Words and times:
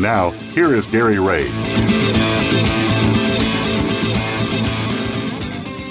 Now, 0.00 0.30
here 0.30 0.74
is 0.74 0.86
Gary 0.86 1.18
Ray. 1.18 1.44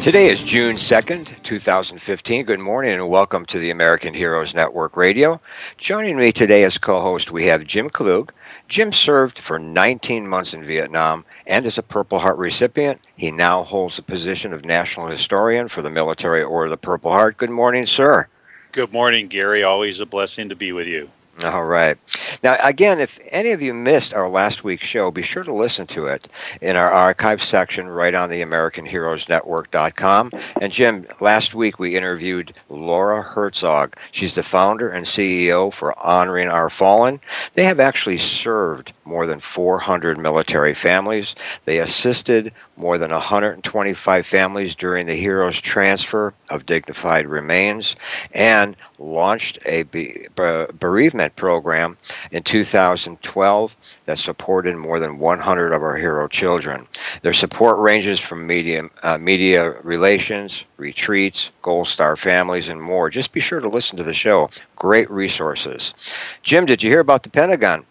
Today 0.02 0.32
is 0.32 0.42
June 0.42 0.78
2nd, 0.78 1.44
2015. 1.44 2.44
Good 2.44 2.60
morning 2.60 2.94
and 2.94 3.08
welcome 3.08 3.46
to 3.46 3.60
the 3.60 3.70
American 3.70 4.16
Heroes 4.16 4.56
Network 4.56 4.98
Radio. 4.98 5.40
Joining 5.78 6.18
me 6.18 6.32
today 6.32 6.64
as 6.64 6.80
co 6.80 7.02
host, 7.02 7.30
we 7.30 7.46
have 7.46 7.68
Jim 7.68 7.88
Klug. 7.88 8.34
Jim 8.68 8.92
served 8.92 9.38
for 9.38 9.60
19 9.60 10.28
months 10.28 10.56
in 10.56 10.64
Vietnam 10.64 11.24
and 11.46 11.68
is 11.68 11.78
a 11.78 11.84
Purple 11.84 12.18
Heart 12.18 12.40
recipient. 12.40 13.00
He 13.16 13.30
now 13.30 13.64
holds 13.64 13.98
the 13.98 14.02
position 14.02 14.54
of 14.54 14.66
National 14.66 15.06
Historian 15.06 15.68
for 15.68 15.84
the 15.84 15.92
Military 15.92 16.42
Order 16.42 16.66
of 16.66 16.72
the 16.72 16.78
Purple 16.78 17.12
Heart. 17.12 17.38
Good 17.38 17.52
morning, 17.52 17.86
sir. 17.86 18.28
Good 18.72 18.92
morning, 18.92 19.28
Gary. 19.28 19.62
Always 19.62 20.00
a 20.00 20.08
blessing 20.08 20.50
to 20.50 20.56
be 20.56 20.72
with 20.72 20.88
you. 20.88 21.12
All 21.44 21.64
right. 21.64 21.98
Now, 22.44 22.58
again, 22.62 23.00
if 23.00 23.18
any 23.30 23.52
of 23.52 23.62
you 23.62 23.74
missed 23.74 24.14
our 24.14 24.28
last 24.28 24.66
week's 24.66 24.88
show, 24.88 25.10
be 25.10 25.22
sure 25.22 25.44
to 25.44 25.54
listen 25.54 25.88
to 25.88 26.08
it 26.08 26.28
in 26.62 26.76
our 26.76 26.92
archive 26.92 27.42
section 27.42 27.88
right 27.88 28.14
on 28.14 28.30
the 28.30 28.42
AmericanHeroesNetwork.com. 28.42 30.32
And 30.62 30.74
Jim, 30.74 31.08
last 31.22 31.56
week 31.56 31.80
we 31.80 31.96
interviewed 31.96 32.54
Laura 32.68 33.22
Herzog. 33.22 33.96
She's 34.12 34.36
the 34.36 34.44
founder 34.44 34.90
and 34.90 35.06
CEO 35.06 35.72
for 35.72 35.98
Honoring 35.98 36.50
Our 36.50 36.70
Fallen. 36.70 37.22
They 37.54 37.64
have 37.64 37.80
actually 37.80 38.18
served 38.18 38.92
more 39.10 39.26
than 39.26 39.40
400 39.40 40.20
military 40.20 40.76
families. 40.76 41.34
They 41.66 41.80
assisted 41.80 42.54
more 42.78 43.00
than 43.00 43.10
125 43.10 44.26
families 44.26 44.76
during 44.76 45.08
the 45.08 45.16
hero's 45.16 45.60
transfer 45.60 46.36
of 46.48 46.68
dignified 46.68 47.28
remains 47.28 47.96
and 48.32 48.76
launched 49.00 49.58
a 49.66 49.84
bereavement 49.84 51.36
program 51.36 51.98
in 52.32 52.44
2012 52.44 53.76
that 54.06 54.20
supported 54.20 54.76
more 54.78 55.00
than 55.00 55.18
100 55.18 55.74
of 55.74 55.82
our 55.82 55.98
hero 55.98 56.28
children. 56.28 56.88
Their 57.24 57.34
support 57.34 57.80
ranges 57.80 58.20
from 58.20 58.46
media, 58.46 58.90
uh, 59.02 59.18
media 59.18 59.72
relations, 59.82 60.66
retreats, 60.78 61.50
Gold 61.64 61.88
Star 61.88 62.16
families, 62.16 62.70
and 62.70 62.82
more. 62.82 63.10
Just 63.10 63.34
be 63.34 63.40
sure 63.40 63.60
to 63.60 63.68
listen 63.68 63.98
to 63.98 64.04
the 64.04 64.14
show. 64.14 64.52
Great 64.76 65.10
resources. 65.10 65.96
Jim, 66.44 66.68
did 66.68 66.84
you 66.84 66.92
hear 66.92 67.00
about 67.00 67.24
the 67.24 67.30
Pentagon? 67.30 67.86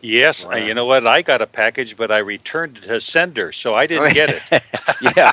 Yes, 0.00 0.46
wow. 0.46 0.54
you 0.54 0.74
know 0.74 0.84
what? 0.84 1.06
I 1.06 1.22
got 1.22 1.42
a 1.42 1.46
package, 1.46 1.96
but 1.96 2.12
I 2.12 2.18
returned 2.18 2.76
it 2.76 2.84
to 2.84 3.00
sender, 3.00 3.50
so 3.50 3.74
I 3.74 3.86
didn't 3.86 4.14
get 4.14 4.30
it. 4.30 4.62
yeah. 5.16 5.32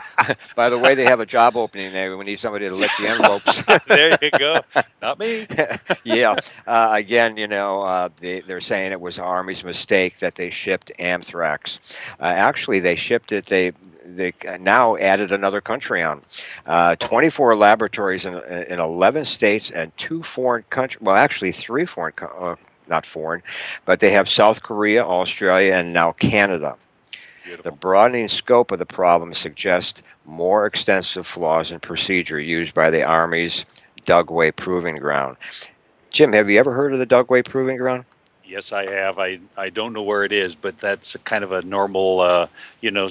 By 0.56 0.70
the 0.70 0.80
way, 0.80 0.96
they 0.96 1.04
have 1.04 1.20
a 1.20 1.26
job 1.26 1.56
opening 1.56 1.92
there. 1.92 2.18
We 2.18 2.26
need 2.26 2.40
somebody 2.40 2.68
to 2.68 2.74
lift 2.74 2.98
the 3.00 3.08
envelopes. 3.08 3.64
there 3.88 4.18
you 4.22 4.32
go. 4.32 4.62
Not 5.02 5.20
me. 5.20 5.46
yeah. 6.04 6.36
Uh, 6.66 6.90
again, 6.94 7.38
you 7.38 7.48
know, 7.48 7.82
uh, 7.82 8.10
they, 8.20 8.42
are 8.42 8.62
saying 8.62 8.92
it 8.92 9.02
was 9.02 9.20
Army's 9.20 9.64
mistake 9.64 10.18
that 10.20 10.36
they 10.36 10.50
shipped 10.50 10.92
anthrax. 10.98 11.80
Uh, 12.20 12.24
actually, 12.24 12.80
they 12.80 12.96
shipped 12.96 13.32
it. 13.32 13.46
They 13.46 13.72
they 14.06 14.34
now 14.60 14.96
added 14.98 15.32
another 15.32 15.62
country 15.62 16.04
on. 16.04 16.22
Uh, 16.66 16.96
24 16.96 17.56
laboratories 17.56 18.26
in, 18.28 18.36
in 18.36 18.80
11 18.80 19.26
states 19.26 19.72
and 19.72 19.96
two 19.98 20.22
foreign 20.22 20.64
countries. 20.70 21.02
Well, 21.02 21.16
actually, 21.16 21.52
three 21.52 21.86
foreign 21.86 22.14
uh, 22.22 22.56
not 22.88 23.06
foreign, 23.06 23.44
but 23.86 24.00
they 24.00 24.12
have 24.12 24.30
South 24.30 24.64
Korea, 24.64 25.04
Australia, 25.04 25.74
and 25.74 25.94
now 25.94 26.12
Canada. 26.14 26.78
Beautiful. 27.44 27.72
The 27.72 27.78
broadening 27.78 28.28
scope 28.28 28.72
of 28.72 28.80
the 28.80 28.86
problem 28.86 29.34
suggests 29.34 30.02
more 30.26 30.66
extensive 30.66 31.28
flaws 31.28 31.72
in 31.72 31.80
procedure 31.80 32.40
used 32.40 32.74
by 32.74 32.90
the 32.90 33.04
Army's 33.04 33.66
Dugway 34.06 34.56
Proving 34.56 34.96
Ground. 34.96 35.38
Jim, 36.10 36.34
have 36.34 36.50
you 36.50 36.58
ever 36.58 36.74
heard 36.74 36.94
of 36.94 37.00
the 37.00 37.06
Dugway 37.06 37.46
Proving 37.46 37.78
Ground? 37.78 38.06
Yes, 38.44 38.72
I 38.72 38.90
have. 38.90 39.20
I, 39.20 39.40
I 39.58 39.70
don't 39.70 39.94
know 39.94 40.04
where 40.04 40.24
it 40.24 40.32
is, 40.32 40.56
but 40.56 40.78
that's 40.80 41.16
kind 41.24 41.44
of 41.44 41.52
a 41.52 41.62
normal, 41.64 42.20
uh, 42.20 42.48
you 42.80 42.92
know, 42.92 43.10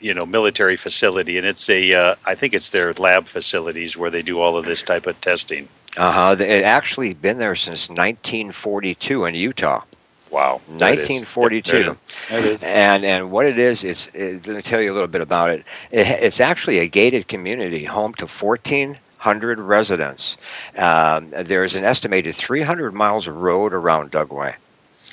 you 0.00 0.14
know, 0.14 0.26
military 0.26 0.76
facility, 0.76 1.38
and 1.38 1.46
it's 1.46 1.68
a. 1.70 1.92
Uh, 1.92 2.14
I 2.24 2.34
think 2.34 2.54
it's 2.54 2.70
their 2.70 2.92
lab 2.92 3.26
facilities 3.26 3.96
where 3.96 4.10
they 4.10 4.22
do 4.22 4.40
all 4.40 4.56
of 4.56 4.64
this 4.64 4.82
type 4.82 5.06
of 5.06 5.20
testing. 5.20 5.68
Uh 5.96 6.12
huh. 6.12 6.36
It 6.38 6.64
actually 6.64 7.14
been 7.14 7.38
there 7.38 7.54
since 7.54 7.88
1942 7.88 9.24
in 9.26 9.34
Utah. 9.34 9.84
Wow, 10.30 10.62
1942. 10.68 11.98
And 12.30 13.04
and 13.04 13.30
what 13.30 13.44
it 13.44 13.58
is, 13.58 13.84
it's 13.84 14.08
it, 14.14 14.46
let 14.46 14.56
me 14.56 14.62
tell 14.62 14.80
you 14.80 14.90
a 14.90 14.94
little 14.94 15.06
bit 15.06 15.20
about 15.20 15.50
it. 15.50 15.64
it. 15.90 16.06
It's 16.06 16.40
actually 16.40 16.78
a 16.78 16.88
gated 16.88 17.28
community, 17.28 17.84
home 17.84 18.14
to 18.14 18.26
1,400 18.26 19.60
residents. 19.60 20.38
Um, 20.78 21.34
there's 21.36 21.76
an 21.76 21.84
estimated 21.84 22.34
300 22.34 22.94
miles 22.94 23.26
of 23.26 23.36
road 23.36 23.74
around 23.74 24.10
Dugway. 24.10 24.54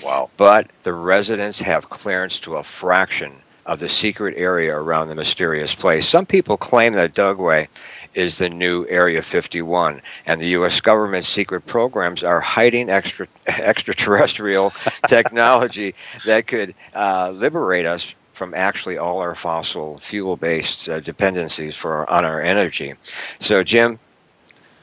Wow. 0.02 0.30
But 0.38 0.68
the 0.84 0.94
residents 0.94 1.60
have 1.62 1.90
clearance 1.90 2.40
to 2.40 2.56
a 2.56 2.64
fraction 2.64 3.42
of 3.66 3.82
the 3.82 3.90
secret 3.90 4.36
area 4.38 4.74
around 4.74 5.10
the 5.10 5.16
mysterious 5.16 5.76
place. 5.76 6.08
Some 6.08 6.26
people 6.26 6.56
claim 6.56 6.94
that 6.94 7.14
Dugway 7.14 7.68
is 8.14 8.38
the 8.38 8.50
new 8.50 8.86
Area 8.88 9.22
51. 9.22 10.02
And 10.26 10.42
the 10.42 10.48
U.S. 10.50 10.82
government's 10.82 11.28
secret 11.28 11.66
programs 11.66 12.24
are 12.24 12.42
hiding 12.42 12.90
extra, 12.90 13.28
extraterrestrial 13.48 14.72
technology 15.08 15.96
that 16.26 16.48
could 16.48 16.76
uh, 16.96 17.32
liberate 17.32 17.86
us 17.86 18.14
from 18.34 18.54
actually 18.54 18.98
all 18.98 19.20
our 19.20 19.36
fossil 19.36 20.00
fuel 20.00 20.38
based 20.38 20.88
uh, 20.88 21.00
dependencies 21.02 21.76
for 21.76 22.10
on 22.10 22.24
our 22.24 22.42
energy. 22.42 22.94
So, 23.42 23.64
Jim, 23.64 24.00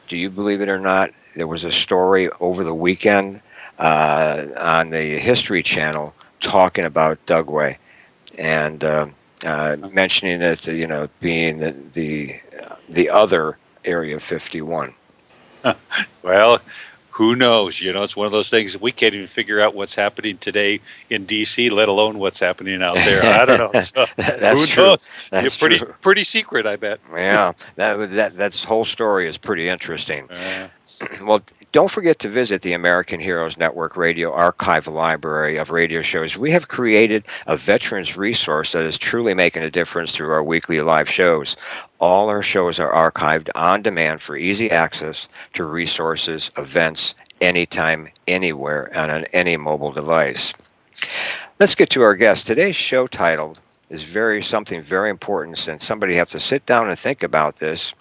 do 0.09 0.17
you 0.17 0.31
believe 0.31 0.61
it 0.61 0.69
or 0.69 0.79
not? 0.79 1.11
There 1.35 1.47
was 1.47 1.65
a 1.65 1.73
story 1.73 2.31
over 2.41 2.65
the 2.65 2.75
weekend 2.75 3.41
uh, 3.79 4.47
on 4.59 4.91
the 4.91 5.19
History 5.19 5.63
Channel 5.63 6.15
talking 6.41 6.85
about 6.85 7.25
Dugway 7.27 7.79
and 8.39 8.85
uh, 9.45 9.49
uh, 9.83 9.89
mentioning 9.93 10.43
it, 10.43 10.67
you 10.67 10.87
know, 10.87 11.09
being 11.21 11.59
the, 11.59 11.75
the 11.93 12.41
the 12.89 13.11
other 13.11 13.59
Area 13.85 14.19
51? 14.21 14.95
well, 16.23 16.61
who 17.11 17.35
knows? 17.35 17.81
You 17.81 17.93
know, 17.93 18.03
it's 18.03 18.15
one 18.15 18.27
of 18.27 18.33
those 18.33 18.51
things 18.51 18.79
we 18.79 18.93
can't 18.93 19.15
even 19.15 19.27
figure 19.27 19.61
out 19.61 19.75
what's 19.75 19.95
happening 19.95 20.37
today 20.37 20.81
in 21.09 21.25
D.C., 21.25 21.71
let 21.71 21.89
alone 21.89 22.19
what's 22.19 22.39
happening 22.39 22.83
out 22.83 22.95
there. 22.95 23.25
I 23.25 23.45
don't 23.45 23.59
know. 23.73 23.81
So, 23.81 24.07
That's 24.17 24.61
who 24.61 24.67
true. 24.67 24.83
knows? 24.83 25.11
That's 25.31 25.57
pretty 25.57 25.79
true. 25.79 25.95
pretty 26.03 26.25
secret, 26.25 26.67
I 26.67 26.77
bet. 26.77 27.01
yeah, 27.13 27.53
that 27.77 28.11
that 28.13 28.37
that 28.37 28.57
whole 28.59 28.85
story 28.85 29.29
is 29.29 29.39
pretty 29.39 29.69
interesting. 29.69 30.31
Uh, 30.31 30.69
well, 31.23 31.43
don't 31.77 31.91
forget 31.91 32.19
to 32.19 32.31
visit 32.31 32.63
the 32.63 32.73
American 32.73 33.21
Heroes 33.21 33.59
Network 33.59 33.99
Radio 33.99 34.33
Archive 34.33 34.87
Library 34.87 35.59
of 35.59 35.69
radio 35.69 36.01
shows. 36.01 36.35
We 36.35 36.53
have 36.53 36.69
created 36.69 37.23
a 37.47 37.55
veterans 37.55 38.17
resource 38.17 38.73
that 38.73 38.87
is 38.87 38.97
truly 38.97 39.35
making 39.35 39.63
a 39.63 39.71
difference 39.71 40.13
through 40.13 40.31
our 40.31 40.43
weekly 40.43 40.81
live 40.81 41.11
shows. 41.11 41.55
All 42.01 42.31
our 42.31 42.43
shows 42.43 42.81
are 42.81 43.11
archived 43.11 43.51
on 43.55 43.83
demand 43.83 44.23
for 44.23 44.39
easy 44.39 44.71
access 44.71 45.29
to 45.53 45.65
resources, 45.65 46.51
events, 46.57 47.15
anytime, 47.43 48.09
anywhere, 48.27 48.89
and 48.97 49.13
on 49.13 49.25
any 49.35 49.59
mobile 49.59 49.93
device. 49.93 50.55
Let's 51.61 51.75
get 51.75 51.91
to 51.91 52.01
our 52.01 52.15
guest. 52.15 52.47
Today's 52.47 52.75
show 52.75 53.07
titled 53.07 53.61
is 53.88 54.03
very 54.03 54.42
something 54.42 54.83
very 54.83 55.10
important 55.10 55.59
since 55.59 55.86
somebody 55.86 56.16
has 56.16 56.28
to 56.30 56.41
sit 56.41 56.66
down 56.66 56.88
and 56.88 56.98
think 56.98 57.22
about 57.22 57.56
this 57.56 57.94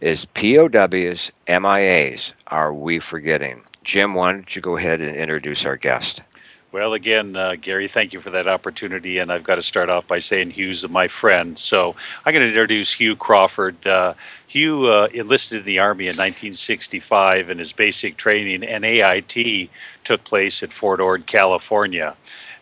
is 0.00 0.24
POWs, 0.24 1.32
MIAs, 1.46 2.32
are 2.48 2.74
we 2.74 2.98
forgetting? 2.98 3.62
Jim, 3.84 4.14
why 4.14 4.32
don't 4.32 4.54
you 4.54 4.60
go 4.60 4.76
ahead 4.76 5.00
and 5.00 5.16
introduce 5.16 5.64
our 5.64 5.76
guest? 5.76 6.22
Well, 6.70 6.92
again, 6.92 7.34
uh, 7.34 7.56
Gary, 7.58 7.88
thank 7.88 8.12
you 8.12 8.20
for 8.20 8.28
that 8.28 8.46
opportunity. 8.46 9.16
And 9.16 9.32
I've 9.32 9.42
got 9.42 9.54
to 9.54 9.62
start 9.62 9.88
off 9.88 10.06
by 10.06 10.18
saying 10.18 10.50
Hugh's 10.50 10.86
my 10.86 11.08
friend. 11.08 11.58
So 11.58 11.96
I'm 12.26 12.34
going 12.34 12.42
to 12.44 12.48
introduce 12.48 12.92
Hugh 12.92 13.16
Crawford. 13.16 13.86
Uh, 13.86 14.12
Hugh 14.46 14.86
uh, 14.86 15.08
enlisted 15.14 15.60
in 15.60 15.64
the 15.64 15.78
Army 15.78 16.04
in 16.04 16.16
1965, 16.16 17.48
and 17.48 17.58
his 17.58 17.72
basic 17.72 18.18
training, 18.18 18.60
NAIT, 18.60 19.70
took 20.04 20.24
place 20.24 20.62
at 20.62 20.74
Fort 20.74 21.00
Ord, 21.00 21.24
California. 21.24 22.16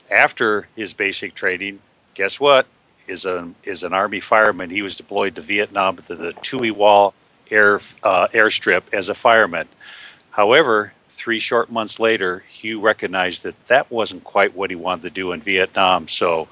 After 0.08 0.68
his 0.76 0.94
basic 0.94 1.34
training, 1.34 1.80
guess 2.16 2.40
what? 2.40 2.66
Is 3.06 3.24
a 3.24 3.50
is 3.62 3.84
an 3.84 3.92
Army 3.92 4.18
fireman. 4.18 4.70
He 4.70 4.82
was 4.82 4.96
deployed 4.96 5.36
to 5.36 5.42
Vietnam 5.42 5.96
to 5.96 6.14
the 6.16 6.32
Chu 6.42 6.58
Lai 6.58 7.10
air 7.50 7.76
uh, 8.02 8.26
airstrip 8.28 8.82
as 8.92 9.08
a 9.08 9.14
fireman. 9.14 9.68
However, 10.30 10.92
three 11.08 11.38
short 11.38 11.70
months 11.70 12.00
later, 12.00 12.42
Hugh 12.48 12.80
recognized 12.80 13.44
that 13.44 13.68
that 13.68 13.90
wasn't 13.92 14.24
quite 14.24 14.56
what 14.56 14.70
he 14.70 14.76
wanted 14.76 15.02
to 15.02 15.10
do 15.10 15.30
in 15.30 15.40
Vietnam. 15.40 16.08
So 16.08 16.48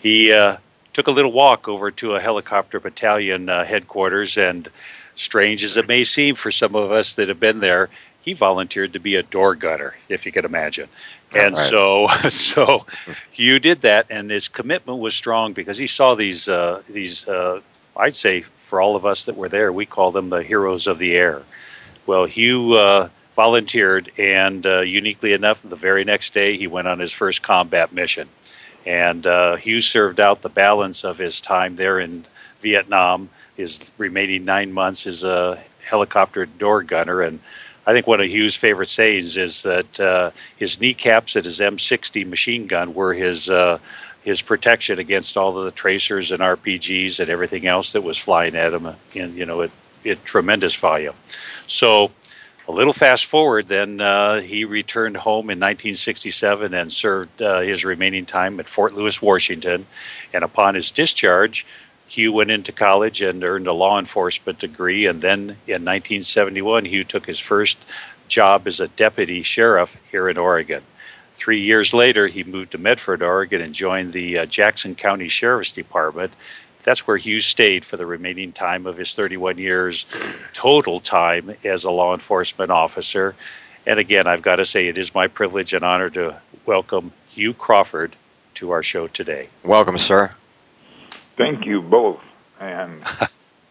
he 0.00 0.32
uh, 0.32 0.56
took 0.94 1.06
a 1.06 1.10
little 1.10 1.32
walk 1.32 1.68
over 1.68 1.90
to 1.90 2.14
a 2.14 2.20
helicopter 2.20 2.80
battalion 2.80 3.50
uh, 3.50 3.64
headquarters, 3.64 4.38
and 4.38 4.68
strange 5.14 5.62
as 5.62 5.76
it 5.76 5.86
may 5.86 6.02
seem 6.02 6.34
for 6.34 6.50
some 6.50 6.74
of 6.74 6.90
us 6.90 7.14
that 7.14 7.28
have 7.28 7.40
been 7.40 7.60
there, 7.60 7.90
he 8.22 8.32
volunteered 8.32 8.92
to 8.94 8.98
be 8.98 9.16
a 9.16 9.22
door 9.22 9.54
gunner, 9.54 9.96
if 10.08 10.24
you 10.24 10.32
can 10.32 10.44
imagine. 10.44 10.88
And 11.32 11.54
right. 11.54 11.70
so, 11.70 12.06
so 12.28 12.86
Hugh 13.30 13.58
did 13.58 13.82
that, 13.82 14.06
and 14.10 14.30
his 14.30 14.48
commitment 14.48 14.98
was 14.98 15.14
strong 15.14 15.52
because 15.52 15.78
he 15.78 15.86
saw 15.86 16.14
these, 16.14 16.48
uh, 16.48 16.82
these. 16.88 17.26
Uh, 17.26 17.60
I'd 17.96 18.14
say 18.14 18.42
for 18.58 18.80
all 18.80 18.96
of 18.96 19.04
us 19.04 19.24
that 19.24 19.36
were 19.36 19.48
there, 19.48 19.72
we 19.72 19.86
call 19.86 20.12
them 20.12 20.30
the 20.30 20.42
heroes 20.42 20.86
of 20.86 20.98
the 20.98 21.14
air. 21.16 21.42
Well, 22.06 22.24
Hugh 22.24 22.74
uh, 22.74 23.08
volunteered, 23.34 24.10
and 24.18 24.66
uh, 24.66 24.80
uniquely 24.80 25.32
enough, 25.32 25.62
the 25.62 25.76
very 25.76 26.04
next 26.04 26.32
day 26.34 26.56
he 26.56 26.66
went 26.66 26.88
on 26.88 26.98
his 26.98 27.12
first 27.12 27.42
combat 27.42 27.92
mission. 27.92 28.28
And 28.86 29.26
uh, 29.26 29.56
Hugh 29.56 29.80
served 29.80 30.20
out 30.20 30.42
the 30.42 30.48
balance 30.48 31.04
of 31.04 31.18
his 31.18 31.40
time 31.40 31.76
there 31.76 32.00
in 32.00 32.26
Vietnam. 32.62 33.30
His 33.56 33.92
remaining 33.98 34.44
nine 34.44 34.72
months 34.72 35.06
as 35.06 35.22
a 35.22 35.62
helicopter 35.82 36.46
door 36.46 36.82
gunner, 36.82 37.20
and 37.22 37.40
I 37.86 37.92
think 37.92 38.06
one 38.06 38.20
of 38.20 38.28
Hugh's 38.28 38.54
favorite 38.54 38.88
sayings 38.88 39.36
is 39.36 39.62
that 39.62 40.00
uh, 40.00 40.30
his 40.56 40.80
kneecaps 40.80 41.36
at 41.36 41.44
his 41.44 41.60
M60 41.60 42.28
machine 42.28 42.66
gun 42.66 42.94
were 42.94 43.14
his 43.14 43.50
uh, 43.50 43.78
his 44.22 44.42
protection 44.42 44.98
against 44.98 45.36
all 45.36 45.56
of 45.56 45.64
the 45.64 45.70
tracers 45.70 46.30
and 46.30 46.40
RPGs 46.40 47.20
and 47.20 47.30
everything 47.30 47.66
else 47.66 47.92
that 47.92 48.02
was 48.02 48.18
flying 48.18 48.54
at 48.54 48.74
him 48.74 48.94
in 49.14 49.34
you 49.36 49.46
know 49.46 49.62
at, 49.62 49.70
at 50.04 50.24
tremendous 50.24 50.74
volume. 50.74 51.14
So 51.66 52.10
a 52.68 52.72
little 52.72 52.92
fast 52.92 53.26
forward, 53.26 53.66
then 53.66 54.00
uh, 54.00 54.40
he 54.40 54.64
returned 54.64 55.16
home 55.16 55.50
in 55.50 55.58
1967 55.58 56.72
and 56.72 56.92
served 56.92 57.42
uh, 57.42 57.60
his 57.60 57.84
remaining 57.84 58.24
time 58.24 58.60
at 58.60 58.68
Fort 58.68 58.94
Lewis, 58.94 59.20
Washington. 59.20 59.86
And 60.32 60.44
upon 60.44 60.76
his 60.76 60.92
discharge, 60.92 61.66
Hugh 62.10 62.32
went 62.32 62.50
into 62.50 62.72
college 62.72 63.22
and 63.22 63.44
earned 63.44 63.68
a 63.68 63.72
law 63.72 63.96
enforcement 63.96 64.58
degree. 64.58 65.06
And 65.06 65.22
then 65.22 65.40
in 65.68 65.84
1971, 65.84 66.86
Hugh 66.86 67.04
took 67.04 67.26
his 67.26 67.38
first 67.38 67.78
job 68.26 68.66
as 68.66 68.80
a 68.80 68.88
deputy 68.88 69.44
sheriff 69.44 69.96
here 70.10 70.28
in 70.28 70.36
Oregon. 70.36 70.82
Three 71.36 71.60
years 71.60 71.94
later, 71.94 72.26
he 72.26 72.42
moved 72.42 72.72
to 72.72 72.78
Medford, 72.78 73.22
Oregon, 73.22 73.60
and 73.60 73.72
joined 73.72 74.12
the 74.12 74.38
uh, 74.38 74.46
Jackson 74.46 74.96
County 74.96 75.28
Sheriff's 75.28 75.70
Department. 75.70 76.32
That's 76.82 77.06
where 77.06 77.16
Hugh 77.16 77.38
stayed 77.38 77.84
for 77.84 77.96
the 77.96 78.06
remaining 78.06 78.50
time 78.50 78.86
of 78.86 78.96
his 78.96 79.14
31 79.14 79.58
years 79.58 80.04
total 80.52 80.98
time 80.98 81.54
as 81.62 81.84
a 81.84 81.92
law 81.92 82.12
enforcement 82.12 82.72
officer. 82.72 83.36
And 83.86 84.00
again, 84.00 84.26
I've 84.26 84.42
got 84.42 84.56
to 84.56 84.64
say, 84.64 84.88
it 84.88 84.98
is 84.98 85.14
my 85.14 85.28
privilege 85.28 85.72
and 85.72 85.84
honor 85.84 86.10
to 86.10 86.40
welcome 86.66 87.12
Hugh 87.28 87.54
Crawford 87.54 88.16
to 88.56 88.72
our 88.72 88.82
show 88.82 89.06
today. 89.06 89.48
Welcome, 89.62 89.96
sir. 89.96 90.32
Thank 91.40 91.64
you 91.64 91.80
both. 91.80 92.20
And 92.60 93.02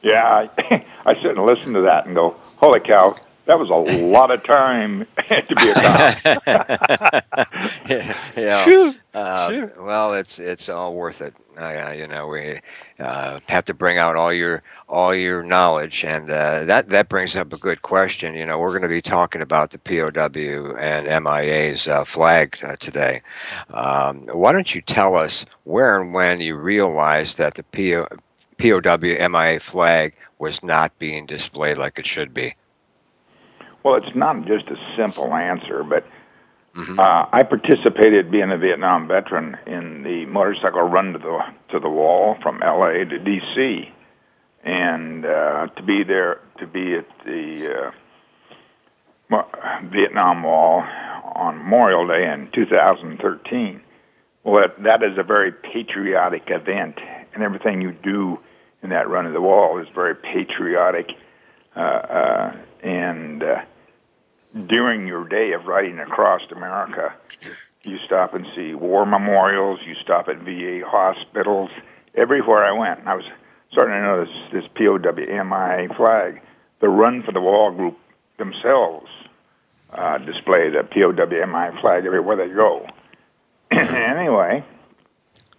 yeah, 0.02 0.48
I, 0.58 0.86
I 1.06 1.14
sit 1.22 1.38
and 1.38 1.46
listen 1.46 1.74
to 1.74 1.82
that 1.82 2.08
and 2.08 2.16
go, 2.16 2.36
holy 2.58 2.80
cow, 2.80 3.16
that 3.46 3.60
was 3.60 3.70
a 3.70 3.74
lot 3.74 4.32
of 4.32 4.44
time 4.44 5.08
to 5.18 5.56
be 5.56 5.70
a 5.70 5.74
cop. 5.74 6.18
yeah, 7.88 8.18
yeah. 8.36 8.94
Uh, 9.14 9.50
sure. 9.50 9.74
Well, 9.80 10.14
it's 10.14 10.40
it's 10.40 10.70
all 10.70 10.94
worth 10.96 11.22
it. 11.22 11.34
Uh, 11.60 11.92
you 11.92 12.08
know, 12.08 12.28
we 12.28 12.60
uh, 13.00 13.38
have 13.50 13.66
to 13.66 13.74
bring 13.74 13.98
out 13.98 14.16
all 14.16 14.32
your 14.32 14.64
all 14.88 15.14
your 15.14 15.44
knowledge, 15.44 16.06
and 16.06 16.30
uh, 16.30 16.64
that 16.66 16.90
that 16.90 17.10
brings 17.10 17.36
up 17.36 17.52
a 17.52 17.58
good 17.58 17.82
question. 17.82 18.34
You 18.34 18.46
know, 18.46 18.58
we're 18.58 18.70
going 18.70 18.82
to 18.84 18.88
be 18.88 19.02
talking 19.02 19.42
about 19.42 19.72
the 19.72 19.78
POW 19.78 20.76
and 20.78 21.24
MIA's 21.24 21.88
uh, 21.88 22.06
flag 22.06 22.58
uh, 22.64 22.76
today. 22.78 23.22
Um, 23.72 24.28
why 24.28 24.54
don't 24.54 24.74
you 24.74 24.82
tell 24.82 25.16
us 25.16 25.46
where 25.66 26.02
and 26.02 26.14
when 26.14 26.40
you 26.40 26.56
realized 26.56 27.38
that 27.38 27.56
the 27.56 27.64
PO, 27.64 28.08
POW 28.58 29.30
MIA 29.30 29.60
flag 29.60 30.16
was 30.38 30.64
not 30.64 30.98
being 30.98 31.26
displayed 31.26 31.78
like 31.78 32.00
it 32.00 32.08
should 32.08 32.34
be? 32.34 32.56
Well, 33.84 33.96
it's 33.96 34.16
not 34.16 34.46
just 34.46 34.68
a 34.68 34.78
simple 34.96 35.34
answer, 35.34 35.84
but 35.84 36.06
Mm-hmm. 36.80 36.98
Uh, 36.98 37.26
I 37.32 37.44
participated, 37.44 38.32
being 38.32 38.52
a 38.52 38.58
Vietnam 38.58 39.08
veteran, 39.08 39.58
in 39.68 40.04
the 40.04 40.26
motorcycle 40.28 40.82
run 40.82 41.12
to 41.12 41.20
the 41.20 41.46
to 41.72 41.80
the 41.80 41.90
wall 41.90 42.38
from 42.42 42.64
L.A. 42.64 43.04
to 43.04 43.20
D.C. 43.20 43.92
And 44.64 45.26
uh, 45.26 45.68
to 45.76 45.84
be 45.84 46.04
there, 46.04 46.40
to 46.60 46.68
be 46.68 46.96
at 46.96 47.06
the 47.26 47.92
uh, 49.32 49.44
Vietnam 49.84 50.44
Wall 50.44 50.86
on 51.36 51.58
Memorial 51.58 52.08
Day 52.08 52.32
in 52.32 52.50
2013. 52.52 53.82
Well, 54.46 54.70
that, 54.80 55.04
is 55.04 55.18
a 55.18 55.24
very 55.24 55.52
patriotic 55.52 56.50
event, 56.50 57.00
and 57.34 57.44
everything 57.44 57.82
you 57.82 57.92
do 57.92 58.40
in 58.82 58.92
that 58.92 59.10
run 59.10 59.26
of 59.26 59.34
the 59.34 59.42
wall 59.42 59.80
is 59.80 59.88
very 59.94 60.16
patriotic. 60.16 61.12
Uh, 61.76 61.80
uh, 61.80 62.58
and 62.82 63.44
uh, 63.44 63.64
during 64.68 65.08
your 65.08 65.28
day 65.28 65.54
of 65.54 65.66
riding 65.66 66.00
across 66.00 66.42
America, 66.52 67.14
you 67.84 67.98
stop 68.06 68.34
and 68.34 68.46
see 68.56 68.74
war 68.74 69.06
memorials, 69.06 69.80
you 69.86 69.96
stop 70.02 70.28
at 70.28 70.40
VA 70.40 70.82
hospitals. 70.86 71.70
Everywhere 72.16 72.66
I 72.66 72.72
went, 72.72 73.08
I 73.08 73.16
was 73.16 73.26
starting 73.72 73.94
to 73.94 74.02
notice 74.02 74.36
this 74.52 74.66
POWMI 74.76 75.96
flag. 75.96 76.42
The 76.80 76.90
Run 76.90 77.24
for 77.24 77.32
the 77.32 77.42
Wall 77.42 77.72
group 77.72 77.98
themselves 78.38 79.10
uh, 79.92 80.18
display 80.20 80.70
the 80.70 80.84
POWMI 80.84 81.82
flag 81.82 82.06
everywhere 82.06 82.36
they 82.36 82.54
go. 82.54 82.88
anyway, 83.72 84.64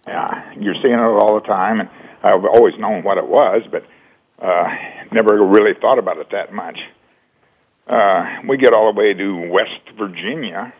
yeah, 0.07 0.53
you're 0.59 0.75
seeing 0.75 0.93
it 0.93 0.99
all 0.99 1.35
the 1.39 1.47
time, 1.47 1.79
and 1.79 1.89
I've 2.23 2.45
always 2.45 2.77
known 2.77 3.03
what 3.03 3.17
it 3.17 3.27
was, 3.27 3.63
but 3.69 3.85
uh, 4.39 4.67
never 5.11 5.45
really 5.45 5.73
thought 5.79 5.99
about 5.99 6.17
it 6.17 6.31
that 6.31 6.53
much. 6.53 6.79
Uh, 7.91 8.39
we 8.47 8.55
get 8.55 8.73
all 8.73 8.93
the 8.93 8.97
way 8.97 9.13
to 9.13 9.49
West 9.49 9.81
Virginia, 9.97 10.73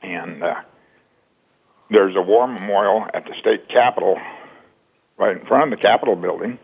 and 0.00 0.40
uh, 0.40 0.54
there's 1.90 2.14
a 2.14 2.22
war 2.22 2.46
memorial 2.46 3.04
at 3.12 3.24
the 3.24 3.34
state 3.40 3.68
capitol, 3.68 4.16
right 5.18 5.36
in 5.36 5.44
front 5.44 5.72
of 5.72 5.76
the 5.76 5.82
Capitol 5.82 6.14
building. 6.14 6.56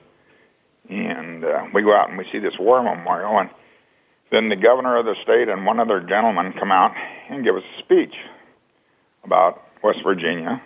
And 0.88 1.44
uh, 1.44 1.64
we 1.74 1.82
go 1.82 1.92
out 1.92 2.10
and 2.10 2.16
we 2.16 2.28
see 2.30 2.38
this 2.38 2.54
war 2.60 2.80
memorial, 2.80 3.40
and 3.40 3.50
then 4.30 4.50
the 4.50 4.56
governor 4.56 4.96
of 4.98 5.04
the 5.04 5.16
state 5.20 5.48
and 5.48 5.66
one 5.66 5.80
other 5.80 5.98
gentleman 5.98 6.52
come 6.52 6.70
out 6.70 6.94
and 7.28 7.42
give 7.42 7.56
us 7.56 7.64
a 7.76 7.78
speech 7.80 8.20
about 9.24 9.64
West 9.82 9.98
Virginia. 10.04 10.62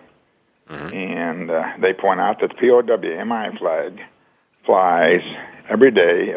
Mm-hmm. 0.68 0.94
And 0.94 1.50
uh, 1.50 1.72
they 1.80 1.94
point 1.94 2.20
out 2.20 2.40
that 2.42 2.50
the 2.50 2.56
POWMI 2.56 3.58
flag 3.58 3.98
flies 4.66 5.22
every 5.70 5.90
day 5.90 6.34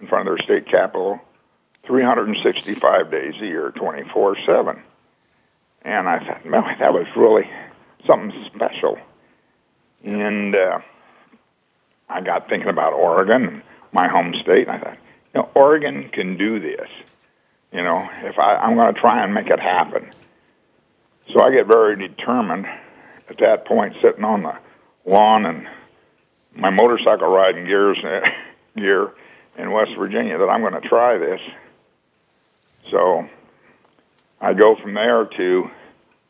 in 0.00 0.06
front 0.08 0.26
of 0.26 0.34
their 0.34 0.42
state 0.42 0.66
capitol 0.66 1.20
365 1.86 3.10
days 3.10 3.34
a 3.40 3.46
year, 3.46 3.70
24 3.70 4.36
7. 4.44 4.82
And 5.82 6.08
I 6.08 6.18
thought, 6.18 6.44
man, 6.44 6.76
that 6.78 6.92
was 6.92 7.06
really 7.16 7.48
something 8.06 8.44
special. 8.46 8.98
And 10.04 10.54
uh, 10.54 10.80
I 12.08 12.20
got 12.20 12.48
thinking 12.48 12.68
about 12.68 12.92
Oregon, 12.92 13.62
my 13.92 14.08
home 14.08 14.34
state, 14.34 14.68
and 14.68 14.76
I 14.76 14.78
thought, 14.80 14.98
you 15.34 15.40
know, 15.40 15.48
Oregon 15.54 16.08
can 16.12 16.36
do 16.36 16.60
this. 16.60 16.90
You 17.72 17.82
know, 17.82 18.08
if 18.22 18.38
I, 18.38 18.56
I'm 18.56 18.74
going 18.74 18.94
to 18.94 19.00
try 19.00 19.22
and 19.22 19.34
make 19.34 19.48
it 19.48 19.60
happen. 19.60 20.10
So 21.32 21.42
I 21.42 21.50
get 21.50 21.66
very 21.66 21.96
determined 21.96 22.66
at 23.28 23.38
that 23.38 23.66
point, 23.66 23.96
sitting 24.00 24.24
on 24.24 24.42
the 24.42 24.56
lawn 25.04 25.46
and 25.46 25.68
my 26.54 26.70
motorcycle 26.70 27.28
riding 27.28 27.66
gears 27.66 27.98
gear 28.76 29.12
in 29.58 29.70
West 29.70 29.92
Virginia, 29.96 30.38
that 30.38 30.48
I'm 30.48 30.60
going 30.60 30.80
to 30.80 30.88
try 30.88 31.18
this. 31.18 31.40
So 32.90 33.28
I 34.40 34.54
go 34.54 34.76
from 34.76 34.94
there 34.94 35.24
to 35.24 35.70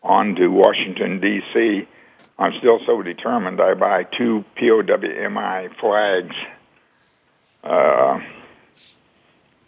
on 0.02 0.34
to 0.36 0.48
Washington 0.48 1.20
D.C. 1.20 1.88
I'm 2.38 2.52
still 2.58 2.80
so 2.86 3.02
determined. 3.02 3.60
I 3.60 3.75
buy 3.75 4.04
two 4.04 4.44
POWMI 4.56 5.75
flags. 5.80 6.36
Uh, 7.64 8.20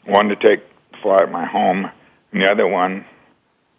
one 0.05 0.29
to 0.29 0.37
take 0.37 0.63
fly 1.03 1.19
at 1.23 1.31
my 1.31 1.45
home, 1.47 1.91
and 2.33 2.43
the 2.43 2.51
other 2.51 2.67
one 2.67 3.05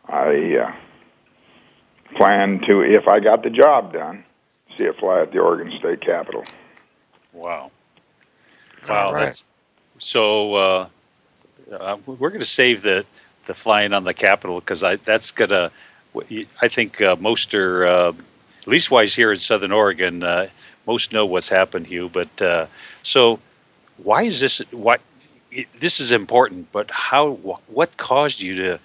I 0.07 0.57
uh, 0.57 2.15
plan 2.15 2.59
to, 2.67 2.81
if 2.81 3.07
I 3.07 3.19
got 3.19 3.43
the 3.43 3.49
job 3.49 3.93
done, 3.93 4.25
see 4.77 4.85
it 4.85 4.97
fly 4.99 5.21
at 5.21 5.31
the 5.31 5.39
Oregon 5.39 5.71
State 5.77 6.01
Capitol. 6.01 6.43
Wow. 7.31 7.71
Wow, 8.87 9.13
right. 9.13 9.25
that's 9.25 9.43
so. 9.99 10.55
Uh, 10.55 10.89
uh, 11.71 11.97
we're 12.05 12.29
going 12.29 12.39
to 12.39 12.45
save 12.45 12.81
the 12.81 13.05
the 13.45 13.53
flying 13.53 13.93
on 13.93 14.03
the 14.03 14.13
Capitol 14.13 14.59
because 14.59 14.83
I 14.83 14.97
that's 14.97 15.31
gonna. 15.31 15.71
I 16.61 16.67
think 16.67 17.01
uh, 17.01 17.15
most 17.19 17.53
are 17.53 17.85
uh, 17.85 18.13
leastwise 18.65 19.15
here 19.15 19.31
in 19.31 19.37
Southern 19.37 19.71
Oregon. 19.71 20.23
Uh, 20.23 20.49
most 20.85 21.13
know 21.13 21.25
what's 21.25 21.49
happened, 21.49 21.87
Hugh. 21.87 22.09
But 22.09 22.41
uh, 22.41 22.65
so, 23.03 23.39
why 23.97 24.23
is 24.23 24.39
this? 24.39 24.59
Why 24.71 24.97
it, 25.51 25.67
this 25.73 25.99
is 25.99 26.11
important? 26.11 26.71
But 26.71 26.91
how? 26.91 27.31
What 27.67 27.97
caused 27.97 28.41
you 28.41 28.55
to 28.55 28.79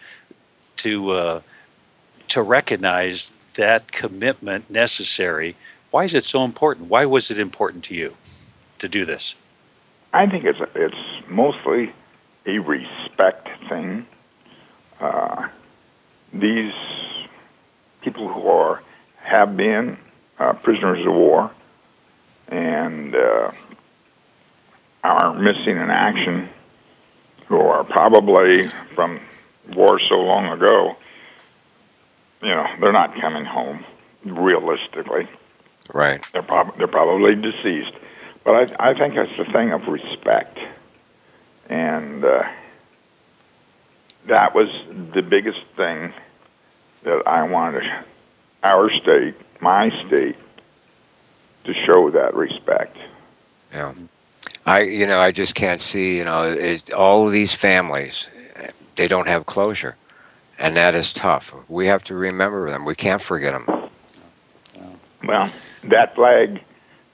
to 0.76 1.10
uh, 1.10 1.40
to 2.28 2.42
recognize 2.42 3.32
that 3.56 3.92
commitment 3.92 4.70
necessary? 4.70 5.56
Why 5.90 6.04
is 6.04 6.14
it 6.14 6.24
so 6.24 6.44
important? 6.44 6.88
Why 6.88 7.04
was 7.04 7.30
it 7.30 7.38
important 7.38 7.84
to 7.84 7.94
you 7.94 8.16
to 8.78 8.88
do 8.88 9.04
this? 9.04 9.34
I 10.12 10.26
think 10.26 10.44
it's 10.44 10.60
it's 10.74 11.28
mostly 11.28 11.92
a 12.46 12.58
respect 12.58 13.48
thing. 13.68 14.06
Uh, 15.00 15.48
these 16.32 16.74
people 18.02 18.28
who 18.28 18.48
are 18.48 18.82
have 19.18 19.56
been 19.56 19.96
uh, 20.38 20.52
prisoners 20.52 21.04
of 21.06 21.12
war 21.12 21.50
and 22.48 23.14
uh, 23.14 23.50
are 25.02 25.34
missing 25.34 25.76
in 25.76 25.90
action, 25.90 26.48
who 27.46 27.58
are 27.58 27.84
probably 27.84 28.64
from 28.94 29.20
war 29.74 29.98
so 30.08 30.16
long 30.16 30.46
ago, 30.46 30.96
you 32.42 32.48
know, 32.48 32.66
they're 32.80 32.92
not 32.92 33.18
coming 33.20 33.44
home 33.44 33.84
realistically. 34.24 35.28
Right. 35.92 36.24
They're, 36.32 36.42
prob- 36.42 36.76
they're 36.76 36.86
probably 36.86 37.34
deceased. 37.34 37.92
But 38.44 38.72
I, 38.80 38.90
I 38.90 38.94
think 38.98 39.14
it's 39.16 39.36
the 39.36 39.44
thing 39.46 39.72
of 39.72 39.86
respect. 39.88 40.58
And 41.68 42.24
uh, 42.24 42.44
that 44.26 44.54
was 44.54 44.68
the 44.88 45.22
biggest 45.22 45.60
thing 45.76 46.12
that 47.02 47.26
I 47.26 47.42
wanted 47.44 47.90
our 48.62 48.90
state, 48.90 49.36
my 49.60 49.90
state, 50.06 50.36
to 51.64 51.74
show 51.74 52.10
that 52.10 52.34
respect. 52.34 52.96
Yeah. 53.72 53.92
I, 54.66 54.82
you 54.82 55.06
know, 55.06 55.20
I 55.20 55.30
just 55.30 55.54
can't 55.54 55.80
see, 55.80 56.16
you 56.16 56.24
know, 56.24 56.44
it, 56.44 56.92
all 56.92 57.26
of 57.26 57.32
these 57.32 57.52
families, 57.52 58.28
they 58.96 59.08
don't 59.08 59.28
have 59.28 59.46
closure. 59.46 59.96
And 60.58 60.76
that 60.76 60.94
is 60.94 61.12
tough. 61.12 61.52
We 61.68 61.88
have 61.88 62.04
to 62.04 62.14
remember 62.14 62.70
them. 62.70 62.84
We 62.84 62.94
can't 62.94 63.20
forget 63.20 63.52
them. 63.52 63.90
Well, 65.26 65.50
that 65.84 66.14
flag, 66.14 66.62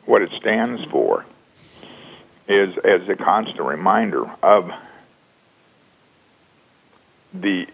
what 0.05 0.23
it 0.23 0.31
stands 0.33 0.85
for, 0.85 1.25
is 2.51 2.77
as 2.79 3.09
a 3.09 3.15
constant 3.15 3.61
reminder 3.61 4.29
of 4.43 4.71
the 7.33 7.69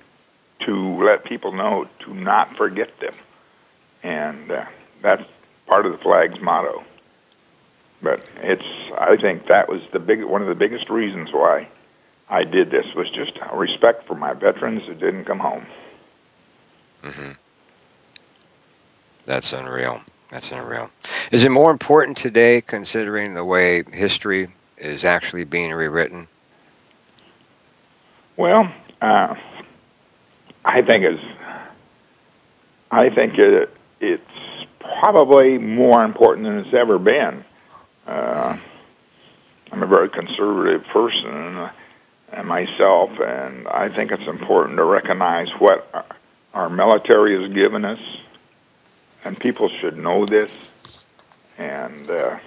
to 0.61 1.03
let 1.03 1.25
people 1.25 1.53
know 1.53 1.89
to 2.01 2.13
not 2.15 2.55
forget 2.57 2.99
them, 3.01 3.15
and 4.03 4.51
uh, 4.51 4.67
that's 5.01 5.25
part 5.67 5.87
of 5.87 5.93
the 5.93 5.99
flag's 5.99 6.41
motto. 6.41 6.85
But 8.03 8.29
it's 8.43 8.65
I 8.99 9.17
think 9.17 9.47
that 9.47 9.69
was 9.69 9.81
the 9.93 9.99
big 9.99 10.23
one 10.23 10.43
of 10.43 10.49
the 10.49 10.55
biggest 10.55 10.91
reasons 10.91 11.33
why 11.33 11.69
I 12.29 12.45
did 12.45 12.71
this 12.71 12.87
was 12.95 13.09
just 13.11 13.39
respect 13.55 14.07
for 14.07 14.15
my 14.15 14.35
veterans 14.35 14.87
that 14.89 15.01
didn't 15.01 15.25
come 15.25 15.39
home. 15.39 15.67
Mm-hmm. 17.03 17.33
That's 19.25 19.53
unreal. 19.55 20.03
That's 20.31 20.53
unreal. 20.53 20.91
Is 21.33 21.45
it 21.45 21.51
more 21.51 21.71
important 21.71 22.19
today, 22.19 22.61
considering 22.61 23.35
the 23.35 23.45
way 23.45 23.83
history 23.93 24.51
is 24.79 25.05
actually 25.05 25.45
being 25.45 25.73
rewritten? 25.73 26.29
Well, 28.37 28.73
uh, 29.01 29.35
I 30.65 30.83
think 30.83 31.05
it's 31.05 31.23
I 32.91 33.11
think 33.11 33.39
it, 33.39 33.71
it's 34.01 34.23
probably 34.81 35.59
more 35.59 36.05
important 36.05 36.47
than 36.47 36.59
it's 36.59 36.75
ever 36.75 36.99
been. 36.99 37.45
Uh, 38.07 38.59
I'm 39.73 39.83
a 39.83 39.87
very 39.87 40.09
conservative 40.09 40.85
person 40.89 41.27
and, 41.27 41.71
and 42.33 42.49
myself, 42.49 43.11
and 43.21 43.67
I 43.67 43.89
think 43.95 44.13
it's 44.13 44.27
important 44.27 44.77
to 44.77 44.85
recognize 44.85 45.49
what 45.59 45.89
our, 45.93 46.05
our 46.55 46.71
military 46.71 47.41
has 47.43 47.53
given 47.53 47.85
us, 47.85 47.99
and 49.25 49.39
people 49.39 49.69
should 49.81 49.97
know 49.97 50.25
this. 50.25 50.53
And 51.59 52.09
uh, 52.09 52.39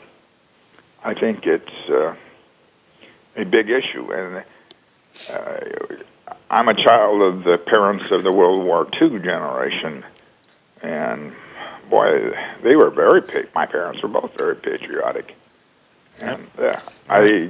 I 1.03 1.13
think 1.13 1.45
it's 1.45 1.89
uh, 1.89 2.15
a 3.35 3.45
big 3.45 3.69
issue, 3.69 4.11
and 4.11 4.43
uh, 5.31 5.59
I'm 6.49 6.67
a 6.67 6.73
child 6.73 7.21
of 7.21 7.43
the 7.43 7.57
parents 7.57 8.11
of 8.11 8.23
the 8.23 8.31
World 8.31 8.65
War 8.65 8.87
II 9.01 9.19
generation, 9.19 10.03
and 10.81 11.33
boy, 11.89 12.31
they 12.63 12.75
were 12.75 12.89
very. 12.89 13.21
My 13.55 13.65
parents 13.65 14.01
were 14.03 14.09
both 14.09 14.37
very 14.37 14.55
patriotic, 14.55 15.35
and 16.21 16.47
uh, 16.57 16.79
I 17.09 17.49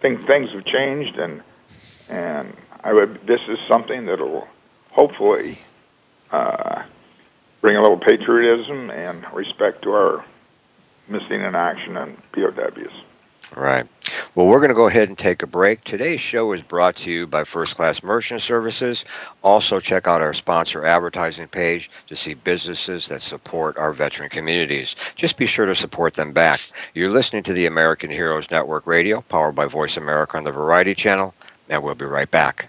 think 0.00 0.26
things 0.26 0.50
have 0.52 0.64
changed, 0.64 1.18
and 1.18 1.42
and 2.08 2.56
I 2.84 2.92
would. 2.92 3.26
This 3.26 3.40
is 3.48 3.58
something 3.66 4.06
that 4.06 4.20
will 4.20 4.46
hopefully 4.92 5.58
uh, 6.30 6.84
bring 7.60 7.76
a 7.76 7.82
little 7.82 7.98
patriotism 7.98 8.90
and 8.90 9.26
respect 9.32 9.82
to 9.82 9.90
our 9.90 10.24
missing 11.08 11.42
in 11.42 11.54
action 11.54 11.96
and 11.96 12.16
POWs. 12.32 13.02
Right. 13.56 13.86
Well, 14.34 14.46
we're 14.46 14.58
going 14.58 14.68
to 14.68 14.74
go 14.74 14.88
ahead 14.88 15.08
and 15.08 15.16
take 15.16 15.42
a 15.42 15.46
break. 15.46 15.82
Today's 15.82 16.20
show 16.20 16.52
is 16.52 16.60
brought 16.60 16.96
to 16.96 17.10
you 17.10 17.26
by 17.26 17.44
First 17.44 17.76
Class 17.76 18.02
Merchant 18.02 18.42
Services. 18.42 19.06
Also, 19.42 19.80
check 19.80 20.06
out 20.06 20.20
our 20.20 20.34
sponsor 20.34 20.84
advertising 20.84 21.48
page 21.48 21.90
to 22.08 22.16
see 22.16 22.34
businesses 22.34 23.08
that 23.08 23.22
support 23.22 23.78
our 23.78 23.92
veteran 23.92 24.28
communities. 24.28 24.94
Just 25.16 25.38
be 25.38 25.46
sure 25.46 25.66
to 25.66 25.74
support 25.74 26.14
them 26.14 26.32
back. 26.32 26.60
You're 26.92 27.10
listening 27.10 27.42
to 27.44 27.54
the 27.54 27.64
American 27.64 28.10
Heroes 28.10 28.50
Network 28.50 28.86
Radio, 28.86 29.22
powered 29.22 29.54
by 29.54 29.66
Voice 29.66 29.96
America 29.96 30.36
on 30.36 30.44
the 30.44 30.52
Variety 30.52 30.94
Channel, 30.94 31.34
and 31.70 31.82
we'll 31.82 31.94
be 31.94 32.04
right 32.04 32.30
back. 32.30 32.68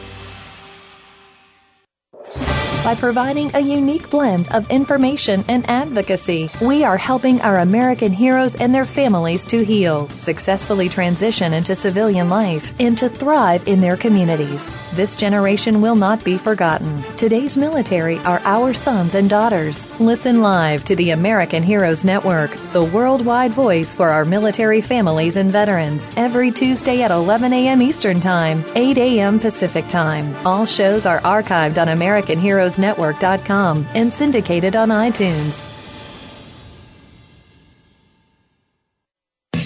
By 2.83 2.95
providing 2.95 3.51
a 3.53 3.59
unique 3.59 4.09
blend 4.09 4.51
of 4.51 4.67
information 4.71 5.45
and 5.47 5.69
advocacy, 5.69 6.49
we 6.63 6.83
are 6.83 6.97
helping 6.97 7.39
our 7.41 7.59
American 7.59 8.11
heroes 8.11 8.55
and 8.55 8.73
their 8.73 8.85
families 8.85 9.45
to 9.47 9.63
heal, 9.63 10.09
successfully 10.09 10.89
transition 10.89 11.53
into 11.53 11.75
civilian 11.75 12.27
life, 12.27 12.73
and 12.79 12.97
to 12.97 13.07
thrive 13.07 13.67
in 13.67 13.81
their 13.81 13.97
communities. 13.97 14.71
This 14.95 15.13
generation 15.13 15.79
will 15.79 15.95
not 15.95 16.23
be 16.23 16.39
forgotten. 16.39 17.00
Today's 17.21 17.55
military 17.55 18.17
are 18.21 18.39
our 18.45 18.73
sons 18.73 19.13
and 19.13 19.29
daughters. 19.29 19.85
Listen 19.99 20.41
live 20.41 20.83
to 20.85 20.95
the 20.95 21.11
American 21.11 21.61
Heroes 21.61 22.03
Network, 22.03 22.49
the 22.73 22.83
worldwide 22.83 23.51
voice 23.51 23.93
for 23.93 24.09
our 24.09 24.25
military 24.25 24.81
families 24.81 25.35
and 25.35 25.51
veterans, 25.51 26.09
every 26.17 26.49
Tuesday 26.49 27.03
at 27.03 27.11
11 27.11 27.53
a.m. 27.53 27.79
Eastern 27.79 28.19
Time, 28.19 28.65
8 28.73 28.97
a.m. 28.97 29.39
Pacific 29.39 29.87
Time. 29.87 30.35
All 30.47 30.65
shows 30.65 31.05
are 31.05 31.19
archived 31.19 31.79
on 31.79 31.89
American 31.89 32.39
Heroes 32.39 32.79
Network.com 32.79 33.85
and 33.93 34.11
syndicated 34.11 34.75
on 34.75 34.89
iTunes. 34.89 35.70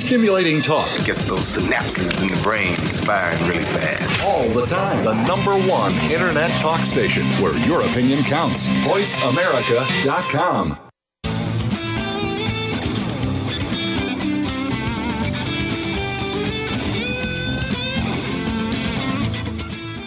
Stimulating 0.06 0.62
talk 0.62 0.88
It 1.00 1.06
gets 1.08 1.26
those 1.26 1.58
synapses 1.58 2.22
in 2.22 2.28
the 2.28 2.40
brain 2.44 2.76
firing 2.76 3.42
really 3.48 3.64
fast. 3.64 4.24
all 4.24 4.48
the 4.50 4.68
time. 4.68 5.04
The 5.04 5.16
number 5.26 5.56
one 5.68 5.94
internet 6.12 6.52
talk 6.60 6.86
station 6.86 7.26
where 7.42 7.58
your 7.66 7.82
opinion 7.82 8.24
counts. 8.24 8.68
VoiceAmerica.com. 8.68 10.78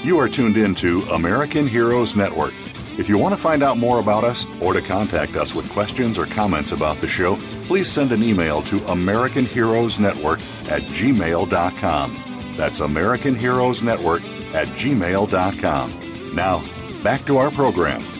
You 0.04 0.16
are 0.20 0.28
tuned 0.28 0.56
in 0.56 0.76
to 0.76 1.02
American 1.10 1.66
Heroes 1.66 2.14
Network. 2.14 2.54
If 2.98 3.08
you 3.08 3.18
want 3.18 3.34
to 3.34 3.40
find 3.40 3.64
out 3.64 3.78
more 3.78 3.98
about 3.98 4.22
us 4.22 4.46
or 4.60 4.74
to 4.74 4.80
contact 4.80 5.34
us 5.34 5.56
with 5.56 5.68
questions 5.70 6.18
or 6.18 6.26
comments 6.26 6.70
about 6.70 7.00
the 7.00 7.08
show, 7.08 7.36
please 7.68 7.88
send 7.92 8.10
an 8.12 8.22
email 8.22 8.62
to 8.62 8.84
American 8.88 9.44
Heroes 9.44 9.98
Network 9.98 10.40
at 10.68 10.82
gmail.com. 10.82 12.24
That's 12.56 12.80
American 12.80 13.36
Heroes 13.36 13.82
Network 13.82 14.24
at 14.54 14.68
gmail.com. 14.68 16.34
Now, 16.34 16.64
back 17.04 17.26
to 17.26 17.36
our 17.36 17.50
program. 17.50 18.17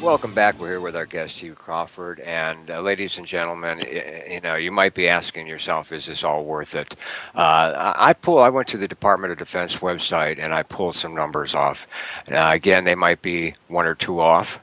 Welcome 0.00 0.32
back. 0.32 0.58
We're 0.58 0.68
here 0.68 0.80
with 0.80 0.96
our 0.96 1.04
guest 1.04 1.40
Hugh 1.40 1.54
Crawford, 1.54 2.20
and 2.20 2.70
uh, 2.70 2.80
ladies 2.80 3.18
and 3.18 3.26
gentlemen, 3.26 3.84
you 4.30 4.40
know 4.40 4.54
you 4.54 4.72
might 4.72 4.94
be 4.94 5.06
asking 5.06 5.46
yourself, 5.46 5.92
"Is 5.92 6.06
this 6.06 6.24
all 6.24 6.42
worth 6.42 6.74
it?" 6.74 6.96
Uh, 7.34 7.92
I 7.96 8.14
pull. 8.14 8.38
I 8.38 8.48
went 8.48 8.66
to 8.68 8.78
the 8.78 8.88
Department 8.88 9.30
of 9.30 9.38
Defense 9.38 9.76
website 9.76 10.38
and 10.38 10.54
I 10.54 10.62
pulled 10.62 10.96
some 10.96 11.14
numbers 11.14 11.54
off. 11.54 11.86
Uh, 12.32 12.48
again, 12.50 12.84
they 12.84 12.94
might 12.94 13.20
be 13.20 13.54
one 13.68 13.84
or 13.84 13.94
two 13.94 14.20
off, 14.20 14.58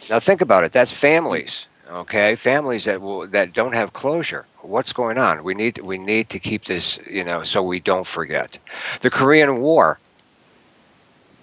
Now 0.09 0.19
think 0.19 0.41
about 0.41 0.63
it. 0.63 0.71
That's 0.71 0.91
families, 0.91 1.67
okay? 1.89 2.35
Families 2.35 2.85
that 2.85 3.01
will 3.01 3.27
that 3.27 3.53
don't 3.53 3.73
have 3.73 3.93
closure. 3.93 4.45
What's 4.61 4.93
going 4.93 5.17
on? 5.17 5.43
We 5.43 5.53
need 5.53 5.79
we 5.79 5.97
need 5.97 6.29
to 6.29 6.39
keep 6.39 6.65
this, 6.65 6.99
you 7.09 7.23
know, 7.23 7.43
so 7.43 7.63
we 7.63 7.79
don't 7.79 8.07
forget. 8.07 8.57
The 9.01 9.09
Korean 9.09 9.61
War. 9.61 9.99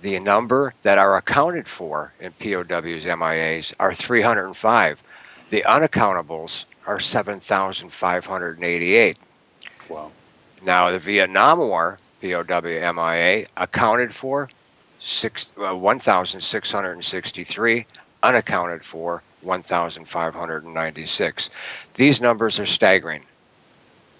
The 0.00 0.20
number 0.20 0.74
that 0.82 0.96
are 0.96 1.16
accounted 1.16 1.66
for 1.66 2.12
in 2.20 2.30
POWs, 2.32 3.04
MIAs 3.04 3.74
are 3.80 3.92
305. 3.92 5.02
The 5.50 5.64
unaccountables 5.66 6.66
are 6.86 7.00
7,588. 7.00 9.16
Wow. 9.88 10.12
Now, 10.62 10.90
the 10.90 11.00
Vietnam 11.00 11.58
War, 11.58 11.98
POWMIA, 12.20 13.46
accounted 13.56 14.14
for 14.14 14.50
six, 15.00 15.50
uh, 15.58 15.74
1,663, 15.74 17.86
unaccounted 18.22 18.84
for 18.84 19.22
1,596. 19.42 21.50
These 21.94 22.20
numbers 22.20 22.58
are 22.58 22.66
staggering. 22.66 23.22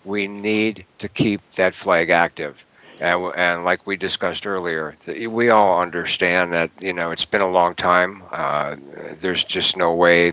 We 0.05 0.29
need 0.29 0.87
to 0.99 1.09
keep 1.09 1.41
that 1.57 1.75
flag 1.75 2.11
active. 2.11 2.65
And, 3.01 3.33
and 3.37 3.65
like 3.65 3.85
we 3.87 3.97
discussed 3.97 4.47
earlier, 4.47 4.97
we 5.07 5.51
all 5.51 5.81
understand 5.81 6.53
that 6.53 6.71
you 6.81 6.93
know 6.93 7.13
it's 7.13 7.25
been 7.25 7.41
a 7.41 7.49
long 7.49 7.77
time. 7.77 8.25
Uh, 8.33 8.75
there's 9.21 9.45
just 9.45 9.77
no 9.77 9.95
way 9.95 10.33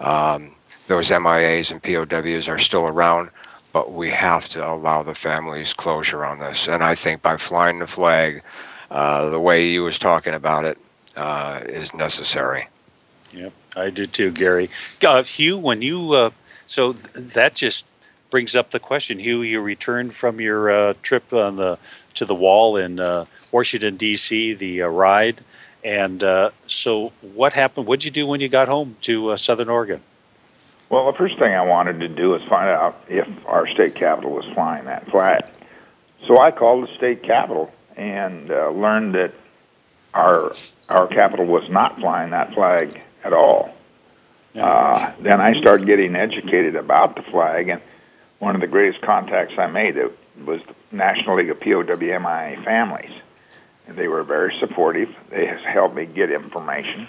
um, 0.00 0.52
those 0.86 1.10
MIAs 1.10 1.70
and 1.70 1.82
POWs 1.82 2.48
are 2.48 2.58
still 2.58 2.86
around 2.86 3.28
but 3.78 3.92
we 3.92 4.10
have 4.10 4.48
to 4.48 4.68
allow 4.68 5.04
the 5.04 5.14
families 5.14 5.72
closure 5.72 6.24
on 6.24 6.40
this. 6.40 6.66
And 6.66 6.82
I 6.82 6.96
think 6.96 7.22
by 7.22 7.36
flying 7.36 7.78
the 7.78 7.86
flag, 7.86 8.42
uh, 8.90 9.30
the 9.30 9.38
way 9.38 9.68
you 9.68 9.84
was 9.84 10.00
talking 10.00 10.34
about 10.34 10.64
it, 10.64 10.78
uh, 11.14 11.60
is 11.64 11.94
necessary. 11.94 12.66
Yep, 13.32 13.52
I 13.76 13.90
do 13.90 14.08
too, 14.08 14.32
Gary. 14.32 14.68
Uh, 15.00 15.22
Hugh, 15.22 15.58
when 15.58 15.80
you 15.80 16.12
uh, 16.12 16.30
so 16.66 16.92
th- 16.92 17.06
that 17.14 17.54
just 17.54 17.84
brings 18.30 18.56
up 18.56 18.72
the 18.72 18.80
question, 18.80 19.20
Hugh. 19.20 19.42
You 19.42 19.60
returned 19.60 20.12
from 20.12 20.40
your 20.40 20.70
uh, 20.70 20.94
trip 21.04 21.32
on 21.32 21.54
the 21.54 21.78
to 22.14 22.24
the 22.24 22.34
wall 22.34 22.76
in 22.76 22.98
uh, 22.98 23.26
Washington 23.52 23.96
D.C. 23.96 24.54
The 24.54 24.80
ride, 24.80 25.40
and 25.84 26.20
so 26.66 27.12
what 27.20 27.52
happened? 27.52 27.86
What 27.86 28.00
did 28.00 28.06
you 28.06 28.10
do 28.10 28.26
when 28.26 28.40
you 28.40 28.48
got 28.48 28.66
home 28.66 28.96
to 29.02 29.36
Southern 29.36 29.68
Oregon? 29.68 30.00
Well, 30.90 31.12
the 31.12 31.18
first 31.18 31.38
thing 31.38 31.52
I 31.52 31.62
wanted 31.62 32.00
to 32.00 32.08
do 32.08 32.30
was 32.30 32.42
find 32.44 32.70
out 32.70 33.04
if 33.08 33.28
our 33.46 33.66
state 33.68 33.94
capital 33.94 34.30
was 34.30 34.46
flying 34.54 34.86
that 34.86 35.10
flag. 35.10 35.44
So 36.26 36.38
I 36.38 36.50
called 36.50 36.88
the 36.88 36.94
state 36.94 37.22
capital 37.22 37.70
and 37.96 38.50
uh, 38.50 38.70
learned 38.70 39.14
that 39.16 39.34
our 40.14 40.52
our 40.88 41.06
capital 41.06 41.44
was 41.44 41.68
not 41.68 41.98
flying 42.00 42.30
that 42.30 42.54
flag 42.54 43.04
at 43.22 43.32
all. 43.34 43.74
Uh, 44.54 45.12
then 45.20 45.40
I 45.40 45.60
started 45.60 45.86
getting 45.86 46.16
educated 46.16 46.74
about 46.74 47.14
the 47.14 47.22
flag, 47.22 47.68
and 47.68 47.82
one 48.38 48.54
of 48.54 48.60
the 48.60 48.66
greatest 48.66 49.02
contacts 49.02 49.54
I 49.58 49.66
made 49.66 49.96
was 50.44 50.60
the 50.62 50.96
National 50.96 51.36
League 51.36 51.50
of 51.50 51.60
POWMIA 51.60 52.64
families. 52.64 53.12
And 53.86 53.96
they 53.96 54.08
were 54.08 54.22
very 54.24 54.56
supportive. 54.58 55.14
They 55.30 55.46
helped 55.46 55.94
me 55.94 56.06
get 56.06 56.30
information 56.30 57.08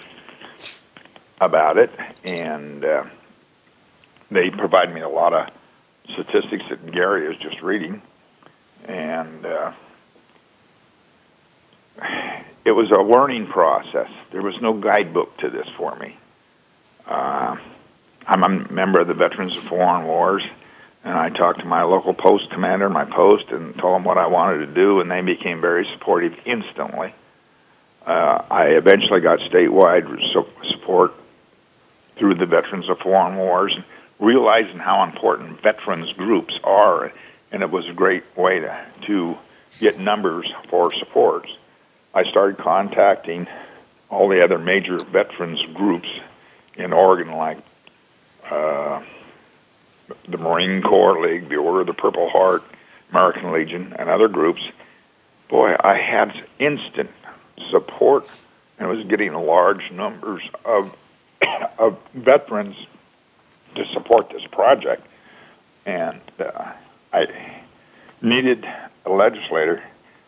about 1.41 1.77
it, 1.77 1.91
and 2.23 2.84
uh, 2.84 3.06
they 4.31 4.49
provide 4.49 4.93
me 4.93 5.01
a 5.01 5.09
lot 5.09 5.33
of 5.33 5.49
statistics 6.13 6.65
that 6.69 6.91
Gary 6.91 7.33
is 7.33 7.37
just 7.41 7.61
reading, 7.61 8.01
and 8.85 9.45
uh, 9.45 9.71
it 12.65 12.71
was 12.71 12.91
a 12.91 12.97
learning 12.97 13.47
process. 13.47 14.09
There 14.31 14.41
was 14.41 14.59
no 14.61 14.73
guidebook 14.73 15.37
to 15.37 15.49
this 15.49 15.67
for 15.77 15.95
me. 15.95 16.17
Uh, 17.05 17.57
I'm 18.27 18.43
a 18.43 18.49
member 18.71 18.99
of 18.99 19.07
the 19.07 19.13
Veterans 19.13 19.57
of 19.57 19.63
Foreign 19.63 20.05
Wars, 20.05 20.43
and 21.03 21.17
I 21.17 21.29
talked 21.29 21.59
to 21.59 21.65
my 21.65 21.83
local 21.83 22.13
post 22.13 22.51
commander, 22.51 22.89
my 22.89 23.05
post, 23.05 23.49
and 23.49 23.75
told 23.77 23.95
them 23.95 24.03
what 24.03 24.17
I 24.17 24.27
wanted 24.27 24.65
to 24.65 24.73
do, 24.73 24.99
and 24.99 25.09
they 25.09 25.21
became 25.21 25.61
very 25.61 25.87
supportive 25.93 26.35
instantly. 26.45 27.13
Uh, 28.05 28.43
I 28.49 28.67
eventually 28.69 29.21
got 29.21 29.39
statewide 29.39 30.31
support 30.69 31.13
through 32.17 32.35
the 32.35 32.45
Veterans 32.45 32.89
of 32.89 32.99
Foreign 32.99 33.37
Wars 33.37 33.75
realizing 34.19 34.77
how 34.77 35.03
important 35.03 35.62
veterans 35.62 36.12
groups 36.13 36.60
are, 36.63 37.12
and 37.51 37.63
it 37.63 37.71
was 37.71 37.88
a 37.88 37.93
great 37.93 38.23
way 38.38 38.60
to, 38.60 38.86
to 39.01 39.38
get 39.79 39.99
numbers 39.99 40.51
for 40.69 40.93
supports. 40.93 41.49
I 42.13 42.23
started 42.29 42.58
contacting 42.58 43.47
all 44.10 44.27
the 44.27 44.43
other 44.43 44.58
major 44.58 44.97
veterans 44.97 45.62
groups 45.73 46.10
in 46.75 46.91
Oregon, 46.93 47.34
like 47.36 47.60
uh, 48.49 49.01
the 50.27 50.38
Marine 50.38 50.82
Corps 50.82 51.21
League, 51.21 51.49
the 51.49 51.58
Order 51.58 51.82
of 51.82 51.88
the 51.88 51.93
Purple 51.93 52.29
Heart, 52.29 52.63
American 53.12 53.51
Legion, 53.51 53.93
and 53.97 54.10
other 54.10 54.27
groups. 54.27 54.62
Boy, 55.47 55.75
I 55.79 55.95
had 55.95 56.43
instant 56.60 57.10
support 57.69 58.23
and 58.77 58.89
was 58.89 59.05
getting 59.05 59.34
large 59.34 59.91
numbers 59.91 60.43
of 60.65 60.95
of 61.77 61.97
veterans 62.13 62.75
to 63.75 63.86
support 63.93 64.29
this 64.29 64.45
project, 64.51 65.05
and 65.86 66.21
uh, 66.39 66.71
I 67.13 67.62
needed 68.21 68.67
a 69.05 69.10
legislator 69.10 69.84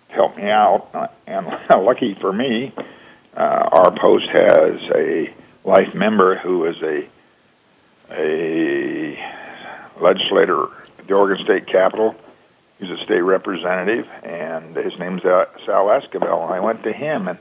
to 0.10 0.14
help 0.14 0.38
me 0.38 0.50
out. 0.50 1.12
And 1.28 1.48
lucky 1.70 2.14
for 2.16 2.32
me, 2.32 2.74
uh, 3.36 3.40
our 3.40 3.92
post 3.92 4.28
has 4.30 4.82
a 4.96 5.34
life 5.64 5.94
member 5.94 6.38
who 6.38 6.66
is 6.66 6.82
a 6.82 7.08
a 8.14 9.18
legislator 10.02 10.66
at 10.98 11.08
the 11.08 11.14
Oregon 11.14 11.44
State 11.46 11.68
Capitol. 11.68 12.16
He's 12.80 12.90
a 12.90 12.98
state 12.98 13.22
representative, 13.22 14.08
and 14.24 14.76
his 14.76 14.98
name's 15.00 15.22
Sal 15.22 15.46
Esquivel. 15.86 16.44
And 16.44 16.54
I 16.54 16.60
went 16.60 16.84
to 16.84 16.92
him 16.92 17.28
and 17.28 17.38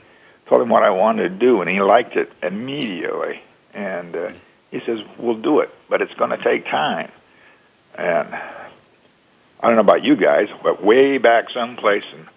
told 0.46 0.60
him 0.60 0.68
what 0.68 0.82
I 0.82 0.90
wanted 0.90 1.22
to 1.22 1.28
do, 1.30 1.60
and 1.60 1.70
he 1.70 1.80
liked 1.80 2.16
it 2.16 2.30
immediately. 2.42 3.42
And 3.72 4.14
uh, 4.14 4.32
he 4.70 4.80
says, 4.80 5.00
"We'll 5.18 5.40
do 5.40 5.60
it, 5.60 5.70
but 5.88 6.02
it's 6.02 6.14
going 6.14 6.30
to 6.30 6.42
take 6.42 6.66
time." 6.66 7.10
And 7.94 8.28
I 8.34 9.66
don't 9.66 9.74
know 9.74 9.80
about 9.80 10.04
you 10.04 10.16
guys, 10.16 10.48
but 10.62 10.82
way 10.82 11.18
back 11.18 11.50
someplace 11.50 12.04
in 12.12 12.28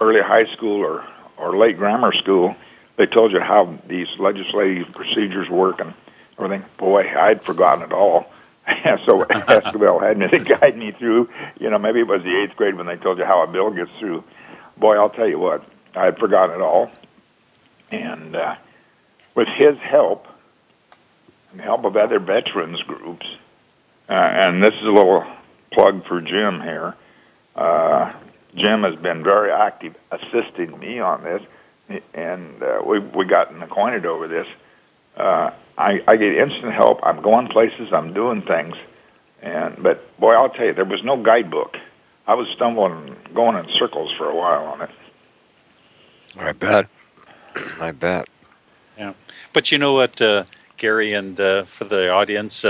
early 0.00 0.20
high 0.20 0.46
school 0.52 0.80
or 0.80 1.06
or 1.36 1.56
late 1.56 1.78
grammar 1.78 2.12
school, 2.12 2.54
they 2.96 3.06
told 3.06 3.32
you 3.32 3.40
how 3.40 3.78
these 3.88 4.08
legislative 4.18 4.92
procedures 4.92 5.48
work 5.48 5.80
and 5.80 5.94
everything. 6.38 6.64
Boy, 6.76 7.08
I'd 7.16 7.42
forgotten 7.42 7.84
it 7.84 7.92
all. 7.92 8.30
so 9.06 9.24
Esquivel 9.24 10.02
had 10.02 10.18
me 10.18 10.28
to 10.38 10.38
guide 10.38 10.76
me 10.76 10.92
through. 10.92 11.30
You 11.58 11.70
know, 11.70 11.78
maybe 11.78 12.00
it 12.00 12.06
was 12.06 12.22
the 12.22 12.42
eighth 12.42 12.56
grade 12.56 12.74
when 12.74 12.86
they 12.86 12.96
told 12.96 13.18
you 13.18 13.24
how 13.24 13.42
a 13.42 13.46
bill 13.46 13.70
gets 13.70 13.90
through. 13.98 14.22
Boy, 14.76 14.96
I'll 14.96 15.10
tell 15.10 15.28
you 15.28 15.38
what, 15.38 15.64
I 15.94 16.04
had 16.04 16.18
forgotten 16.18 16.56
it 16.56 16.62
all. 16.62 16.90
And 17.90 18.36
uh, 18.36 18.56
with 19.34 19.48
his 19.48 19.78
help, 19.78 20.26
and 21.52 21.60
help 21.60 21.84
of 21.84 21.96
other 21.96 22.18
veterans 22.18 22.82
groups. 22.82 23.26
Uh, 24.08 24.12
and 24.12 24.62
this 24.62 24.74
is 24.74 24.82
a 24.82 24.90
little 24.90 25.24
plug 25.72 26.06
for 26.06 26.20
Jim 26.20 26.60
here. 26.60 26.94
Uh, 27.54 28.12
Jim 28.54 28.82
has 28.82 28.96
been 28.96 29.22
very 29.22 29.52
active 29.52 29.94
assisting 30.10 30.78
me 30.78 30.98
on 30.98 31.22
this, 31.22 31.42
and 32.14 32.62
uh, 32.62 32.82
we 32.84 32.98
we 32.98 33.24
gotten 33.24 33.62
acquainted 33.62 34.06
over 34.06 34.26
this. 34.26 34.46
Uh, 35.16 35.50
I, 35.78 36.02
I 36.06 36.16
get 36.16 36.34
instant 36.34 36.72
help. 36.72 37.00
I'm 37.02 37.22
going 37.22 37.48
places. 37.48 37.92
I'm 37.92 38.12
doing 38.12 38.42
things, 38.42 38.74
and 39.42 39.80
but 39.82 40.18
boy, 40.18 40.32
I'll 40.32 40.50
tell 40.50 40.66
you, 40.66 40.74
there 40.74 40.84
was 40.84 41.02
no 41.04 41.16
guidebook. 41.22 41.76
I 42.26 42.34
was 42.34 42.48
stumbling, 42.48 43.16
going 43.34 43.56
in 43.56 43.70
circles 43.78 44.12
for 44.16 44.28
a 44.28 44.34
while 44.34 44.64
on 44.66 44.82
it. 44.82 44.90
I 46.38 46.52
bet. 46.52 46.88
I 47.80 47.90
bet. 47.90 48.28
Yeah, 48.96 49.14
but 49.52 49.72
you 49.72 49.78
know 49.78 49.94
what? 49.94 50.20
Uh, 50.20 50.44
Gary, 50.80 51.12
and 51.12 51.38
uh, 51.40 51.62
for 51.64 51.84
the 51.84 52.10
audience, 52.10 52.64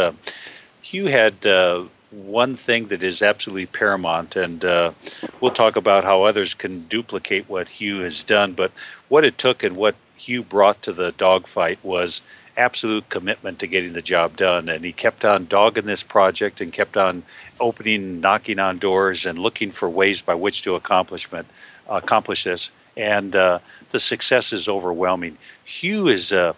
Hugh 0.83 1.07
had 1.07 1.47
uh, 1.47 1.85
one 2.11 2.57
thing 2.57 2.89
that 2.89 3.03
is 3.03 3.23
absolutely 3.23 3.67
paramount, 3.67 4.35
and 4.37 4.65
uh, 4.65 4.93
we'll 5.41 5.53
talk 5.53 5.77
about 5.77 6.05
how 6.05 6.25
others 6.25 6.55
can 6.55 6.87
duplicate 6.89 7.49
what 7.49 7.69
Hugh 7.69 8.01
has 8.01 8.23
done, 8.23 8.53
but 8.53 8.73
what 9.09 9.25
it 9.25 9.39
took 9.39 9.63
and 9.63 9.77
what 9.77 9.95
Hugh 10.17 10.43
brought 10.43 10.83
to 10.83 10.93
the 10.93 11.13
dogfight 11.13 11.79
was 11.83 12.23
absolute 12.57 13.09
commitment 13.09 13.61
to 13.61 13.67
getting 13.67 13.93
the 13.93 14.03
job 14.03 14.37
done. 14.37 14.69
And 14.69 14.85
he 14.85 14.93
kept 14.93 15.25
on 15.25 15.47
dogging 15.47 15.87
this 15.87 16.03
project 16.03 16.61
and 16.61 16.73
kept 16.73 16.97
on 16.97 17.23
opening, 17.59 18.21
knocking 18.21 18.59
on 18.59 18.79
doors, 18.79 19.25
and 19.25 19.39
looking 19.39 19.71
for 19.71 19.89
ways 19.89 20.21
by 20.21 20.35
which 20.35 20.63
to 20.63 20.75
accomplishment, 20.75 21.47
accomplish 21.89 22.45
this. 22.45 22.71
And 22.97 23.35
uh, 23.37 23.61
the 23.91 24.01
success 24.01 24.53
is 24.53 24.69
overwhelming. 24.69 25.39
Hugh 25.65 26.09
is. 26.09 26.33
Uh, 26.33 26.55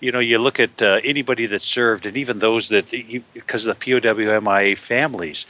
you 0.00 0.10
know, 0.12 0.18
you 0.18 0.38
look 0.38 0.58
at 0.58 0.82
uh, 0.82 1.00
anybody 1.04 1.46
that 1.46 1.62
served, 1.62 2.06
and 2.06 2.16
even 2.16 2.38
those 2.38 2.70
that, 2.70 2.90
because 3.34 3.66
of 3.66 3.78
the 3.78 3.84
POWMIA 3.84 4.76
families, 4.76 5.46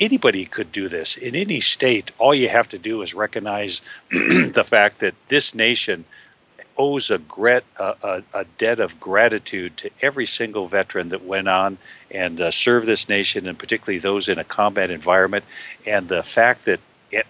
anybody 0.00 0.46
could 0.46 0.72
do 0.72 0.88
this 0.88 1.16
in 1.16 1.36
any 1.36 1.60
state. 1.60 2.10
All 2.18 2.34
you 2.34 2.48
have 2.48 2.68
to 2.70 2.78
do 2.78 3.02
is 3.02 3.14
recognize 3.14 3.82
the 4.10 4.64
fact 4.66 5.00
that 5.00 5.14
this 5.28 5.54
nation 5.54 6.04
owes 6.76 7.10
a, 7.10 7.18
grat, 7.18 7.62
a, 7.78 8.22
a, 8.32 8.44
debt 8.58 8.80
of 8.80 8.98
gratitude 8.98 9.76
to 9.76 9.90
every 10.02 10.26
single 10.26 10.66
veteran 10.66 11.10
that 11.10 11.24
went 11.24 11.46
on 11.46 11.78
and 12.10 12.40
uh, 12.40 12.50
served 12.50 12.86
this 12.86 13.08
nation, 13.08 13.46
and 13.46 13.58
particularly 13.58 13.98
those 13.98 14.28
in 14.28 14.38
a 14.38 14.44
combat 14.44 14.90
environment. 14.90 15.44
And 15.86 16.08
the 16.08 16.22
fact 16.22 16.64
that 16.64 16.80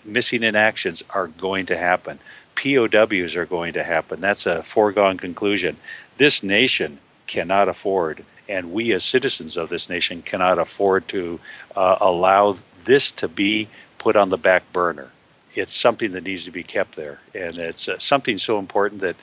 missing 0.04 0.42
in 0.42 0.56
actions 0.56 1.02
are 1.10 1.26
going 1.26 1.66
to 1.66 1.76
happen, 1.76 2.20
POWs 2.56 3.36
are 3.36 3.46
going 3.46 3.74
to 3.74 3.82
happen. 3.82 4.20
That's 4.20 4.46
a 4.46 4.62
foregone 4.62 5.18
conclusion. 5.18 5.76
This 6.16 6.42
nation 6.42 6.98
cannot 7.26 7.68
afford, 7.68 8.24
and 8.48 8.72
we 8.72 8.92
as 8.92 9.04
citizens 9.04 9.56
of 9.56 9.68
this 9.68 9.88
nation 9.88 10.22
cannot 10.22 10.58
afford 10.58 11.08
to 11.08 11.40
uh, 11.74 11.96
allow 12.00 12.56
this 12.84 13.10
to 13.12 13.28
be 13.28 13.68
put 13.98 14.16
on 14.16 14.28
the 14.28 14.36
back 14.36 14.70
burner 14.72 15.10
it's 15.56 15.72
something 15.72 16.12
that 16.12 16.24
needs 16.24 16.44
to 16.44 16.50
be 16.50 16.62
kept 16.62 16.96
there, 16.96 17.20
and 17.34 17.58
it's 17.58 17.88
uh, 17.88 17.98
something 17.98 18.38
so 18.38 18.58
important 18.58 19.00
that 19.02 19.16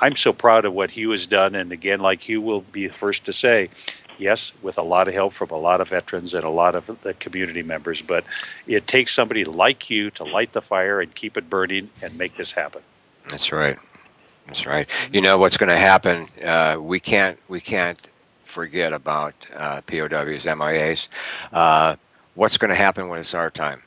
I'm 0.00 0.16
so 0.16 0.32
proud 0.32 0.64
of 0.64 0.72
what 0.72 0.92
Hugh 0.92 1.10
has 1.10 1.26
done. 1.26 1.54
And 1.54 1.72
again, 1.72 2.00
like 2.00 2.28
Hugh 2.28 2.40
will 2.40 2.60
be 2.60 2.86
the 2.86 2.94
first 2.94 3.24
to 3.26 3.32
say, 3.32 3.70
yes, 4.18 4.52
with 4.62 4.78
a 4.78 4.82
lot 4.82 5.08
of 5.08 5.14
help 5.14 5.32
from 5.32 5.50
a 5.50 5.56
lot 5.56 5.80
of 5.80 5.88
veterans 5.88 6.34
and 6.34 6.44
a 6.44 6.50
lot 6.50 6.74
of 6.74 7.02
the 7.02 7.14
community 7.14 7.62
members, 7.62 8.02
but 8.02 8.24
it 8.66 8.86
takes 8.86 9.12
somebody 9.12 9.44
like 9.44 9.90
you 9.90 10.10
to 10.12 10.24
light 10.24 10.52
the 10.52 10.62
fire 10.62 11.00
and 11.00 11.14
keep 11.14 11.36
it 11.36 11.50
burning 11.50 11.90
and 12.00 12.16
make 12.16 12.36
this 12.36 12.52
happen. 12.52 12.82
That's 13.28 13.52
right. 13.52 13.78
That's 14.46 14.66
right. 14.66 14.88
You 15.12 15.20
know 15.20 15.38
what's 15.38 15.56
going 15.56 15.70
to 15.70 15.76
happen? 15.76 16.28
Uh, 16.44 16.76
we 16.80 17.00
can't. 17.00 17.38
We 17.48 17.60
can't 17.60 18.00
forget 18.44 18.92
about 18.92 19.34
uh, 19.56 19.80
POWs, 19.82 20.44
MIAs. 20.44 21.08
Uh, 21.52 21.96
what's 22.34 22.58
going 22.58 22.68
to 22.70 22.74
happen 22.74 23.08
when 23.08 23.18
it's 23.18 23.34
our 23.34 23.50
time? 23.50 23.82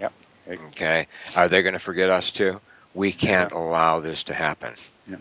Yep. 0.00 0.12
Okay. 0.48 1.06
Are 1.36 1.48
they 1.48 1.62
going 1.62 1.74
to 1.74 1.78
forget 1.78 2.10
us 2.10 2.30
too? 2.30 2.60
We 2.94 3.12
can't 3.12 3.52
allow 3.52 4.00
this 4.00 4.24
to 4.24 4.34
happen. 4.34 4.74
Yeah. 5.08 5.16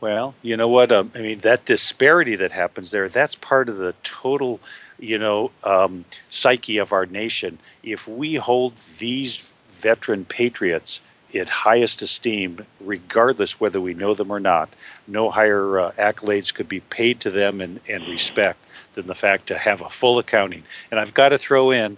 Well, 0.00 0.34
you 0.42 0.56
know 0.56 0.68
what? 0.68 0.92
Um, 0.92 1.12
I 1.14 1.18
mean, 1.18 1.40
that 1.40 1.64
disparity 1.64 2.36
that 2.36 2.52
happens 2.52 2.90
there, 2.90 3.08
that's 3.08 3.34
part 3.34 3.68
of 3.68 3.76
the 3.76 3.94
total, 4.02 4.60
you 4.98 5.18
know, 5.18 5.50
um, 5.64 6.04
psyche 6.28 6.78
of 6.78 6.92
our 6.92 7.04
nation. 7.04 7.58
If 7.82 8.08
we 8.08 8.36
hold 8.36 8.74
these 8.98 9.50
veteran 9.72 10.24
patriots 10.24 11.00
in 11.32 11.46
highest 11.46 12.02
esteem, 12.02 12.66
regardless 12.80 13.60
whether 13.60 13.80
we 13.80 13.94
know 13.94 14.14
them 14.14 14.30
or 14.30 14.40
not, 14.40 14.74
no 15.06 15.30
higher 15.30 15.78
uh, 15.78 15.92
accolades 15.92 16.52
could 16.52 16.68
be 16.68 16.80
paid 16.80 17.20
to 17.20 17.30
them 17.30 17.60
and, 17.60 17.80
and 17.88 18.06
respect 18.08 18.58
than 18.94 19.06
the 19.06 19.14
fact 19.14 19.46
to 19.46 19.58
have 19.58 19.80
a 19.80 19.90
full 19.90 20.18
accounting. 20.18 20.64
And 20.90 20.98
I've 20.98 21.14
got 21.14 21.30
to 21.30 21.38
throw 21.38 21.70
in 21.70 21.96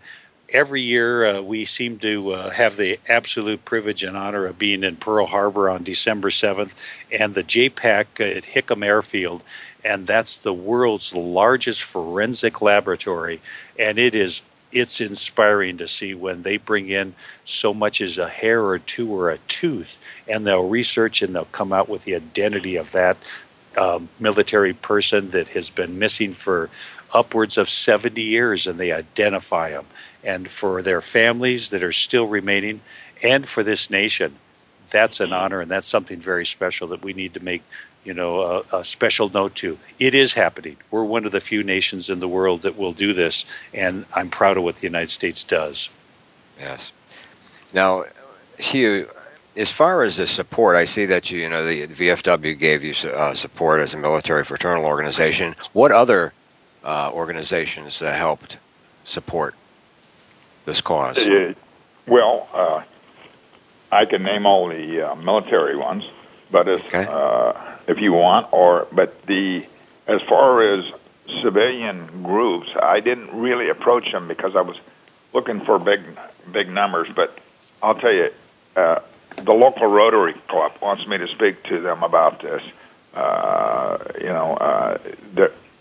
every 0.52 0.82
year 0.82 1.24
uh, 1.24 1.40
we 1.40 1.64
seem 1.64 1.98
to 1.98 2.32
uh, 2.32 2.50
have 2.50 2.76
the 2.76 3.00
absolute 3.08 3.64
privilege 3.64 4.04
and 4.04 4.16
honor 4.16 4.46
of 4.46 4.58
being 4.58 4.84
in 4.84 4.96
Pearl 4.96 5.26
Harbor 5.26 5.68
on 5.70 5.82
December 5.82 6.30
7th 6.30 6.72
and 7.10 7.34
the 7.34 7.42
JPAC 7.42 8.36
at 8.36 8.44
Hickam 8.44 8.84
Airfield. 8.84 9.42
And 9.84 10.06
that's 10.06 10.36
the 10.36 10.52
world's 10.52 11.14
largest 11.14 11.82
forensic 11.82 12.62
laboratory. 12.62 13.40
And 13.78 13.98
it 13.98 14.14
is 14.14 14.42
it's 14.72 15.00
inspiring 15.00 15.78
to 15.78 15.88
see 15.88 16.14
when 16.14 16.42
they 16.42 16.56
bring 16.56 16.88
in 16.88 17.14
so 17.44 17.72
much 17.74 18.00
as 18.00 18.18
a 18.18 18.28
hair 18.28 18.64
or 18.64 18.78
two 18.78 19.12
or 19.12 19.30
a 19.30 19.38
tooth, 19.38 19.98
and 20.26 20.46
they'll 20.46 20.68
research 20.68 21.22
and 21.22 21.34
they'll 21.34 21.44
come 21.46 21.72
out 21.72 21.88
with 21.88 22.04
the 22.04 22.14
identity 22.14 22.76
of 22.76 22.92
that 22.92 23.16
um, 23.76 24.08
military 24.18 24.72
person 24.72 25.30
that 25.30 25.48
has 25.48 25.70
been 25.70 25.98
missing 25.98 26.32
for 26.32 26.70
upwards 27.14 27.58
of 27.58 27.68
70 27.68 28.20
years, 28.20 28.66
and 28.66 28.78
they 28.78 28.92
identify 28.92 29.70
them 29.70 29.86
and 30.24 30.50
for 30.50 30.82
their 30.82 31.00
families 31.00 31.70
that 31.70 31.82
are 31.82 31.92
still 31.92 32.26
remaining, 32.26 32.80
and 33.22 33.48
for 33.48 33.62
this 33.62 33.90
nation. 33.90 34.36
That's 34.90 35.20
an 35.20 35.32
honor, 35.32 35.60
and 35.60 35.70
that's 35.70 35.86
something 35.86 36.18
very 36.18 36.46
special 36.46 36.88
that 36.88 37.02
we 37.02 37.12
need 37.12 37.34
to 37.34 37.40
make, 37.42 37.62
you 38.04 38.14
know, 38.14 38.64
a, 38.72 38.78
a, 38.78 38.84
special 38.84 39.28
note 39.28 39.54
to. 39.56 39.78
It 39.98 40.14
is 40.14 40.34
happening. 40.34 40.76
We're 40.90 41.04
one 41.04 41.24
of 41.24 41.32
the 41.32 41.40
few 41.40 41.62
nations 41.62 42.10
in 42.10 42.20
the 42.20 42.28
world 42.28 42.62
that 42.62 42.76
will 42.76 42.92
do 42.92 43.12
this, 43.12 43.46
and 43.72 44.06
I'm 44.12 44.28
proud 44.28 44.56
of 44.56 44.64
what 44.64 44.76
the 44.76 44.86
United 44.86 45.10
States 45.10 45.44
does. 45.44 45.88
Yes. 46.58 46.92
Now, 47.72 48.04
Hugh, 48.58 49.08
as 49.56 49.70
far 49.70 50.02
as 50.02 50.16
the 50.16 50.26
support, 50.26 50.76
I 50.76 50.84
see 50.84 51.06
that 51.06 51.30
you, 51.30 51.40
you 51.40 51.48
know, 51.48 51.64
the 51.64 51.86
VFW 51.86 52.58
gave 52.58 52.82
you 52.82 52.94
uh, 53.10 53.34
support 53.34 53.80
as 53.80 53.94
a 53.94 53.98
military 53.98 54.44
fraternal 54.44 54.84
organization. 54.84 55.54
What 55.72 55.92
other 55.92 56.32
uh, 56.84 57.10
organizations 57.12 58.02
uh, 58.02 58.12
helped 58.12 58.58
support? 59.04 59.54
this 60.64 60.80
cause? 60.80 61.18
Uh, 61.18 61.54
well, 62.06 62.48
uh, 62.52 62.82
I 63.90 64.04
can 64.04 64.22
name 64.22 64.46
all 64.46 64.68
the 64.68 65.10
uh, 65.10 65.14
military 65.16 65.76
ones, 65.76 66.04
but 66.50 66.68
if 66.68 66.84
okay. 66.86 67.04
If 67.86 68.00
you 68.00 68.12
want, 68.12 68.52
or 68.52 68.86
but 68.92 69.22
the 69.26 69.66
as 70.06 70.22
far 70.22 70.62
as 70.62 70.84
civilian 71.42 72.22
groups, 72.22 72.68
I 72.80 73.00
didn't 73.00 73.32
really 73.40 73.68
approach 73.68 74.10
them 74.10 74.28
because 74.28 74.56
I 74.56 74.62
was 74.62 74.76
looking 75.32 75.60
for 75.60 75.78
big 75.78 76.00
big 76.50 76.68
numbers. 76.68 77.08
But 77.14 77.38
I'll 77.82 77.94
tell 77.94 78.12
you, 78.12 78.30
uh, 78.76 79.00
the 79.36 79.52
local 79.52 79.86
Rotary 79.86 80.34
Club 80.48 80.72
wants 80.80 81.06
me 81.06 81.18
to 81.18 81.28
speak 81.28 81.62
to 81.64 81.80
them 81.80 82.02
about 82.02 82.40
this. 82.40 82.62
Uh, 83.14 83.98
you 84.18 84.28
know, 84.28 84.54
uh, 84.54 84.98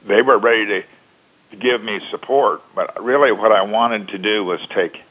they 0.05 0.21
were 0.21 0.37
ready 0.37 0.65
to 0.65 0.83
to 1.51 1.57
give 1.57 1.83
me 1.83 1.99
support. 2.09 2.61
But 2.73 3.03
really, 3.03 3.31
what 3.31 3.51
I 3.51 3.61
wanted 3.61 4.09
to 4.09 4.17
do 4.17 4.43
was 4.43 4.59
take 4.69 5.01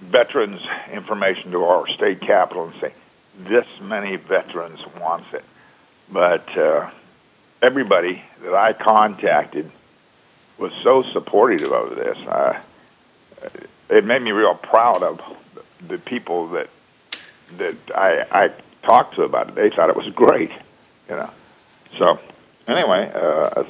veterans' 0.00 0.62
information 0.92 1.52
to 1.52 1.64
our 1.64 1.88
state 1.88 2.20
capital 2.20 2.68
and 2.68 2.80
say, 2.80 2.92
this 3.38 3.66
many 3.80 4.16
veterans 4.16 4.80
wants 5.00 5.32
it. 5.32 5.44
But 6.12 6.56
uh, 6.56 6.90
everybody 7.62 8.22
that 8.42 8.54
I 8.54 8.72
contacted 8.72 9.70
was 10.58 10.72
so 10.82 11.02
supportive 11.02 11.72
of 11.72 11.96
this. 11.96 12.18
Uh, 12.18 12.60
it 13.88 14.04
made 14.04 14.22
me 14.22 14.32
real 14.32 14.54
proud 14.54 15.02
of 15.02 15.20
the 15.86 15.98
people 15.98 16.48
that 16.48 16.68
that 17.56 17.76
I, 17.94 18.44
I 18.44 18.50
talked 18.82 19.16
to 19.16 19.22
about 19.22 19.48
it. 19.48 19.54
They 19.54 19.70
thought 19.70 19.90
it 19.90 19.96
was 19.96 20.08
great, 20.08 20.52
you 21.08 21.16
know. 21.16 21.30
So 21.98 22.20
anyway, 22.68 23.10
uh, 23.12 23.64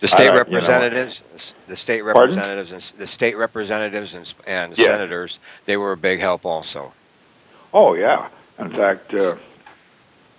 the 0.00 0.08
state 0.08 0.30
representatives, 0.30 1.20
you 1.20 1.36
know, 1.36 1.44
the 1.68 1.76
state 1.76 2.02
representatives, 2.02 2.72
and 2.72 2.82
the 2.98 3.06
state 3.06 3.36
representatives 3.36 4.14
and, 4.14 4.32
and 4.46 4.76
yeah. 4.76 4.86
senators, 4.86 5.38
they 5.64 5.76
were 5.76 5.92
a 5.92 5.96
big 5.96 6.20
help 6.20 6.44
also. 6.44 6.92
Oh 7.72 7.94
yeah. 7.94 8.28
In 8.58 8.70
fact, 8.70 9.14
uh, 9.14 9.36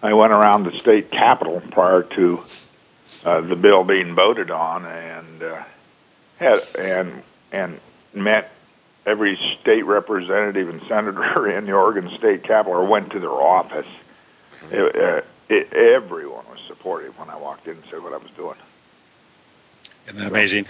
I 0.01 0.13
went 0.13 0.31
around 0.31 0.63
the 0.63 0.77
state 0.79 1.11
capitol 1.11 1.61
prior 1.71 2.03
to 2.03 2.41
uh, 3.25 3.41
the 3.41 3.55
bill 3.55 3.83
being 3.83 4.15
voted 4.15 4.49
on, 4.49 4.85
and 4.85 5.43
uh, 5.43 5.63
had 6.37 6.59
and 6.77 7.21
and 7.51 7.79
met 8.13 8.51
every 9.05 9.37
state 9.59 9.85
representative 9.85 10.69
and 10.69 10.81
senator 10.83 11.49
in 11.57 11.65
the 11.65 11.73
Oregon 11.73 12.09
State 12.17 12.43
Capitol, 12.43 12.79
or 12.79 12.85
went 12.85 13.11
to 13.11 13.19
their 13.19 13.31
office. 13.31 13.87
It, 14.71 14.95
uh, 14.95 15.21
it, 15.49 15.73
everyone 15.73 16.45
was 16.49 16.59
supportive 16.67 17.17
when 17.17 17.29
I 17.29 17.37
walked 17.37 17.67
in 17.67 17.73
and 17.73 17.83
said 17.89 18.03
what 18.03 18.13
I 18.13 18.17
was 18.17 18.31
doing. 18.31 18.57
And 20.07 20.21
amazing. 20.21 20.67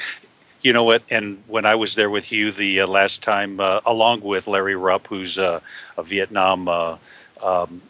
You 0.62 0.74
know 0.74 0.84
what? 0.84 1.04
And 1.10 1.42
when 1.48 1.66
I 1.66 1.76
was 1.76 1.96
there 1.96 2.10
with 2.10 2.32
you 2.32 2.52
the 2.52 2.82
uh, 2.82 2.88
last 2.88 3.24
time, 3.24 3.60
uh, 3.60 3.80
along 3.86 4.22
with 4.22 4.48
Larry 4.48 4.76
Rupp, 4.76 5.08
who's 5.08 5.38
uh, 5.38 5.62
a 5.98 6.04
Vietnam 6.04 6.68
uh, 6.68 6.98
um, 7.42 7.82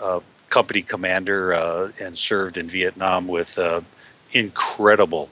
uh, 0.00 0.20
company 0.50 0.82
commander 0.82 1.52
uh, 1.52 1.92
and 2.00 2.16
served 2.16 2.56
in 2.56 2.68
Vietnam 2.68 3.28
with 3.28 3.58
incredible 4.32 5.28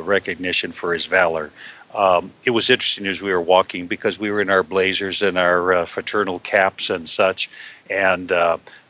recognition 0.00 0.72
for 0.72 0.92
his 0.92 1.04
valor. 1.06 1.50
Um, 1.94 2.32
it 2.44 2.50
was 2.50 2.68
interesting 2.68 3.06
as 3.06 3.22
we 3.22 3.32
were 3.32 3.40
walking 3.40 3.86
because 3.86 4.18
we 4.18 4.30
were 4.30 4.40
in 4.40 4.50
our 4.50 4.62
blazers 4.62 5.22
and 5.22 5.38
our 5.38 5.86
fraternal 5.86 6.38
caps 6.38 6.90
and 6.90 7.08
such, 7.08 7.48
and 7.88 8.30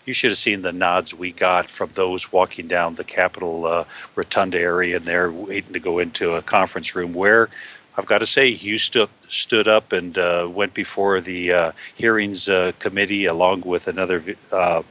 you 0.06 0.12
should 0.12 0.30
have 0.30 0.38
seen 0.38 0.62
the 0.62 0.72
nods 0.72 1.12
we 1.12 1.32
got 1.32 1.68
from 1.68 1.90
those 1.94 2.32
walking 2.32 2.68
down 2.68 2.94
the 2.94 3.04
Capitol 3.04 3.66
uh, 3.66 3.84
Rotunda 4.14 4.58
area 4.58 4.96
and 4.96 5.04
they're 5.04 5.30
waiting 5.30 5.72
to 5.72 5.80
go 5.80 5.98
into 5.98 6.34
a 6.34 6.42
conference 6.42 6.94
room 6.94 7.12
where 7.12 7.50
I've 7.98 8.06
got 8.06 8.18
to 8.18 8.26
say, 8.26 8.54
Hugh 8.54 8.78
stood 8.78 9.08
stood 9.28 9.66
up 9.66 9.92
and 9.92 10.16
uh, 10.16 10.48
went 10.50 10.72
before 10.72 11.20
the 11.20 11.52
uh, 11.52 11.72
hearings 11.96 12.48
uh, 12.48 12.72
committee 12.78 13.24
along 13.24 13.62
with 13.62 13.88
another 13.88 14.22
uh, 14.52 14.82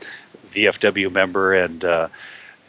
VFW 0.55 1.11
member, 1.11 1.53
and 1.53 1.83
uh, 1.83 2.07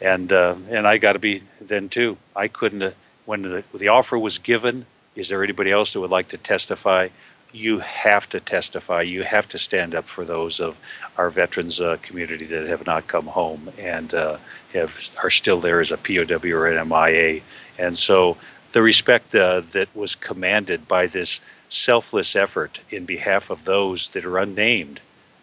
and 0.01 0.31
uh, 0.31 0.55
and 0.69 0.87
I 0.87 0.97
got 0.97 1.13
to 1.13 1.19
be 1.19 1.41
then 1.59 1.89
too. 1.89 2.17
I 2.35 2.47
couldn't 2.47 2.95
when 3.25 3.41
the, 3.41 3.63
the 3.73 3.87
offer 3.87 4.17
was 4.17 4.37
given. 4.37 4.85
Is 5.15 5.29
there 5.29 5.43
anybody 5.43 5.71
else 5.71 5.93
that 5.93 5.99
would 6.01 6.11
like 6.11 6.29
to 6.29 6.37
testify? 6.37 7.09
You 7.51 7.79
have 7.79 8.29
to 8.29 8.39
testify. 8.39 9.01
You 9.01 9.23
have 9.23 9.47
to 9.49 9.57
stand 9.57 9.95
up 9.95 10.05
for 10.05 10.25
those 10.25 10.59
of 10.59 10.79
our 11.17 11.29
veterans 11.29 11.81
community 12.03 12.45
that 12.45 12.67
have 12.67 12.85
not 12.85 13.07
come 13.07 13.27
home 13.27 13.71
and 13.79 14.11
have 14.11 15.09
are 15.23 15.29
still 15.29 15.59
there 15.59 15.79
as 15.79 15.91
a 15.91 15.97
POW 15.97 16.51
or 16.51 16.67
an 16.67 16.87
MIA, 16.87 17.41
and 17.79 17.97
so 17.97 18.37
the 18.73 18.81
respect 18.81 19.33
uh, 19.33 19.61
that 19.71 19.87
was 19.95 20.15
commanded 20.15 20.87
by 20.87 21.07
this 21.07 21.39
selfless 21.69 22.35
effort 22.35 22.81
in 22.89 23.05
behalf 23.05 23.49
of 23.49 23.65
those 23.65 24.09
that 24.09 24.25
are 24.25 24.37
unnamed 24.37 24.99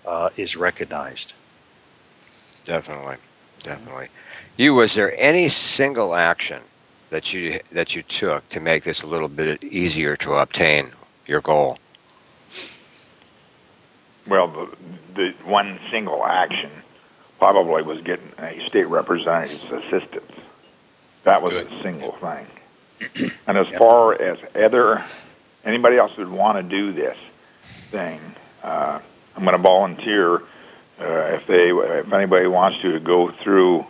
uh, 0.06 0.30
is 0.36 0.56
recognized. 0.56 1.32
Definitely, 2.64 3.16
definitely. 3.62 4.08
You 4.56 4.74
was 4.74 4.94
there 4.94 5.14
any 5.18 5.48
single 5.48 6.14
action 6.14 6.62
that 7.10 7.32
you 7.32 7.60
that 7.72 7.94
you 7.94 8.02
took 8.02 8.48
to 8.50 8.60
make 8.60 8.84
this 8.84 9.02
a 9.02 9.06
little 9.06 9.28
bit 9.28 9.62
easier 9.62 10.16
to 10.16 10.34
obtain 10.34 10.92
your 11.26 11.40
goal? 11.40 11.78
Well, 14.26 14.48
the, 14.48 14.68
the 15.14 15.30
one 15.44 15.78
single 15.90 16.24
action 16.24 16.70
probably 17.38 17.82
was 17.82 18.00
getting 18.00 18.32
a 18.38 18.66
state 18.68 18.86
representative's 18.86 19.70
assistance. 19.70 20.32
That 21.24 21.42
was 21.42 21.52
Good. 21.52 21.70
a 21.70 21.82
single 21.82 22.12
thing. 22.12 22.46
and 23.46 23.58
as 23.58 23.68
far 23.68 24.20
as 24.20 24.38
other 24.54 25.04
anybody 25.64 25.96
else 25.96 26.16
would 26.16 26.30
want 26.30 26.56
to 26.58 26.62
do 26.62 26.92
this 26.92 27.18
thing, 27.90 28.20
uh, 28.62 28.98
I'm 29.36 29.44
going 29.44 29.56
to 29.56 29.62
volunteer 29.62 30.42
uh, 31.00 31.34
if 31.34 31.46
they 31.46 31.70
if 31.70 32.12
anybody 32.12 32.46
wants 32.46 32.80
to, 32.80 32.98
go 33.00 33.30
through 33.30 33.86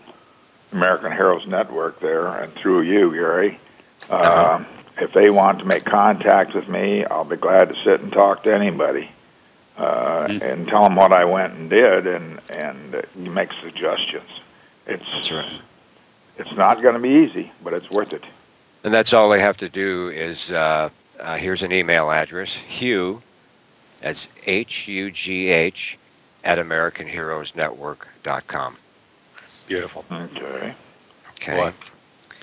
American 0.72 1.12
Heroes 1.12 1.46
Network 1.46 2.00
there 2.00 2.26
and 2.26 2.52
through 2.54 2.82
you, 2.82 3.12
Gary. 3.12 3.58
Uh, 4.10 4.14
uh-huh. 4.14 4.64
If 4.96 5.12
they 5.12 5.28
want 5.28 5.58
to 5.58 5.64
make 5.64 5.84
contact 5.84 6.54
with 6.54 6.68
me, 6.68 7.04
I'll 7.04 7.24
be 7.24 7.36
glad 7.36 7.68
to 7.70 7.74
sit 7.82 8.00
and 8.00 8.12
talk 8.12 8.44
to 8.44 8.54
anybody 8.54 9.10
uh, 9.76 10.28
mm-hmm. 10.28 10.42
and 10.42 10.68
tell 10.68 10.84
them 10.84 10.94
what 10.94 11.12
I 11.12 11.24
went 11.24 11.54
and 11.54 11.68
did, 11.68 12.06
and 12.06 12.40
and 12.50 13.04
make 13.16 13.52
suggestions. 13.60 14.28
It's 14.86 15.10
That's 15.10 15.32
right. 15.32 15.60
it's 16.38 16.52
not 16.52 16.80
going 16.82 16.94
to 16.94 17.00
be 17.00 17.10
easy, 17.10 17.52
but 17.62 17.72
it's 17.72 17.90
worth 17.90 18.12
it. 18.12 18.24
And 18.84 18.92
that's 18.92 19.12
all 19.12 19.30
they 19.30 19.40
have 19.40 19.56
to 19.58 19.68
do 19.68 20.08
is 20.08 20.50
uh, 20.50 20.90
uh, 21.18 21.36
here's 21.36 21.62
an 21.62 21.72
email 21.72 22.10
address, 22.10 22.52
Hugh, 22.54 23.22
that's 24.00 24.28
H 24.46 24.86
U 24.88 25.10
G 25.10 25.48
H, 25.48 25.98
at 26.44 26.58
AmericanHeroesNetwork.com. 26.58 28.76
Beautiful. 29.66 30.04
Okay. 30.10 30.74
Okay. 31.30 31.56
Well, 31.56 31.72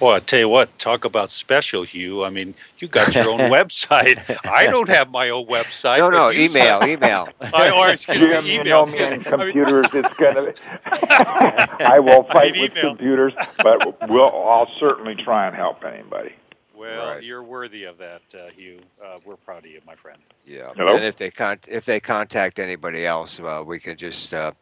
Boy, 0.01 0.15
I 0.15 0.19
tell 0.19 0.39
you 0.39 0.49
what, 0.49 0.79
talk 0.79 1.05
about 1.05 1.29
special, 1.29 1.83
Hugh. 1.83 2.23
I 2.23 2.31
mean, 2.31 2.55
you 2.79 2.87
got 2.87 3.13
your 3.13 3.29
own 3.29 3.39
website. 3.51 4.19
I 4.49 4.63
don't 4.63 4.89
have 4.89 5.11
my 5.11 5.29
own 5.29 5.45
website. 5.45 5.99
No, 5.99 6.09
no, 6.09 6.31
email, 6.31 6.83
email. 6.87 7.29
I, 7.53 7.69
or 7.69 7.91
excuse 7.91 8.19
me, 8.19 8.29
email. 8.29 8.47
You 8.47 8.63
know 8.63 8.85
me 8.85 8.97
and 8.97 9.23
computers. 9.23 9.85
It's 9.93 10.13
gonna. 10.15 10.55
I 11.85 11.99
will 11.99 12.23
fight 12.23 12.53
with 12.53 12.73
computers, 12.73 13.33
but 13.61 14.09
we'll. 14.09 14.25
I'll 14.25 14.71
certainly 14.79 15.13
try 15.13 15.45
and 15.45 15.55
help 15.55 15.83
anybody. 15.83 16.33
Well, 16.82 17.12
right. 17.12 17.24
you're 17.24 17.44
worthy 17.44 17.84
of 17.84 18.00
that, 18.00 18.24
uh, 18.34 18.50
Hugh. 18.56 18.80
Uh, 19.04 19.15
we're 19.24 19.36
proud 19.36 19.65
of 19.65 19.72
you, 19.72 19.82
my 19.86 19.94
friend. 19.94 20.17
Yeah. 20.48 20.72
Hello? 20.76 20.96
And 20.96 21.06
if 21.06 21.15
they 21.15 21.30
con- 21.30 21.60
if 21.67 21.86
they 21.86 22.00
contact 22.00 22.58
anybody 22.58 23.06
else, 23.06 23.39
uh, 23.39 23.62
we 23.63 23.80
can 23.80 23.98
just 23.98 24.34
uh, 24.34 24.54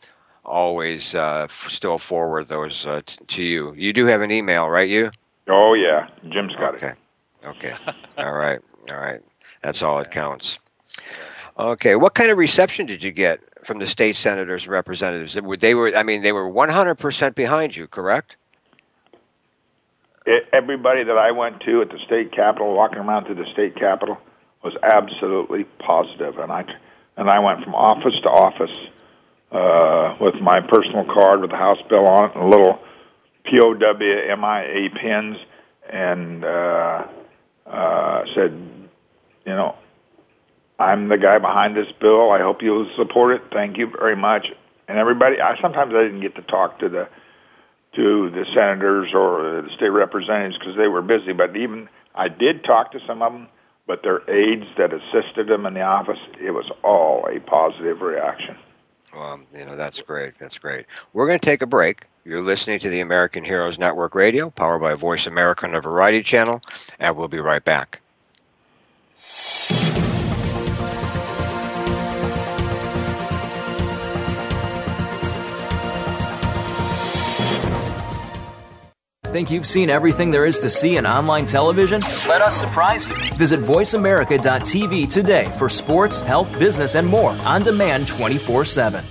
always 0.44 1.16
uh, 1.16 1.48
f- 1.50 1.68
still 1.70 1.98
forward 1.98 2.50
those 2.50 2.86
uh, 2.86 3.04
t- 3.06 3.24
to 3.26 3.42
you. 3.42 3.74
You 3.74 3.94
do 3.94 4.06
have 4.08 4.20
an 4.20 4.32
email, 4.32 4.68
right? 4.68 4.90
You? 4.90 5.12
Oh 5.48 5.76
yeah, 5.76 6.10
Jim's 6.30 6.56
got 6.56 6.76
okay. 6.76 6.88
it. 6.88 7.48
Okay. 7.48 7.72
Okay. 7.72 7.94
all 8.18 8.34
right. 8.34 8.60
All 8.92 8.98
right. 8.98 9.22
That's 9.64 9.82
all 9.82 10.00
it 10.00 10.12
counts. 10.12 10.60
Okay. 11.58 11.96
What 11.96 12.16
kind 12.16 12.32
of 12.32 12.38
reception 12.38 12.86
did 12.86 13.02
you 13.02 13.14
get 13.14 13.40
from 13.66 13.78
the 13.78 13.88
state 13.88 14.18
senators 14.18 14.64
and 14.64 14.74
representatives? 14.74 15.38
They 15.62 15.74
were. 15.74 15.96
I 15.96 16.04
mean, 16.04 16.22
they 16.22 16.34
were 16.34 16.52
100% 16.52 17.34
behind 17.34 17.78
you, 17.78 17.88
correct? 17.88 18.36
It, 20.30 20.48
everybody 20.54 21.04
that 21.06 21.18
I 21.18 21.32
went 21.32 21.62
to 21.62 21.82
at 21.82 21.90
the 21.90 21.98
state 22.06 22.32
capitol, 22.32 22.76
walking 22.76 23.00
around 23.00 23.26
to 23.26 23.34
the 23.34 23.48
state 23.52 23.76
capitol, 23.76 24.20
was 24.64 24.76
absolutely 24.84 25.64
positive, 25.64 26.38
and 26.38 26.52
I 26.52 26.66
and 27.18 27.28
I 27.28 27.40
went 27.40 27.64
from 27.64 27.74
office 27.74 28.14
to 28.22 28.30
office 28.30 28.78
uh, 29.52 30.18
with 30.22 30.36
my 30.36 30.62
personal 30.62 31.04
card 31.04 31.42
with 31.42 31.50
the 31.50 31.58
House 31.58 31.80
bill 31.90 32.06
on 32.06 32.30
it 32.30 32.36
and 32.36 32.48
little 32.48 32.80
POWMIA 33.46 34.96
pins 34.96 35.38
and 35.90 36.46
uh, 36.46 37.08
uh, 37.66 38.26
said, 38.36 38.52
you 39.46 39.52
know, 39.52 39.76
I'm 40.78 41.08
the 41.08 41.18
guy 41.18 41.40
behind 41.40 41.76
this 41.76 41.92
bill. 42.00 42.30
I 42.30 42.40
hope 42.40 42.62
you'll 42.62 42.90
support 42.96 43.36
it. 43.36 43.42
Thank 43.52 43.80
you 43.80 43.92
very 44.00 44.16
much. 44.16 44.46
And 44.88 45.00
everybody, 45.00 45.42
I 45.42 45.60
sometimes 45.60 45.96
I 45.96 46.04
didn't 46.04 46.22
get 46.22 46.36
to 46.36 46.44
talk 46.44 46.80
to 46.80 46.90
the 46.90 47.10
to 47.96 48.30
the 48.30 48.46
senators 48.54 49.14
or 49.14 49.62
the 49.62 49.70
state 49.76 49.90
representatives 49.90 50.58
because 50.58 50.76
they 50.76 50.88
were 50.88 51.02
busy. 51.02 51.34
But 51.34 51.56
even 51.56 51.90
I 52.16 52.28
did 52.28 52.64
talk 52.64 52.92
to 52.92 53.00
some 53.08 53.22
of 53.22 53.34
them, 53.34 53.48
but 53.88 54.04
their 54.04 54.22
aides 54.30 54.68
that 54.78 54.94
assisted 54.94 55.48
them 55.48 55.66
in 55.66 55.74
the 55.74 55.82
office, 55.82 56.20
it 56.40 56.52
was 56.52 56.70
all 56.84 57.28
a 57.28 57.40
positive 57.40 58.02
reaction. 58.02 58.56
Well, 59.14 59.40
you 59.56 59.66
know, 59.66 59.76
that's 59.76 60.02
great. 60.02 60.38
That's 60.40 60.58
great. 60.58 60.86
We're 61.14 61.26
going 61.26 61.40
to 61.40 61.46
take 61.46 61.62
a 61.62 61.68
break. 61.68 62.06
You're 62.26 62.44
listening 62.44 62.80
to 62.80 62.90
the 62.90 63.00
American 63.00 63.44
Heroes 63.44 63.80
Network 63.80 64.14
Radio, 64.14 64.52
powered 64.52 64.82
by 64.82 64.94
Voice 64.94 65.26
America 65.26 65.66
on 65.66 65.74
a 65.74 65.82
Variety 65.82 66.22
Channel, 66.22 66.62
and 67.00 67.18
we'll 67.18 67.28
be 67.28 67.40
right 67.40 67.64
back. 67.64 68.02
Think 79.32 79.52
you've 79.52 79.68
seen 79.68 79.92
everything 79.92 80.32
there 80.32 80.48
is 80.48 80.58
to 80.60 80.72
see 80.72 80.98
in 80.98 81.06
online 81.06 81.46
television? 81.46 82.02
Let 82.28 82.42
us 82.42 82.60
surprise 82.60 83.08
you. 83.08 83.16
Visit 83.36 83.60
VoiceAmerica.tv 83.60 85.08
today 85.08 85.46
for 85.56 85.70
sports, 85.70 86.24
health, 86.24 86.52
business, 86.58 86.96
and 86.96 87.08
more 87.08 87.34
on 87.46 87.62
demand 87.62 88.08
24 88.08 88.66
7. 88.66 89.04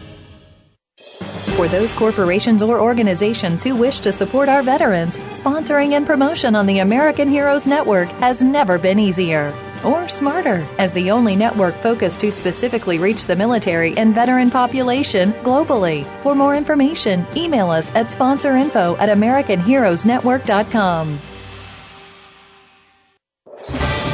For 1.54 1.68
those 1.68 1.92
corporations 1.92 2.62
or 2.62 2.80
organizations 2.80 3.62
who 3.62 3.76
wish 3.76 4.00
to 4.00 4.12
support 4.12 4.48
our 4.48 4.62
veterans, 4.62 5.16
sponsoring 5.30 5.92
and 5.92 6.04
promotion 6.04 6.56
on 6.56 6.66
the 6.66 6.80
American 6.80 7.28
Heroes 7.28 7.64
Network 7.64 8.08
has 8.18 8.42
never 8.42 8.76
been 8.76 8.98
easier 8.98 9.52
or 9.84 10.08
smarter 10.08 10.66
as 10.78 10.92
the 10.92 11.10
only 11.10 11.36
network 11.36 11.74
focused 11.74 12.20
to 12.20 12.32
specifically 12.32 12.98
reach 12.98 13.26
the 13.26 13.36
military 13.36 13.96
and 13.96 14.14
veteran 14.14 14.50
population 14.50 15.32
globally. 15.44 16.04
For 16.22 16.34
more 16.34 16.54
information, 16.54 17.26
email 17.36 17.70
us 17.70 17.94
at 17.94 18.06
sponsorinfo 18.06 18.98
at 18.98 19.08
americanheroesnetwork.com 19.08 21.37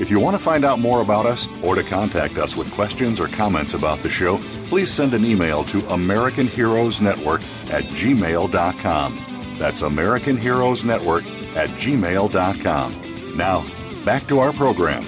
If 0.00 0.10
you 0.10 0.18
want 0.18 0.34
to 0.34 0.42
find 0.42 0.64
out 0.64 0.80
more 0.80 1.02
about 1.02 1.24
us 1.24 1.46
or 1.62 1.76
to 1.76 1.84
contact 1.84 2.36
us 2.36 2.56
with 2.56 2.68
questions 2.72 3.20
or 3.20 3.28
comments 3.28 3.74
about 3.74 4.02
the 4.02 4.10
show, 4.10 4.38
please 4.66 4.92
send 4.92 5.14
an 5.14 5.24
email 5.24 5.62
to 5.64 5.86
American 5.92 6.48
Heroes 6.48 7.00
Network 7.00 7.42
at 7.70 7.84
gmail.com. 7.84 9.56
That's 9.56 9.82
American 9.82 10.36
Heroes 10.36 10.82
Network 10.82 11.24
at 11.54 11.70
gmail.com. 11.70 13.36
Now, 13.36 13.64
back 14.04 14.26
to 14.26 14.40
our 14.40 14.52
program. 14.52 15.06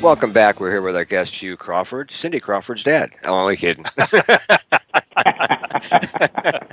Welcome 0.00 0.32
back. 0.32 0.60
We're 0.60 0.70
here 0.70 0.82
with 0.82 0.94
our 0.94 1.04
guest, 1.04 1.42
Hugh 1.42 1.56
Crawford, 1.56 2.12
Cindy 2.12 2.38
Crawford's 2.38 2.84
dad. 2.84 3.10
I'm 3.24 3.30
only 3.30 3.56
kidding. 3.56 3.84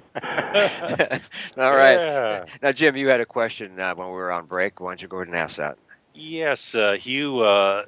All 1.58 1.76
right. 1.76 2.02
Yeah. 2.02 2.46
Now, 2.62 2.72
Jim, 2.72 2.96
you 2.98 3.10
had 3.10 3.22
a 3.22 3.26
question 3.26 3.80
uh, 3.80 3.96
when 3.96 4.08
we 4.08 4.14
were 4.14 4.32
on 4.32 4.46
break. 4.46 4.80
Why 4.80 4.92
don't 4.92 5.02
you 5.02 5.08
go 5.08 5.18
ahead 5.18 5.28
and 5.28 5.38
ask 5.38 5.58
that? 5.58 5.78
Yes, 6.14 6.76
uh, 6.76 6.94
Hugh. 6.94 7.42
Uh, 7.42 7.84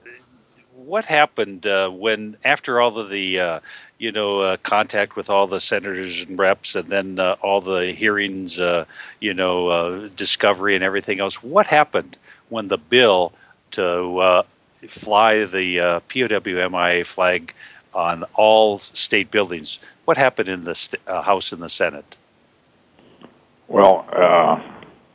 what 0.76 1.06
happened 1.06 1.68
uh, 1.68 1.90
when, 1.90 2.38
after 2.46 2.80
all 2.80 2.98
of 2.98 3.10
the, 3.10 3.40
uh, 3.40 3.60
you 3.98 4.12
know, 4.12 4.42
uh, 4.42 4.58
contact 4.58 5.16
with 5.16 5.30
all 5.30 5.48
the 5.48 5.60
senators 5.60 6.22
and 6.22 6.38
reps, 6.40 6.76
and 6.76 6.90
then 6.90 7.20
uh, 7.20 7.36
all 7.42 7.62
the 7.62 7.92
hearings, 7.94 8.60
uh, 8.60 8.86
you 9.20 9.34
know, 9.34 9.68
uh, 9.68 10.10
discovery 10.16 10.76
and 10.76 10.84
everything 10.84 11.20
else? 11.20 11.44
What 11.44 11.68
happened 11.68 12.18
when 12.50 12.68
the 12.70 12.78
bill 12.78 13.34
to 13.72 14.20
uh, 14.20 14.44
fly 14.88 15.46
the 15.46 15.80
uh, 15.80 16.00
POWMIA 16.10 17.06
flag 17.06 17.54
on 17.94 18.24
all 18.36 18.80
state 18.80 19.32
buildings? 19.32 19.80
What 20.06 20.18
happened 20.18 20.50
in 20.50 20.64
the 20.64 20.76
st- 20.76 21.02
uh, 21.08 21.22
House 21.24 21.52
and 21.52 21.62
the 21.62 21.70
Senate? 21.70 22.16
Well, 23.70 24.04
uh, 24.12 24.64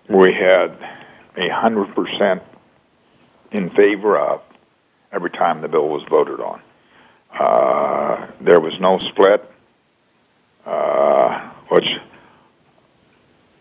we 0.09 0.33
had 0.33 0.79
a 1.37 1.49
hundred 1.49 1.93
percent 1.93 2.41
in 3.51 3.71
favor 3.71 4.17
of 4.17 4.43
every 5.13 5.31
time 5.31 5.61
the 5.61 5.67
bill 5.67 5.89
was 5.89 6.05
voted 6.09 6.39
on. 6.39 6.63
Uh, 7.37 8.31
there 8.41 8.61
was 8.61 8.75
no 8.79 9.01
split, 9.01 9.45
uh, 10.65 11.51
which 11.69 11.89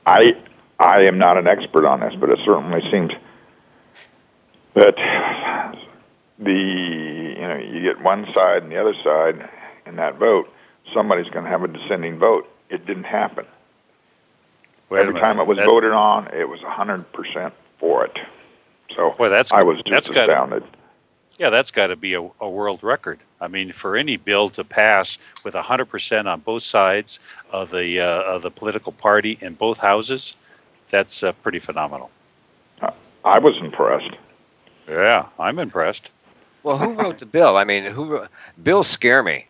I 0.06 0.34
I 0.80 1.06
am 1.06 1.18
not 1.18 1.40
an 1.40 1.48
expert 1.48 1.86
on 1.88 2.02
this, 2.02 2.14
but 2.20 2.30
it 2.30 2.38
certainly 2.46 2.82
seems 2.92 3.14
that 4.76 4.96
the 6.38 6.52
you 6.52 7.48
know 7.48 7.58
you 7.58 7.82
get 7.82 8.00
one 8.00 8.28
side 8.28 8.62
and 8.62 8.72
the 8.72 8.80
other 8.80 8.94
side 9.04 9.50
in 9.88 9.96
that 9.96 10.20
vote, 10.20 10.50
somebody's 10.94 11.32
going 11.32 11.46
to 11.46 11.50
have 11.50 11.64
a 11.64 11.68
dissenting 11.68 12.20
vote. 12.20 12.48
It 12.70 12.86
didn't 12.86 13.06
happen. 13.06 13.48
Wait 14.94 15.08
Every 15.08 15.20
time 15.20 15.40
it 15.40 15.48
was 15.48 15.58
That- 15.58 15.66
voted 15.66 15.92
on, 15.92 16.28
it 16.28 16.48
was 16.48 16.60
100% 16.62 17.52
for 17.80 18.06
it. 18.06 18.20
So 18.96 19.10
Boy, 19.12 19.28
that's 19.30 19.52
I 19.52 19.64
was 19.64 19.78
that's 19.78 20.06
just 20.06 20.14
got- 20.14 20.30
astounded. 20.30 20.64
Yeah, 21.40 21.50
that's 21.50 21.72
got 21.72 21.88
to 21.88 21.96
be 21.96 22.14
a, 22.14 22.22
a 22.40 22.48
world 22.48 22.84
record. 22.84 23.20
I 23.42 23.48
mean, 23.48 23.72
for 23.72 23.98
any 23.98 24.18
bill 24.18 24.50
to 24.50 24.64
pass 24.64 25.18
with 25.44 25.56
100% 25.56 26.28
on 26.32 26.42
both 26.42 26.62
sides 26.62 27.20
of 27.52 27.72
the 27.72 28.00
uh, 28.00 28.06
of 28.22 28.44
the 28.44 28.52
political 28.52 28.92
party 28.92 29.40
in 29.42 29.56
both 29.56 29.80
houses, 29.80 30.38
that's 30.92 31.24
uh, 31.24 31.32
pretty 31.32 31.58
phenomenal. 31.58 32.12
I 33.26 33.40
was 33.40 33.58
impressed. 33.58 34.12
Yeah, 34.88 35.26
I'm 35.40 35.58
impressed. 35.58 36.12
Well, 36.64 36.78
who 36.78 36.94
wrote 36.94 37.20
the 37.20 37.26
bill? 37.26 37.58
I 37.58 37.64
mean, 37.66 37.86
who 37.86 38.06
wrote, 38.06 38.30
bills 38.62 38.88
scare 38.88 39.22
me. 39.22 39.48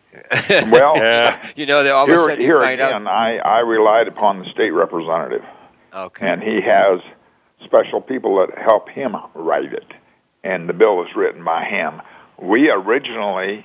Well, 0.50 0.96
Yeah. 0.96 1.50
you 1.56 1.66
know, 1.66 1.82
they 1.84 1.90
all 1.90 2.04
of 2.04 2.10
a 2.10 2.12
here, 2.12 2.20
sudden 2.24 2.40
you 2.40 2.46
here 2.46 2.60
find 2.60 2.80
again, 2.80 3.06
out. 3.06 3.12
I, 3.12 3.38
I 3.38 3.58
relied 3.60 4.08
upon 4.08 4.40
the 4.40 4.50
state 4.50 4.70
representative, 4.70 5.44
Okay. 5.94 6.26
and 6.28 6.42
he 6.42 6.60
has 6.60 7.00
special 7.64 8.00
people 8.00 8.36
that 8.44 8.58
help 8.58 8.88
him 8.88 9.16
write 9.34 9.72
it, 9.72 9.86
and 10.42 10.68
the 10.68 10.72
bill 10.72 10.96
was 10.96 11.08
written 11.14 11.44
by 11.44 11.64
him. 11.64 12.02
We 12.38 12.70
originally 12.70 13.64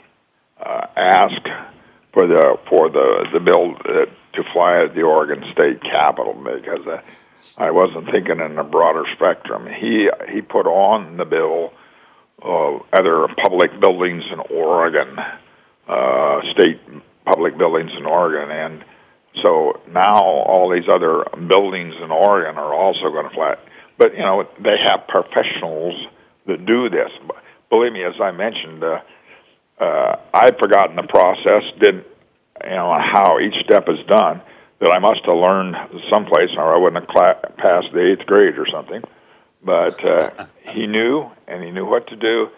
uh, 0.63 0.85
asked 0.95 1.47
for 2.13 2.27
the 2.27 2.57
for 2.69 2.89
the 2.89 3.27
the 3.33 3.39
bill 3.39 3.75
uh, 3.85 4.05
to 4.33 4.43
fly 4.53 4.83
at 4.83 4.93
the 4.95 5.01
Oregon 5.01 5.43
State 5.51 5.81
Capitol 5.81 6.33
because 6.33 6.85
uh, 6.87 7.01
I 7.57 7.71
wasn't 7.71 8.09
thinking 8.11 8.39
in 8.39 8.57
a 8.59 8.63
broader 8.63 9.05
spectrum. 9.13 9.67
He 9.67 10.09
he 10.31 10.41
put 10.41 10.67
on 10.67 11.17
the 11.17 11.25
bill 11.25 11.73
uh, 12.43 12.79
other 12.93 13.27
public 13.37 13.79
buildings 13.79 14.23
in 14.31 14.39
Oregon, 14.39 15.17
uh, 15.87 16.41
state 16.51 16.79
public 17.25 17.57
buildings 17.57 17.91
in 17.97 18.05
Oregon, 18.05 18.51
and 18.51 18.83
so 19.41 19.81
now 19.91 20.21
all 20.21 20.69
these 20.69 20.87
other 20.89 21.25
buildings 21.47 21.95
in 22.01 22.11
Oregon 22.11 22.57
are 22.57 22.73
also 22.73 23.09
going 23.11 23.27
to 23.29 23.33
fly. 23.33 23.55
But 23.97 24.13
you 24.13 24.21
know 24.21 24.47
they 24.59 24.77
have 24.77 25.07
professionals 25.07 26.07
that 26.47 26.65
do 26.65 26.89
this. 26.89 27.11
Believe 27.69 27.93
me, 27.93 28.03
as 28.03 28.19
I 28.19 28.31
mentioned, 28.31 28.83
uh, 28.83 29.01
uh, 29.79 30.15
I'd 30.33 30.57
forgotten 30.57 30.95
the 30.95 31.07
process, 31.07 31.63
didn't 31.79 32.05
you 32.63 32.69
know 32.71 32.97
how 32.99 33.39
each 33.39 33.63
step 33.65 33.87
is 33.89 34.05
done. 34.07 34.41
That 34.79 34.91
I 34.91 34.99
must 34.99 35.25
have 35.25 35.35
learned 35.35 35.75
someplace, 36.09 36.51
or 36.55 36.73
I 36.73 36.79
wouldn't 36.79 37.03
have 37.03 37.09
cla- 37.09 37.51
passed 37.57 37.91
the 37.91 38.13
eighth 38.13 38.25
grade 38.25 38.57
or 38.57 38.65
something. 38.65 39.03
But 39.63 40.03
uh, 40.03 40.47
he 40.61 40.87
knew, 40.87 41.29
and 41.47 41.63
he 41.63 41.71
knew 41.71 41.85
what 41.85 42.07
to 42.07 42.15
do, 42.15 42.49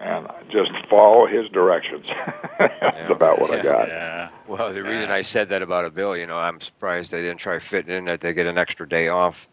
and 0.00 0.28
just 0.50 0.70
follow 0.88 1.26
his 1.26 1.48
directions. 1.50 2.06
That's 2.58 3.10
about 3.10 3.40
what 3.40 3.50
I 3.50 3.62
got. 3.62 3.88
Yeah. 3.88 4.28
Well, 4.46 4.72
the 4.72 4.82
reason 4.82 5.10
I 5.10 5.22
said 5.22 5.48
that 5.50 5.62
about 5.62 5.84
a 5.84 5.90
bill, 5.90 6.16
you 6.16 6.26
know, 6.26 6.38
I'm 6.38 6.60
surprised 6.60 7.10
they 7.10 7.22
didn't 7.22 7.38
try 7.38 7.58
fitting 7.58 7.94
in 7.94 8.04
that 8.06 8.20
they 8.20 8.32
get 8.32 8.46
an 8.46 8.58
extra 8.58 8.88
day 8.88 9.08
off. 9.08 9.48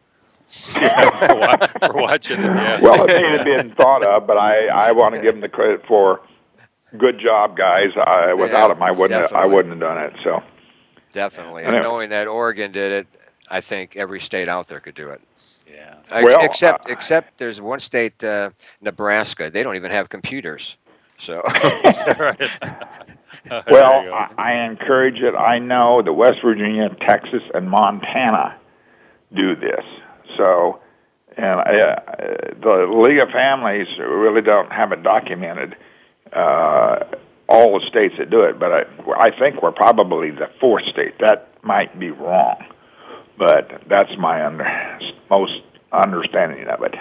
for, 0.71 0.77
for 0.77 1.93
watching 1.95 2.39
it. 2.39 2.53
Yeah. 2.53 2.79
Well, 2.79 3.03
it 3.03 3.07
may 3.07 3.35
have 3.35 3.45
been 3.45 3.71
thought 3.71 4.05
of, 4.05 4.27
but 4.27 4.37
I, 4.37 4.67
I 4.67 4.91
want 4.91 5.15
to 5.15 5.21
give 5.21 5.33
them 5.33 5.41
the 5.41 5.49
credit 5.49 5.81
for 5.87 6.21
good 6.97 7.19
job, 7.19 7.57
guys. 7.57 7.91
I, 7.97 8.33
without 8.35 8.67
Yeah, 8.67 8.73
them, 8.75 8.83
I 8.83 8.91
wouldn't 8.91 9.21
have, 9.21 9.33
I 9.33 9.45
wouldn't 9.47 9.73
have 9.73 9.79
done 9.79 9.97
it. 9.97 10.13
So 10.23 10.43
Definitely. 11.13 11.63
I 11.63 11.73
And 11.73 11.83
knowing 11.83 12.09
that 12.11 12.27
Oregon 12.27 12.71
did 12.71 12.91
it, 12.91 13.07
I 13.49 13.61
think 13.61 13.95
every 13.95 14.19
state 14.19 14.47
out 14.47 14.67
there 14.67 14.79
could 14.79 14.95
do 14.95 15.09
it. 15.09 15.21
Yeah. 15.75 16.23
Well, 16.23 16.43
except 16.43 16.87
uh, 16.87 16.93
except 16.93 17.37
there's 17.37 17.59
one 17.59 17.79
state, 17.79 18.23
uh, 18.23 18.51
Nebraska. 18.81 19.49
They 19.49 19.63
don't 19.63 19.75
even 19.75 19.91
have 19.91 20.09
computers. 20.09 20.77
So 21.19 21.41
well. 23.49 24.13
I, 24.13 24.33
I 24.37 24.65
encourage 24.65 25.19
it. 25.19 25.35
I 25.35 25.59
know 25.59 26.01
that 26.01 26.13
West 26.13 26.39
Virginia, 26.41 26.89
Texas, 27.01 27.43
and 27.53 27.69
Montana 27.69 28.57
do 29.33 29.55
this. 29.55 29.83
So, 30.37 30.79
and 31.37 31.59
uh, 31.59 31.95
the 32.61 32.91
League 32.95 33.19
of 33.19 33.29
Families 33.29 33.87
really 33.99 34.41
don't 34.41 34.71
have 34.71 34.91
it 34.91 35.03
documented. 35.03 35.75
Uh, 36.33 37.03
all 37.47 37.79
the 37.79 37.85
states 37.85 38.15
that 38.17 38.29
do 38.29 38.39
it, 38.39 38.59
but 38.59 38.71
I, 38.71 38.83
I 39.17 39.31
think 39.31 39.61
we're 39.61 39.71
probably 39.71 40.31
the 40.31 40.49
fourth 40.59 40.85
state. 40.85 41.19
That 41.19 41.49
might 41.63 41.97
be 41.99 42.09
wrong, 42.09 42.65
but 43.37 43.83
that's 43.87 44.15
my 44.17 44.45
under, 44.45 44.99
most 45.29 45.61
understanding 45.91 46.67
of 46.67 46.83
it. 46.83 46.95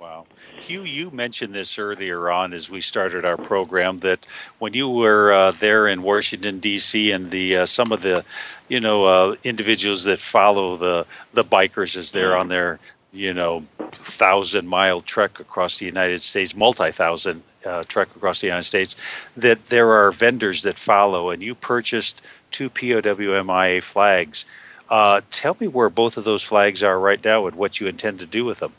Wow. 0.00 0.26
Hugh, 0.60 0.84
you 0.84 1.10
mentioned 1.10 1.54
this 1.54 1.78
earlier 1.78 2.30
on 2.30 2.54
as 2.54 2.70
we 2.70 2.80
started 2.80 3.24
our 3.26 3.36
program 3.36 3.98
that 3.98 4.26
when 4.58 4.72
you 4.72 4.88
were 4.88 5.32
uh, 5.32 5.50
there 5.52 5.86
in 5.88 6.02
Washington 6.02 6.58
D.C. 6.58 7.10
and 7.10 7.30
the 7.30 7.58
uh, 7.58 7.66
some 7.66 7.92
of 7.92 8.00
the, 8.00 8.24
you 8.68 8.80
know, 8.80 9.04
uh, 9.04 9.36
individuals 9.44 10.04
that 10.04 10.18
follow 10.18 10.76
the 10.76 11.06
the 11.34 11.42
bikers 11.42 11.96
as 11.96 12.12
they're 12.12 12.34
on 12.34 12.48
their, 12.48 12.78
you 13.12 13.34
know, 13.34 13.66
thousand 13.92 14.68
mile 14.68 15.02
trek 15.02 15.38
across 15.38 15.78
the 15.78 15.86
United 15.86 16.22
States, 16.22 16.54
multi 16.54 16.90
thousand 16.92 17.42
uh, 17.66 17.84
trek 17.84 18.08
across 18.16 18.40
the 18.40 18.46
United 18.46 18.64
States, 18.64 18.96
that 19.36 19.66
there 19.66 19.90
are 19.90 20.10
vendors 20.10 20.62
that 20.62 20.78
follow, 20.78 21.28
and 21.28 21.42
you 21.42 21.54
purchased 21.54 22.22
two 22.50 22.70
POWMIA 22.70 23.82
flags. 23.82 24.46
Uh, 24.90 25.20
tell 25.30 25.56
me 25.60 25.68
where 25.68 25.88
both 25.88 26.16
of 26.16 26.24
those 26.24 26.42
flags 26.42 26.82
are 26.82 26.98
right 26.98 27.24
now 27.24 27.46
and 27.46 27.54
what 27.54 27.78
you 27.78 27.86
intend 27.86 28.18
to 28.18 28.26
do 28.26 28.44
with 28.44 28.58
them. 28.58 28.72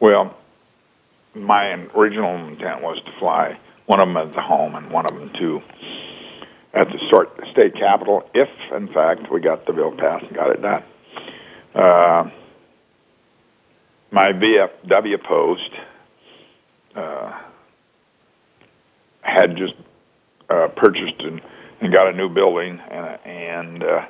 Well, 0.00 0.34
my 1.34 1.72
original 1.94 2.34
intent 2.48 2.82
was 2.82 2.98
to 3.04 3.12
fly 3.18 3.58
one 3.84 4.00
of 4.00 4.08
them 4.08 4.16
at 4.16 4.32
the 4.32 4.40
home 4.40 4.74
and 4.74 4.90
one 4.90 5.04
of 5.04 5.16
them 5.16 5.30
to 5.34 5.60
at 6.72 6.88
the 6.88 6.98
state 7.52 7.74
capitol, 7.74 8.28
if 8.34 8.48
in 8.72 8.88
fact 8.88 9.30
we 9.32 9.40
got 9.40 9.66
the 9.66 9.72
bill 9.72 9.92
passed 9.92 10.26
and 10.26 10.34
got 10.34 10.50
it 10.50 10.60
done. 10.60 10.82
Uh, 11.74 12.30
my 14.10 14.32
VFW 14.32 15.22
post 15.22 15.70
uh, 16.94 17.38
had 19.22 19.56
just 19.56 19.74
uh, 20.50 20.68
purchased 20.68 21.20
and, 21.20 21.40
and 21.80 21.92
got 21.92 22.08
a 22.08 22.12
new 22.12 22.28
building, 22.28 22.78
and, 22.78 23.18
and 23.24 23.82
uh, 23.82 24.06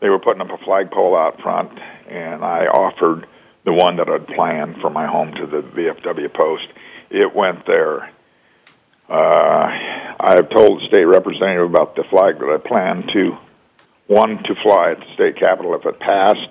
they 0.00 0.08
were 0.08 0.18
putting 0.18 0.42
up 0.42 0.50
a 0.50 0.62
flagpole 0.64 1.16
out 1.16 1.40
front, 1.40 1.80
and 2.08 2.44
I 2.44 2.66
offered 2.66 3.26
the 3.64 3.72
one 3.72 3.96
that 3.96 4.08
I'd 4.08 4.28
planned 4.28 4.80
for 4.80 4.90
my 4.90 5.06
home 5.06 5.32
to 5.34 5.46
the 5.46 5.62
VFW 5.62 6.32
post. 6.32 6.68
It 7.10 7.34
went 7.34 7.66
there. 7.66 8.10
Uh, 9.08 10.14
I've 10.18 10.50
told 10.50 10.80
the 10.80 10.86
state 10.86 11.04
representative 11.04 11.68
about 11.68 11.96
the 11.96 12.04
flag 12.04 12.38
that 12.38 12.48
I 12.48 12.68
plan 12.68 13.06
to, 13.08 13.38
one, 14.06 14.42
to 14.44 14.54
fly 14.56 14.92
at 14.92 15.00
the 15.00 15.14
state 15.14 15.36
capitol 15.36 15.74
if 15.74 15.86
it 15.86 15.98
passed. 15.98 16.50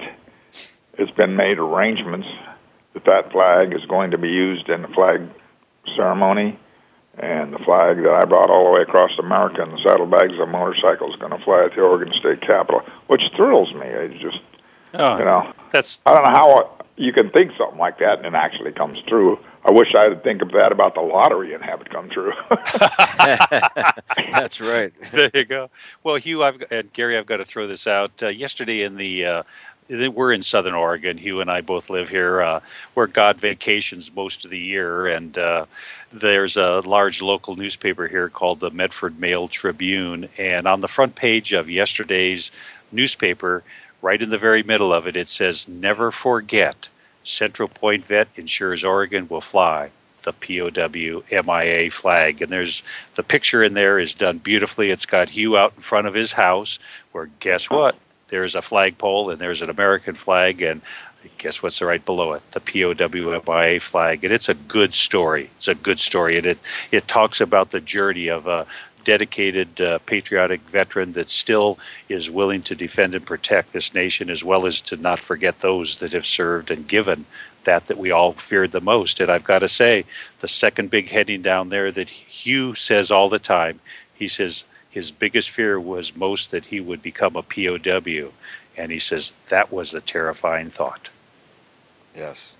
It's 0.97 1.11
been 1.11 1.35
made 1.35 1.59
arrangements 1.59 2.27
that 2.93 3.05
that 3.05 3.31
flag 3.31 3.73
is 3.73 3.85
going 3.85 4.11
to 4.11 4.17
be 4.17 4.29
used 4.29 4.69
in 4.69 4.81
the 4.81 4.87
flag 4.89 5.29
ceremony, 5.95 6.57
and 7.17 7.53
the 7.53 7.59
flag 7.59 7.97
that 8.03 8.13
I 8.13 8.25
brought 8.25 8.49
all 8.49 8.65
the 8.65 8.71
way 8.71 8.81
across 8.81 9.17
America 9.19 9.61
in 9.63 9.71
the 9.71 9.81
saddlebags 9.81 10.33
of 10.33 10.39
a 10.39 10.45
motorcycle 10.47 11.09
is 11.09 11.15
going 11.19 11.31
to 11.31 11.43
fly 11.43 11.65
at 11.65 11.75
the 11.75 11.81
Oregon 11.81 12.13
State 12.19 12.41
Capitol, 12.41 12.81
which 13.07 13.21
thrills 13.35 13.73
me. 13.73 13.85
It's 13.85 14.21
just, 14.21 14.39
Oh, 14.93 15.17
you 15.17 15.25
know, 15.25 15.53
that's 15.71 15.99
I 16.05 16.13
don't 16.13 16.23
know 16.23 16.29
how 16.29 16.85
you 16.95 17.11
can 17.11 17.29
think 17.29 17.51
something 17.57 17.77
like 17.79 17.99
that 17.99 18.19
and 18.19 18.27
it 18.27 18.33
actually 18.33 18.71
comes 18.71 19.01
true. 19.07 19.39
I 19.67 19.71
wish 19.71 19.95
I 19.95 20.07
would 20.07 20.23
think 20.23 20.41
of 20.43 20.51
that 20.51 20.71
about 20.71 20.93
the 20.93 21.01
lottery 21.01 21.53
and 21.55 21.63
have 21.63 21.81
it 21.81 21.89
come 21.89 22.07
true. 22.09 22.33
That's 24.31 24.61
right. 24.61 24.93
there 25.11 25.31
you 25.33 25.45
go. 25.45 25.71
Well, 26.03 26.17
Hugh, 26.17 26.43
I've 26.43 26.63
and 26.69 26.93
Gary, 26.93 27.17
I've 27.17 27.25
got 27.25 27.37
to 27.37 27.45
throw 27.45 27.65
this 27.67 27.87
out. 27.87 28.21
Uh, 28.21 28.27
yesterday 28.27 28.83
in 28.83 28.95
the 28.97 29.25
uh, 29.25 29.43
we're 29.89 30.33
in 30.33 30.41
Southern 30.41 30.73
Oregon. 30.73 31.17
Hugh 31.17 31.41
and 31.41 31.49
I 31.49 31.61
both 31.61 31.89
live 31.89 32.09
here. 32.09 32.41
Uh, 32.41 32.59
where 32.93 33.07
God 33.07 33.39
vacations 33.39 34.13
most 34.13 34.45
of 34.45 34.51
the 34.51 34.59
year, 34.59 35.07
and 35.07 35.37
uh, 35.37 35.65
there's 36.11 36.57
a 36.57 36.81
large 36.85 37.21
local 37.21 37.55
newspaper 37.55 38.07
here 38.07 38.29
called 38.29 38.59
the 38.59 38.71
Medford 38.71 39.19
Mail 39.19 39.47
Tribune. 39.47 40.29
And 40.37 40.67
on 40.67 40.81
the 40.81 40.87
front 40.87 41.15
page 41.15 41.53
of 41.53 41.69
yesterday's 41.69 42.51
newspaper, 42.91 43.63
right 44.01 44.21
in 44.21 44.29
the 44.29 44.37
very 44.37 44.63
middle 44.63 44.93
of 44.93 45.07
it, 45.07 45.17
it 45.17 45.27
says, 45.27 45.67
"Never 45.67 46.11
forget." 46.11 46.89
Central 47.23 47.67
Point 47.67 48.05
Vet 48.05 48.27
ensures 48.35 48.83
Oregon 48.83 49.27
will 49.27 49.41
fly 49.41 49.89
the 50.25 50.33
POW 50.33 51.23
MIA 51.31 51.89
flag. 51.89 52.41
And 52.41 52.51
there's 52.51 52.83
the 53.15 53.23
picture 53.23 53.63
in 53.63 53.73
there 53.73 53.99
is 53.99 54.13
done 54.13 54.39
beautifully. 54.39 54.91
It's 54.91 55.05
got 55.05 55.31
Hugh 55.31 55.57
out 55.57 55.73
in 55.75 55.81
front 55.81 56.07
of 56.07 56.13
his 56.13 56.33
house, 56.33 56.79
where 57.11 57.29
guess 57.39 57.69
what? 57.69 57.95
There's 58.29 58.55
a 58.55 58.61
flagpole 58.61 59.29
and 59.29 59.39
there's 59.39 59.61
an 59.61 59.69
American 59.69 60.15
flag, 60.15 60.61
and 60.61 60.81
guess 61.37 61.61
what's 61.61 61.81
right 61.81 62.03
below 62.05 62.33
it? 62.33 62.43
The 62.51 62.59
POW 62.59 63.41
MIA 63.45 63.79
flag. 63.79 64.23
And 64.23 64.33
it's 64.33 64.49
a 64.49 64.53
good 64.53 64.93
story. 64.93 65.49
It's 65.57 65.67
a 65.67 65.75
good 65.75 65.99
story. 65.99 66.37
And 66.37 66.45
it, 66.45 66.59
it 66.91 67.07
talks 67.07 67.41
about 67.41 67.71
the 67.71 67.81
journey 67.81 68.27
of 68.27 68.47
a 68.47 68.65
dedicated, 69.03 69.79
uh, 69.79 69.99
patriotic 69.99 70.61
veteran 70.61 71.13
that 71.13 71.29
still 71.29 71.77
is 72.09 72.29
willing 72.29 72.61
to 72.61 72.75
defend 72.75 73.15
and 73.15 73.25
protect 73.25 73.71
this 73.71 73.93
nation, 73.93 74.29
as 74.29 74.43
well 74.43 74.65
as 74.65 74.81
to 74.81 74.97
not 74.97 75.19
forget 75.19 75.59
those 75.59 75.99
that 75.99 76.13
have 76.13 76.25
served 76.25 76.71
and 76.71 76.87
given 76.87 77.25
that 77.63 77.85
that 77.85 77.97
we 77.97 78.11
all 78.11 78.33
feared 78.33 78.71
the 78.71 78.81
most. 78.81 79.19
And 79.19 79.31
I've 79.31 79.43
got 79.43 79.59
to 79.59 79.67
say, 79.67 80.05
the 80.39 80.47
second 80.47 80.89
big 80.89 81.09
heading 81.09 81.41
down 81.41 81.69
there 81.69 81.91
that 81.91 82.09
Hugh 82.09 82.73
says 82.73 83.11
all 83.11 83.29
the 83.29 83.39
time, 83.39 83.79
he 84.13 84.27
says 84.27 84.65
his 84.95 85.11
biggest 85.11 85.49
fear 85.49 85.77
was 85.77 86.15
most 86.15 86.51
that 86.51 86.67
he 86.67 86.79
would 86.79 87.01
become 87.01 87.35
a 87.35 87.43
POW, 87.43 88.31
and 88.77 88.93
he 88.93 88.97
says 88.97 89.33
that 89.49 89.69
was 89.69 89.93
a 89.93 89.99
terrifying 89.99 90.69
thought. 90.69 91.09
Yes, 92.15 92.53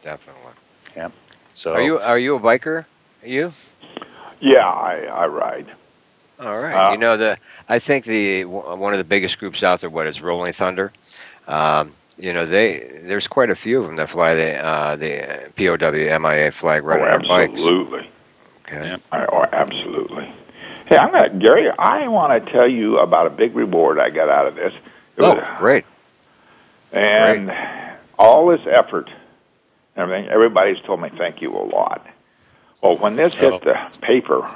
definitely. 0.00 0.52
Yeah. 0.96 1.10
So 1.52 1.74
Are 1.74 1.82
you 1.82 1.98
are 1.98 2.20
you 2.20 2.36
a 2.36 2.40
biker? 2.40 2.84
Are 3.24 3.28
you? 3.28 3.52
yeah, 4.38 4.68
I, 4.68 5.06
I 5.06 5.26
ride. 5.26 5.72
All 6.38 6.60
right. 6.60 6.72
Uh, 6.72 6.92
you 6.92 6.98
know 6.98 7.16
the 7.16 7.36
I 7.68 7.80
think 7.80 8.04
the 8.04 8.44
one 8.44 8.94
of 8.94 8.98
the 8.98 9.04
biggest 9.04 9.40
groups 9.40 9.64
out 9.64 9.80
there. 9.80 9.90
What 9.90 10.06
is 10.06 10.20
Rolling 10.20 10.52
Thunder? 10.52 10.92
Um, 11.48 11.96
you 12.16 12.32
know 12.32 12.46
they 12.46 13.00
there's 13.02 13.26
quite 13.26 13.50
a 13.50 13.56
few 13.56 13.80
of 13.80 13.86
them 13.86 13.96
that 13.96 14.08
fly 14.08 14.36
the 14.36 14.64
uh, 14.64 14.94
the 14.94 15.50
POW 15.56 16.20
MIA 16.20 16.52
flag 16.52 16.84
right 16.84 17.00
oh, 17.00 17.04
on 17.04 17.10
their 17.10 17.28
bikes. 17.28 17.54
absolutely. 17.54 18.08
Okay. 18.68 18.86
Yeah. 18.86 18.96
I, 19.10 19.26
oh, 19.26 19.46
absolutely. 19.52 20.32
Hey, 20.92 20.98
I'm 20.98 21.10
gonna 21.10 21.30
Gary. 21.30 21.70
I 21.70 22.06
want 22.08 22.32
to 22.44 22.52
tell 22.52 22.68
you 22.68 22.98
about 22.98 23.26
a 23.26 23.30
big 23.30 23.56
reward 23.56 23.98
I 23.98 24.10
got 24.10 24.28
out 24.28 24.46
of 24.46 24.56
this. 24.56 24.74
It 25.16 25.22
Oh, 25.24 25.36
was- 25.36 25.48
great. 25.56 25.86
and 26.92 27.50
all 28.18 28.48
this 28.48 28.60
effort, 28.66 29.08
and 29.96 30.02
everything. 30.02 30.28
Everybody's 30.28 30.82
told 30.82 31.00
me 31.00 31.08
thank 31.16 31.40
you 31.40 31.56
a 31.56 31.64
lot. 31.64 32.06
Well, 32.82 32.96
when 32.98 33.16
this 33.16 33.34
Oh. 33.40 33.52
hit 33.52 33.62
the 33.62 33.98
paper 34.02 34.46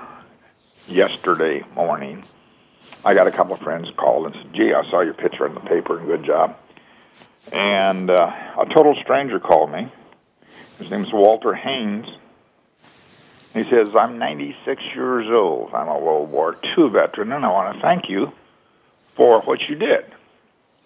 yesterday 0.86 1.64
morning, 1.74 2.22
I 3.02 3.14
got 3.14 3.26
a 3.26 3.30
couple 3.30 3.54
of 3.54 3.60
friends 3.60 3.90
called 3.96 4.26
and 4.26 4.34
said, 4.34 4.52
"Gee, 4.52 4.74
I 4.74 4.82
saw 4.90 5.00
your 5.00 5.14
picture 5.14 5.46
in 5.46 5.54
the 5.54 5.60
paper, 5.60 5.96
and 5.96 6.06
good 6.06 6.22
job." 6.22 6.54
And 7.50 8.10
uh, 8.10 8.30
a 8.58 8.66
total 8.66 8.94
stranger 8.96 9.40
called 9.40 9.72
me. 9.72 9.88
His 10.78 10.90
name's 10.90 11.14
Walter 11.14 11.54
Haynes. 11.54 12.08
He 13.56 13.64
says, 13.70 13.88
I'm 13.96 14.18
96 14.18 14.82
years 14.94 15.28
old. 15.30 15.72
I'm 15.72 15.88
a 15.88 15.98
World 15.98 16.30
War 16.30 16.54
II 16.76 16.90
veteran, 16.90 17.32
and 17.32 17.42
I 17.42 17.50
want 17.50 17.74
to 17.74 17.80
thank 17.80 18.10
you 18.10 18.32
for 19.14 19.40
what 19.40 19.66
you 19.66 19.76
did 19.76 20.04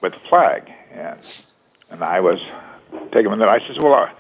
with 0.00 0.12
the 0.12 0.20
flag. 0.20 0.70
And, 0.92 1.42
and 1.90 2.04
I 2.04 2.20
was 2.20 2.40
taking 3.10 3.32
him 3.32 3.40
there. 3.40 3.48
I 3.48 3.66
says, 3.66 3.76
Well, 3.76 3.94
uh, 3.94 4.10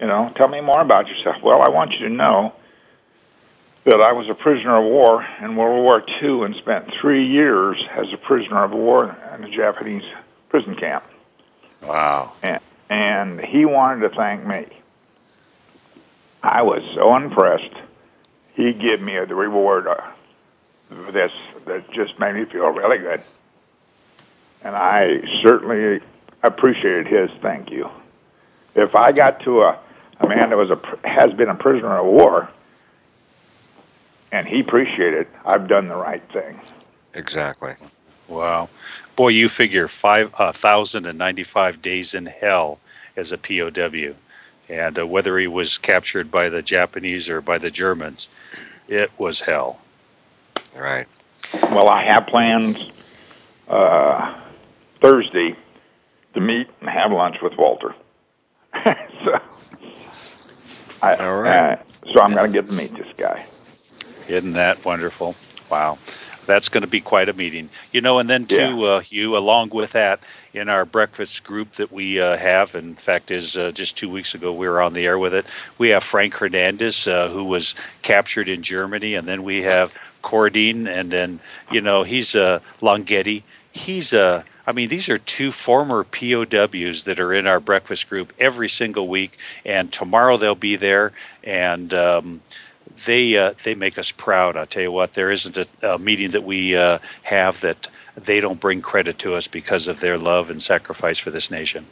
you 0.00 0.08
know, 0.08 0.32
tell 0.34 0.48
me 0.48 0.60
more 0.60 0.80
about 0.80 1.06
yourself. 1.06 1.40
Well, 1.40 1.62
I 1.62 1.68
want 1.68 1.92
you 1.92 2.00
to 2.00 2.08
know 2.08 2.52
that 3.84 4.00
I 4.00 4.10
was 4.10 4.28
a 4.28 4.34
prisoner 4.34 4.76
of 4.76 4.84
war 4.84 5.24
in 5.40 5.54
World 5.54 5.84
War 5.84 6.02
II 6.20 6.42
and 6.42 6.56
spent 6.56 6.92
three 6.92 7.28
years 7.28 7.80
as 7.92 8.12
a 8.12 8.16
prisoner 8.16 8.64
of 8.64 8.72
war 8.72 9.16
in 9.36 9.44
a 9.44 9.50
Japanese 9.50 10.04
prison 10.48 10.74
camp. 10.74 11.04
Wow. 11.80 12.32
And, 12.42 12.60
and 12.90 13.40
he 13.40 13.64
wanted 13.66 14.08
to 14.08 14.08
thank 14.08 14.44
me. 14.44 14.66
I 16.44 16.60
was 16.60 16.82
so 16.94 17.16
impressed. 17.16 17.72
He 18.54 18.74
gave 18.74 19.00
me 19.00 19.18
the 19.24 19.34
reward 19.34 19.86
uh, 19.86 19.96
for 20.88 21.10
this 21.10 21.32
that 21.64 21.90
just 21.90 22.18
made 22.18 22.34
me 22.34 22.44
feel 22.44 22.68
really 22.68 22.98
good. 22.98 23.18
And 24.62 24.76
I 24.76 25.22
certainly 25.42 26.00
appreciated 26.42 27.06
his 27.06 27.30
thank 27.40 27.70
you. 27.70 27.88
If 28.74 28.94
I 28.94 29.12
got 29.12 29.40
to 29.40 29.62
a, 29.62 29.78
a 30.20 30.28
man 30.28 30.50
that 30.50 30.58
was 30.58 30.70
a 30.70 30.78
has 31.02 31.32
been 31.32 31.48
a 31.48 31.54
prisoner 31.54 31.96
of 31.96 32.06
war, 32.06 32.50
and 34.30 34.46
he 34.46 34.60
appreciated 34.60 35.22
it, 35.22 35.28
I've 35.46 35.66
done 35.66 35.88
the 35.88 35.96
right 35.96 36.22
thing. 36.30 36.60
Exactly. 37.14 37.74
Wow. 38.28 38.68
Boy, 39.16 39.28
you 39.28 39.48
figure 39.48 39.88
five 39.88 40.34
uh, 40.38 40.52
thousand 40.52 41.06
and 41.06 41.16
ninety-five 41.16 41.80
days 41.80 42.12
in 42.12 42.26
hell 42.26 42.80
as 43.16 43.32
a 43.32 43.38
POW, 43.38 44.14
and 44.68 44.98
uh, 44.98 45.06
whether 45.06 45.38
he 45.38 45.46
was 45.46 45.78
captured 45.78 46.30
by 46.30 46.48
the 46.48 46.62
Japanese 46.62 47.28
or 47.28 47.40
by 47.40 47.58
the 47.58 47.70
Germans, 47.70 48.28
it 48.88 49.10
was 49.18 49.42
hell. 49.42 49.80
Right. 50.76 51.06
Well, 51.52 51.88
I 51.88 52.02
have 52.04 52.26
plans 52.26 52.90
uh, 53.68 54.40
Thursday 55.00 55.56
to 56.34 56.40
meet 56.40 56.68
and 56.80 56.88
have 56.88 57.12
lunch 57.12 57.36
with 57.42 57.56
Walter. 57.56 57.94
so, 59.22 59.40
I, 61.02 61.14
All 61.16 61.40
right. 61.40 61.78
uh, 61.78 62.12
so 62.12 62.20
I'm 62.20 62.32
going 62.32 62.52
to 62.52 62.58
get 62.60 62.68
to 62.68 62.74
meet 62.74 62.94
this 62.94 63.12
guy. 63.16 63.46
Isn't 64.28 64.54
that 64.54 64.84
wonderful? 64.84 65.36
Wow. 65.70 65.98
That's 66.46 66.68
going 66.68 66.82
to 66.82 66.88
be 66.88 67.00
quite 67.00 67.28
a 67.28 67.32
meeting. 67.32 67.70
You 67.92 68.00
know, 68.00 68.18
and 68.18 68.28
then, 68.28 68.46
too, 68.46 68.56
Yeah. 68.56 68.86
uh, 68.86 69.02
you, 69.08 69.36
along 69.36 69.70
with 69.70 69.92
that, 69.92 70.20
in 70.52 70.68
our 70.68 70.84
breakfast 70.84 71.42
group 71.44 71.72
that 71.74 71.90
we 71.90 72.20
uh, 72.20 72.36
have, 72.36 72.74
in 72.74 72.94
fact, 72.94 73.30
is 73.30 73.56
uh, 73.56 73.72
just 73.72 73.96
two 73.96 74.08
weeks 74.08 74.34
ago 74.34 74.52
we 74.52 74.68
were 74.68 74.80
on 74.80 74.92
the 74.92 75.04
air 75.06 75.18
with 75.18 75.34
it. 75.34 75.46
We 75.78 75.88
have 75.88 76.04
Frank 76.04 76.34
Hernandez, 76.34 77.06
uh, 77.08 77.28
who 77.28 77.44
was 77.44 77.74
captured 78.02 78.48
in 78.48 78.62
Germany, 78.62 79.14
and 79.14 79.26
then 79.26 79.42
we 79.42 79.62
have 79.62 79.92
Cordine, 80.22 80.86
and 80.86 81.10
then, 81.10 81.40
you 81.70 81.80
know, 81.80 82.02
he's 82.04 82.34
uh, 82.36 82.60
Longhetti. 82.80 83.42
He's 83.72 84.12
Uh, 84.12 84.44
I 84.66 84.72
mean, 84.72 84.88
these 84.88 85.10
are 85.10 85.18
two 85.18 85.52
former 85.52 86.04
POWs 86.04 87.04
that 87.04 87.20
are 87.20 87.34
in 87.34 87.46
our 87.46 87.60
breakfast 87.60 88.08
group 88.08 88.32
every 88.38 88.68
single 88.68 89.08
week, 89.08 89.36
and 89.62 89.92
tomorrow 89.92 90.38
they'll 90.38 90.54
be 90.54 90.76
there, 90.76 91.12
and 91.42 91.92
um, 91.92 92.40
they 93.06 93.36
uh, 93.36 93.54
they 93.64 93.74
make 93.74 93.98
us 93.98 94.10
proud. 94.10 94.56
I 94.56 94.64
tell 94.64 94.82
you 94.82 94.92
what, 94.92 95.14
there 95.14 95.30
isn't 95.30 95.56
a, 95.56 95.94
a 95.94 95.98
meeting 95.98 96.30
that 96.30 96.44
we 96.44 96.76
uh, 96.76 96.98
have 97.24 97.60
that 97.60 97.88
they 98.16 98.40
don't 98.40 98.60
bring 98.60 98.80
credit 98.80 99.18
to 99.20 99.34
us 99.34 99.46
because 99.46 99.88
of 99.88 100.00
their 100.00 100.16
love 100.18 100.50
and 100.50 100.62
sacrifice 100.62 101.18
for 101.18 101.30
this 101.30 101.50
nation. 101.50 101.86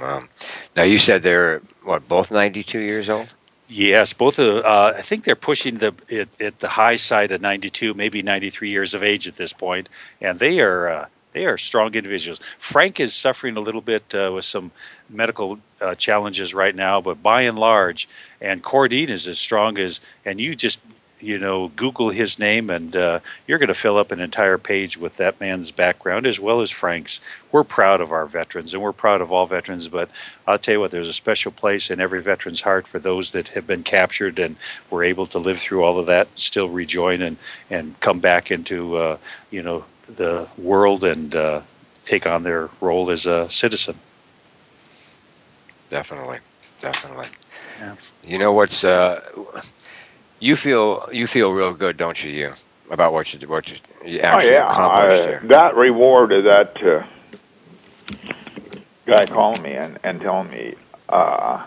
Um, 0.00 0.28
now 0.76 0.82
you 0.82 0.98
said 0.98 1.22
they're 1.22 1.60
what 1.82 2.08
both 2.08 2.30
92 2.30 2.78
years 2.78 3.08
old. 3.08 3.32
Yes, 3.68 4.12
both. 4.12 4.38
of 4.38 4.64
uh, 4.64 4.94
I 4.96 5.02
think 5.02 5.24
they're 5.24 5.34
pushing 5.34 5.78
the 5.78 5.92
at, 6.10 6.40
at 6.40 6.60
the 6.60 6.68
high 6.68 6.96
side 6.96 7.32
of 7.32 7.40
92, 7.40 7.94
maybe 7.94 8.22
93 8.22 8.70
years 8.70 8.94
of 8.94 9.02
age 9.02 9.26
at 9.26 9.36
this 9.36 9.52
point, 9.52 9.88
and 10.20 10.38
they 10.38 10.60
are 10.60 10.88
uh, 10.88 11.06
they 11.36 11.44
are 11.44 11.58
strong 11.58 11.94
individuals. 11.94 12.40
Frank 12.58 12.98
is 12.98 13.12
suffering 13.12 13.58
a 13.58 13.60
little 13.60 13.82
bit 13.82 14.14
uh, 14.14 14.30
with 14.34 14.46
some 14.46 14.70
medical 15.10 15.58
uh, 15.82 15.94
challenges 15.94 16.54
right 16.54 16.74
now, 16.74 16.98
but 17.02 17.22
by 17.22 17.42
and 17.42 17.58
large, 17.58 18.08
and 18.40 18.64
Cordine 18.64 19.10
is 19.10 19.28
as 19.28 19.38
strong 19.38 19.76
as. 19.76 20.00
And 20.24 20.40
you 20.40 20.54
just 20.54 20.78
you 21.20 21.38
know 21.38 21.68
Google 21.76 22.08
his 22.08 22.38
name, 22.38 22.70
and 22.70 22.96
uh, 22.96 23.20
you're 23.46 23.58
going 23.58 23.68
to 23.68 23.74
fill 23.74 23.98
up 23.98 24.12
an 24.12 24.20
entire 24.20 24.56
page 24.56 24.96
with 24.96 25.18
that 25.18 25.38
man's 25.38 25.70
background 25.70 26.26
as 26.26 26.40
well 26.40 26.62
as 26.62 26.70
Frank's. 26.70 27.20
We're 27.52 27.64
proud 27.64 28.00
of 28.00 28.12
our 28.12 28.24
veterans, 28.24 28.72
and 28.72 28.82
we're 28.82 28.92
proud 28.92 29.20
of 29.20 29.30
all 29.30 29.44
veterans. 29.44 29.88
But 29.88 30.08
I'll 30.46 30.58
tell 30.58 30.76
you 30.76 30.80
what, 30.80 30.90
there's 30.90 31.06
a 31.06 31.12
special 31.12 31.52
place 31.52 31.90
in 31.90 32.00
every 32.00 32.22
veteran's 32.22 32.62
heart 32.62 32.86
for 32.88 32.98
those 32.98 33.32
that 33.32 33.48
have 33.48 33.66
been 33.66 33.82
captured 33.82 34.38
and 34.38 34.56
were 34.90 35.04
able 35.04 35.26
to 35.26 35.38
live 35.38 35.58
through 35.58 35.84
all 35.84 35.98
of 35.98 36.06
that, 36.06 36.28
still 36.34 36.70
rejoin 36.70 37.20
and 37.20 37.36
and 37.68 38.00
come 38.00 38.20
back 38.20 38.50
into 38.50 38.96
uh, 38.96 39.18
you 39.50 39.62
know 39.62 39.84
the 40.08 40.48
world 40.56 41.04
and 41.04 41.34
uh, 41.34 41.62
take 42.04 42.26
on 42.26 42.42
their 42.42 42.70
role 42.80 43.10
as 43.10 43.26
a 43.26 43.48
citizen. 43.50 43.98
Definitely, 45.90 46.38
definitely. 46.80 47.28
Yeah. 47.78 47.96
You 48.24 48.38
know 48.38 48.52
what's 48.52 48.84
uh, 48.84 49.20
you 50.40 50.56
feel 50.56 51.08
you 51.12 51.26
feel 51.26 51.52
real 51.52 51.72
good, 51.72 51.96
don't 51.96 52.22
you? 52.22 52.30
You 52.30 52.54
about 52.90 53.12
what 53.12 53.32
you 53.32 53.48
what 53.48 53.70
you, 53.70 53.76
you 54.04 54.20
Oh 54.20 54.26
actually 54.26 54.52
yeah, 54.52 54.70
accomplished 54.70 55.22
I, 55.22 55.26
here. 55.28 55.42
that 55.44 55.74
reward 55.76 56.32
of 56.32 56.44
that 56.44 56.82
uh, 56.82 57.04
guy 59.06 59.24
calling 59.26 59.62
me 59.62 59.72
and, 59.74 59.98
and 60.02 60.20
telling 60.20 60.50
me 60.50 60.74
uh, 61.08 61.64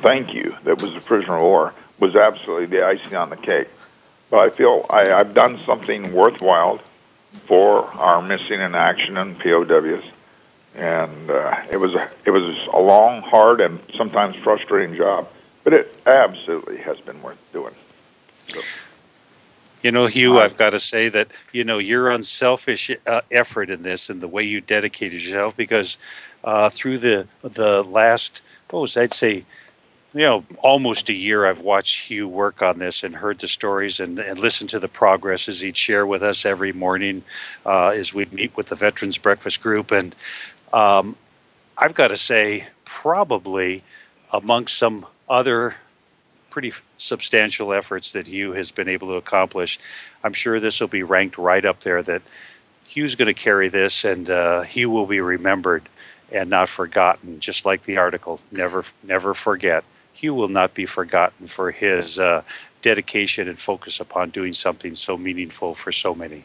thank 0.00 0.34
you 0.34 0.56
that 0.64 0.80
was 0.80 0.94
a 0.94 1.00
prisoner 1.00 1.36
of 1.36 1.42
war 1.42 1.74
was 1.98 2.16
absolutely 2.16 2.66
the 2.66 2.84
icing 2.84 3.14
on 3.14 3.30
the 3.30 3.36
cake. 3.36 3.68
But 4.34 4.40
I 4.40 4.50
feel 4.50 4.84
I, 4.90 5.12
I've 5.12 5.32
done 5.32 5.58
something 5.60 6.12
worthwhile 6.12 6.80
for 7.46 7.84
our 7.92 8.20
missing 8.20 8.60
in 8.60 8.74
action 8.74 9.16
and 9.16 9.38
POWs, 9.38 10.02
and 10.74 11.30
uh, 11.30 11.60
it 11.70 11.76
was 11.76 11.94
a, 11.94 12.10
it 12.24 12.32
was 12.32 12.42
a 12.72 12.80
long, 12.80 13.22
hard, 13.22 13.60
and 13.60 13.78
sometimes 13.94 14.34
frustrating 14.34 14.96
job, 14.96 15.28
but 15.62 15.72
it 15.72 15.96
absolutely 16.04 16.78
has 16.78 16.98
been 16.98 17.22
worth 17.22 17.38
doing. 17.52 17.76
So, 18.38 18.60
You 19.84 19.92
know, 19.92 20.06
Hugh, 20.06 20.40
I've 20.40 20.56
got 20.56 20.70
to 20.70 20.80
say 20.80 21.08
that 21.10 21.28
you 21.52 21.62
know 21.62 21.78
your 21.78 22.10
unselfish 22.10 22.90
uh, 23.06 23.20
effort 23.30 23.70
in 23.70 23.84
this 23.84 24.10
and 24.10 24.20
the 24.20 24.26
way 24.26 24.42
you 24.42 24.60
dedicated 24.60 25.22
yourself, 25.22 25.56
because 25.56 25.96
uh, 26.42 26.70
through 26.70 26.98
the 26.98 27.28
the 27.42 27.84
last, 27.84 28.40
what 28.70 28.80
was 28.80 28.96
I'd 28.96 29.12
say, 29.12 29.44
you 30.14 30.20
know, 30.20 30.44
almost 30.60 31.08
a 31.08 31.12
year, 31.12 31.44
I've 31.44 31.60
watched 31.60 32.06
Hugh 32.06 32.28
work 32.28 32.62
on 32.62 32.78
this 32.78 33.02
and 33.02 33.16
heard 33.16 33.40
the 33.40 33.48
stories 33.48 33.98
and, 33.98 34.20
and 34.20 34.38
listened 34.38 34.70
to 34.70 34.78
the 34.78 34.88
progress 34.88 35.48
as 35.48 35.60
he'd 35.60 35.76
share 35.76 36.06
with 36.06 36.22
us 36.22 36.46
every 36.46 36.72
morning 36.72 37.24
uh, 37.66 37.88
as 37.88 38.14
we'd 38.14 38.32
meet 38.32 38.56
with 38.56 38.68
the 38.68 38.76
Veterans 38.76 39.18
Breakfast 39.18 39.60
Group, 39.60 39.90
and 39.90 40.14
um, 40.72 41.16
I've 41.76 41.94
got 41.94 42.08
to 42.08 42.16
say, 42.16 42.68
probably 42.84 43.82
amongst 44.32 44.76
some 44.76 45.06
other 45.28 45.76
pretty 46.48 46.72
substantial 46.98 47.72
efforts 47.72 48.12
that 48.12 48.28
Hugh 48.28 48.52
has 48.52 48.70
been 48.70 48.88
able 48.88 49.08
to 49.08 49.14
accomplish. 49.14 49.80
I'm 50.22 50.32
sure 50.32 50.60
this 50.60 50.80
will 50.80 50.88
be 50.88 51.02
ranked 51.02 51.36
right 51.36 51.64
up 51.64 51.80
there 51.80 52.02
that 52.04 52.22
Hugh's 52.86 53.16
going 53.16 53.26
to 53.26 53.34
carry 53.34 53.68
this 53.68 54.04
and 54.04 54.30
uh, 54.30 54.62
he 54.62 54.86
will 54.86 55.06
be 55.06 55.20
remembered 55.20 55.88
and 56.30 56.48
not 56.48 56.68
forgotten, 56.68 57.40
just 57.40 57.64
like 57.64 57.82
the 57.82 57.96
article. 57.96 58.40
Never, 58.52 58.84
never 59.02 59.34
forget. 59.34 59.84
Hugh 60.24 60.32
will 60.32 60.48
not 60.48 60.72
be 60.72 60.86
forgotten 60.86 61.48
for 61.48 61.70
his 61.70 62.18
uh, 62.18 62.42
dedication 62.80 63.46
and 63.46 63.58
focus 63.58 64.00
upon 64.00 64.30
doing 64.30 64.54
something 64.54 64.94
so 64.94 65.18
meaningful 65.18 65.74
for 65.74 65.92
so 65.92 66.14
many. 66.14 66.44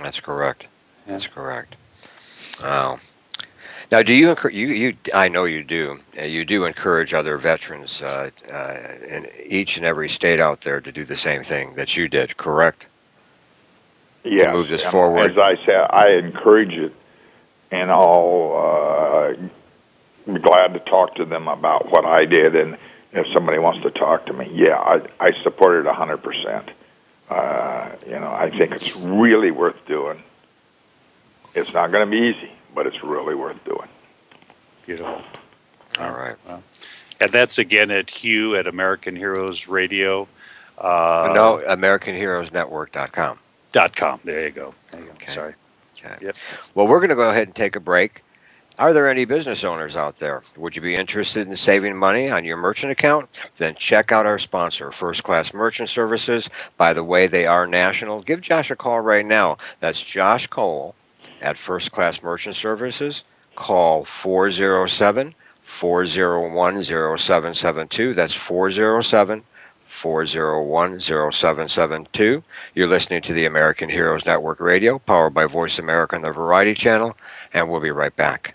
That's 0.00 0.20
correct. 0.20 0.68
That's 1.08 1.26
correct. 1.26 1.74
Wow. 2.62 3.00
Now, 3.90 4.02
do 4.02 4.14
you 4.14 4.30
encourage 4.30 4.54
you? 4.54 4.68
You, 4.68 4.96
I 5.12 5.26
know 5.26 5.44
you 5.44 5.64
do. 5.64 5.98
uh, 6.16 6.22
You 6.22 6.44
do 6.44 6.64
encourage 6.66 7.12
other 7.12 7.36
veterans 7.36 8.00
uh, 8.00 8.30
uh, 8.48 9.04
in 9.04 9.26
each 9.44 9.76
and 9.76 9.84
every 9.84 10.08
state 10.08 10.38
out 10.38 10.60
there 10.60 10.80
to 10.80 10.92
do 10.92 11.04
the 11.04 11.16
same 11.16 11.42
thing 11.42 11.74
that 11.74 11.96
you 11.96 12.06
did. 12.06 12.36
Correct? 12.36 12.86
yes, 14.22 14.54
move 14.54 14.68
this 14.68 14.84
forward. 14.84 15.32
As 15.32 15.36
I 15.38 15.56
say, 15.66 15.74
I 15.74 16.10
encourage 16.10 16.76
it, 16.78 16.94
and 17.72 17.90
I'll 17.90 19.34
be 20.34 20.40
glad 20.40 20.72
to 20.74 20.80
talk 20.80 21.14
to 21.16 21.24
them 21.24 21.48
about 21.48 21.90
what 21.90 22.04
I 22.04 22.24
did. 22.24 22.54
And 22.56 22.76
if 23.12 23.26
somebody 23.32 23.58
wants 23.58 23.82
to 23.82 23.90
talk 23.90 24.26
to 24.26 24.32
me, 24.32 24.50
yeah, 24.52 24.76
I, 24.78 25.02
I 25.18 25.32
support 25.42 25.84
it 25.84 25.90
hundred 25.92 26.18
percent. 26.18 26.70
Uh, 27.28 27.90
You 28.06 28.18
know, 28.18 28.32
I 28.32 28.50
think 28.50 28.72
it's 28.72 28.96
really 28.96 29.50
worth 29.50 29.76
doing. 29.86 30.22
It's 31.54 31.72
not 31.72 31.90
going 31.90 32.08
to 32.08 32.10
be 32.10 32.28
easy, 32.28 32.50
but 32.74 32.86
it's 32.86 33.02
really 33.02 33.34
worth 33.34 33.62
doing. 33.64 33.88
Beautiful. 34.86 35.22
All 35.98 36.12
right. 36.12 36.36
And 37.20 37.30
that's 37.32 37.58
again 37.58 37.90
at 37.90 38.10
Hugh 38.10 38.56
at 38.56 38.66
American 38.66 39.14
Heroes 39.16 39.66
Radio. 39.68 40.28
Uh, 40.78 41.32
no, 41.34 41.60
AmericanHeroesNetwork.com. 41.68 43.38
Dot 43.72 43.94
com. 43.94 44.20
There 44.24 44.44
you 44.46 44.50
go. 44.50 44.74
There 44.90 45.00
you 45.00 45.06
go. 45.06 45.12
Okay. 45.12 45.30
Sorry. 45.32 45.54
Okay. 45.96 46.26
Yep. 46.26 46.36
Well, 46.74 46.86
we're 46.88 46.98
going 47.00 47.10
to 47.10 47.14
go 47.16 47.30
ahead 47.30 47.46
and 47.46 47.54
take 47.54 47.76
a 47.76 47.80
break. 47.80 48.22
Are 48.80 48.94
there 48.94 49.10
any 49.10 49.26
business 49.26 49.62
owners 49.62 49.94
out 49.94 50.16
there? 50.16 50.42
Would 50.56 50.74
you 50.74 50.80
be 50.80 50.94
interested 50.94 51.46
in 51.46 51.54
saving 51.54 51.98
money 51.98 52.30
on 52.30 52.46
your 52.46 52.56
merchant 52.56 52.90
account? 52.90 53.28
Then 53.58 53.74
check 53.74 54.10
out 54.10 54.24
our 54.24 54.38
sponsor, 54.38 54.90
First 54.90 55.22
Class 55.22 55.52
Merchant 55.52 55.90
Services. 55.90 56.48
By 56.78 56.94
the 56.94 57.04
way, 57.04 57.26
they 57.26 57.46
are 57.46 57.66
national. 57.66 58.22
Give 58.22 58.40
Josh 58.40 58.70
a 58.70 58.76
call 58.76 59.00
right 59.00 59.26
now. 59.26 59.58
That's 59.80 60.02
Josh 60.02 60.46
Cole 60.46 60.94
at 61.42 61.58
First 61.58 61.92
Class 61.92 62.22
Merchant 62.22 62.56
Services. 62.56 63.22
Call 63.54 64.06
407 64.06 65.34
401 65.62 66.82
0772. 66.82 68.14
That's 68.14 68.32
407 68.32 69.44
401 69.84 71.00
0772. 71.00 72.42
You're 72.74 72.88
listening 72.88 73.20
to 73.20 73.34
the 73.34 73.44
American 73.44 73.90
Heroes 73.90 74.24
Network 74.24 74.58
Radio, 74.58 74.98
powered 75.00 75.34
by 75.34 75.44
Voice 75.44 75.78
America 75.78 76.16
and 76.16 76.24
the 76.24 76.30
Variety 76.30 76.72
Channel, 76.72 77.14
and 77.52 77.68
we'll 77.68 77.80
be 77.80 77.90
right 77.90 78.16
back. 78.16 78.54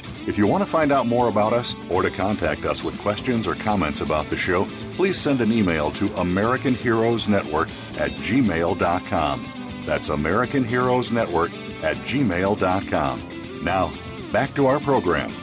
If 0.27 0.37
you 0.37 0.45
want 0.45 0.61
to 0.61 0.69
find 0.69 0.91
out 0.91 1.07
more 1.07 1.29
about 1.29 1.51
us 1.51 1.75
or 1.89 2.03
to 2.03 2.11
contact 2.11 2.65
us 2.65 2.83
with 2.83 2.99
questions 2.99 3.47
or 3.47 3.55
comments 3.55 4.01
about 4.01 4.29
the 4.29 4.37
show, 4.37 4.65
please 4.93 5.17
send 5.19 5.41
an 5.41 5.51
email 5.51 5.89
to 5.91 6.13
American 6.17 6.75
Heroes 6.75 7.27
Network 7.27 7.69
at 7.97 8.11
gmail.com. 8.11 9.83
That's 9.85 10.09
American 10.09 10.63
Heroes 10.63 11.11
Network 11.11 11.51
at 11.83 11.97
gmail.com. 11.97 13.63
Now, 13.63 13.91
back 14.31 14.53
to 14.55 14.67
our 14.67 14.79
program. 14.79 15.33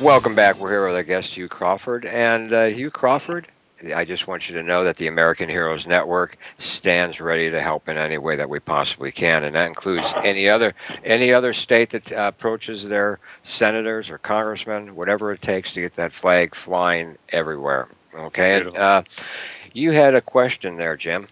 Welcome 0.00 0.34
back. 0.34 0.58
We're 0.58 0.70
here 0.70 0.86
with 0.86 0.96
our 0.96 1.02
guest, 1.02 1.34
Hugh 1.36 1.48
Crawford. 1.48 2.06
And 2.06 2.54
uh, 2.54 2.64
Hugh 2.66 2.90
Crawford, 2.90 3.48
I 3.94 4.04
just 4.04 4.26
want 4.26 4.48
you 4.48 4.54
to 4.56 4.62
know 4.62 4.84
that 4.84 4.96
the 4.96 5.06
American 5.06 5.48
Heroes 5.48 5.86
Network 5.86 6.36
stands 6.58 7.20
ready 7.20 7.50
to 7.50 7.60
help 7.62 7.88
in 7.88 7.96
any 7.96 8.18
way 8.18 8.36
that 8.36 8.50
we 8.50 8.60
possibly 8.60 9.10
can, 9.10 9.44
and 9.44 9.54
that 9.56 9.68
includes 9.68 10.12
any 10.22 10.48
other 10.48 10.74
any 11.04 11.32
other 11.32 11.52
state 11.52 11.90
that 11.90 12.12
uh, 12.12 12.32
approaches 12.34 12.88
their 12.88 13.18
senators 13.42 14.10
or 14.10 14.18
congressmen, 14.18 14.94
whatever 14.94 15.32
it 15.32 15.40
takes 15.40 15.72
to 15.72 15.80
get 15.80 15.94
that 15.94 16.12
flag 16.12 16.54
flying 16.54 17.16
everywhere. 17.30 17.88
Okay, 18.14 18.60
and, 18.60 18.76
uh, 18.76 19.02
you 19.72 19.92
had 19.92 20.14
a 20.14 20.20
question 20.20 20.76
there, 20.76 20.96
Jim. 20.96 21.28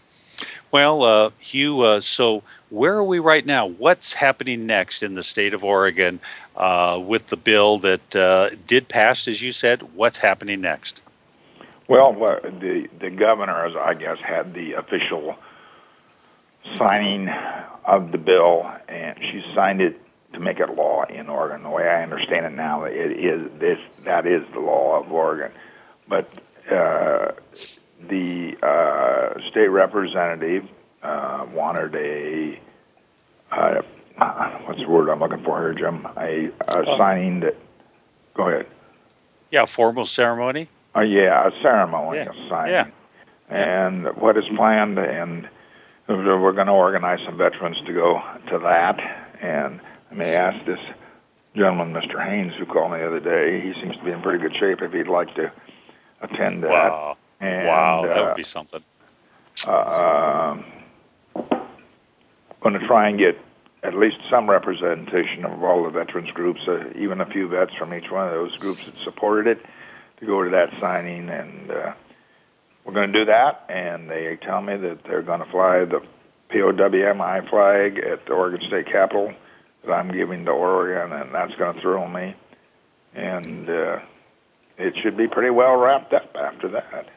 Well, 0.70 1.02
uh, 1.02 1.30
Hugh, 1.38 1.82
uh, 1.82 2.00
so 2.00 2.42
where 2.70 2.94
are 2.94 3.04
we 3.04 3.18
right 3.18 3.44
now? 3.44 3.66
What's 3.66 4.14
happening 4.14 4.66
next 4.66 5.02
in 5.02 5.14
the 5.14 5.22
state 5.22 5.54
of 5.54 5.64
Oregon 5.64 6.20
uh, 6.56 7.00
with 7.02 7.26
the 7.26 7.36
bill 7.36 7.78
that 7.78 8.16
uh, 8.16 8.50
did 8.66 8.88
pass, 8.88 9.26
as 9.26 9.42
you 9.42 9.52
said? 9.52 9.94
What's 9.94 10.18
happening 10.18 10.60
next? 10.60 11.02
Well, 11.88 12.12
the 12.12 12.86
the 13.00 13.10
governor, 13.10 13.64
as 13.66 13.74
I 13.74 13.94
guess, 13.94 14.18
had 14.18 14.52
the 14.52 14.74
official 14.74 15.36
signing 16.76 17.28
of 17.84 18.12
the 18.12 18.18
bill, 18.18 18.70
and 18.88 19.18
she 19.20 19.42
signed 19.54 19.80
it 19.80 19.98
to 20.34 20.40
make 20.40 20.60
it 20.60 20.74
law 20.74 21.04
in 21.04 21.30
Oregon. 21.30 21.62
The 21.62 21.70
way 21.70 21.88
I 21.88 22.02
understand 22.02 22.44
it 22.44 22.52
now, 22.52 22.84
it 22.84 23.12
is 23.12 23.50
this 23.58 23.78
that 24.04 24.26
is 24.26 24.42
the 24.52 24.60
law 24.60 25.00
of 25.00 25.10
Oregon. 25.10 25.50
But 26.06 26.30
uh, 26.70 27.32
the 28.06 28.56
uh, 28.62 29.48
state 29.48 29.68
representative 29.68 30.68
uh, 31.02 31.46
wanted 31.54 31.94
a 31.94 32.60
uh, 33.50 33.80
what's 34.66 34.80
the 34.80 34.88
word 34.88 35.08
I'm 35.08 35.20
looking 35.20 35.42
for 35.42 35.58
here, 35.60 35.72
Jim? 35.72 36.06
A, 36.18 36.50
a 36.68 36.80
Uh, 36.80 36.96
signing 36.98 37.40
that. 37.40 37.56
Go 38.34 38.48
ahead. 38.48 38.66
Yeah, 39.50 39.64
formal 39.64 40.04
ceremony. 40.04 40.68
Uh, 40.98 41.02
yeah, 41.02 41.46
a 41.46 41.62
ceremony, 41.62 42.18
Yeah. 42.18 42.30
a 42.30 42.48
signing. 42.48 42.72
Yeah. 42.72 42.86
And 43.48 44.16
what 44.16 44.36
is 44.36 44.44
planned, 44.56 44.98
and 44.98 45.48
we're 46.08 46.52
going 46.52 46.66
to 46.66 46.72
organize 46.72 47.20
some 47.24 47.36
veterans 47.38 47.80
to 47.86 47.92
go 47.92 48.20
to 48.48 48.58
that. 48.58 48.98
And 49.40 49.80
I 50.10 50.14
may 50.14 50.34
ask 50.34 50.64
this 50.66 50.80
gentleman, 51.54 51.92
Mr. 51.92 52.22
Haynes, 52.22 52.54
who 52.58 52.66
called 52.66 52.92
me 52.92 52.98
the 52.98 53.06
other 53.06 53.20
day. 53.20 53.60
He 53.60 53.74
seems 53.80 53.96
to 53.96 54.04
be 54.04 54.10
in 54.10 54.22
pretty 54.22 54.38
good 54.38 54.56
shape 54.56 54.82
if 54.82 54.92
he'd 54.92 55.08
like 55.08 55.34
to 55.36 55.52
attend 56.20 56.64
that. 56.64 56.70
Wow. 56.70 57.16
And, 57.40 57.68
wow, 57.68 58.02
that 58.02 58.18
uh, 58.18 58.24
would 58.26 58.36
be 58.36 58.42
something. 58.42 58.82
uh, 59.66 60.56
going 62.60 62.78
to 62.78 62.86
try 62.86 63.08
and 63.08 63.18
get 63.18 63.38
at 63.84 63.94
least 63.94 64.16
some 64.28 64.50
representation 64.50 65.44
of 65.44 65.62
all 65.62 65.84
the 65.84 65.90
veterans 65.90 66.30
groups, 66.32 66.60
uh, 66.66 66.84
even 66.96 67.20
a 67.20 67.26
few 67.26 67.46
vets 67.48 67.72
from 67.74 67.94
each 67.94 68.10
one 68.10 68.26
of 68.26 68.32
those 68.34 68.56
groups 68.56 68.80
that 68.84 68.94
supported 69.04 69.46
it, 69.58 69.64
to 70.20 70.26
go 70.26 70.42
to 70.44 70.50
that 70.50 70.70
signing. 70.80 71.28
And 71.28 71.70
uh, 71.70 71.92
we're 72.84 72.94
going 72.94 73.12
to 73.12 73.18
do 73.20 73.24
that. 73.26 73.64
And 73.68 74.10
they 74.10 74.36
tell 74.42 74.60
me 74.62 74.76
that 74.76 75.04
they're 75.04 75.22
going 75.22 75.40
to 75.40 75.50
fly 75.50 75.84
the 75.84 76.02
POWMI 76.50 77.48
flag 77.50 77.98
at 77.98 78.26
the 78.26 78.32
Oregon 78.32 78.60
State 78.66 78.86
Capitol 78.86 79.32
that 79.84 79.92
I'm 79.92 80.10
giving 80.10 80.44
to 80.46 80.50
Oregon, 80.50 81.12
and 81.12 81.34
that's 81.34 81.54
going 81.56 81.74
to 81.76 81.80
thrill 81.80 82.08
me. 82.08 82.34
And 83.14 83.68
uh, 83.68 84.00
it 84.76 84.96
should 84.96 85.16
be 85.16 85.28
pretty 85.28 85.50
well 85.50 85.76
wrapped 85.76 86.12
up 86.12 86.34
after 86.36 86.68
that. 86.68 87.08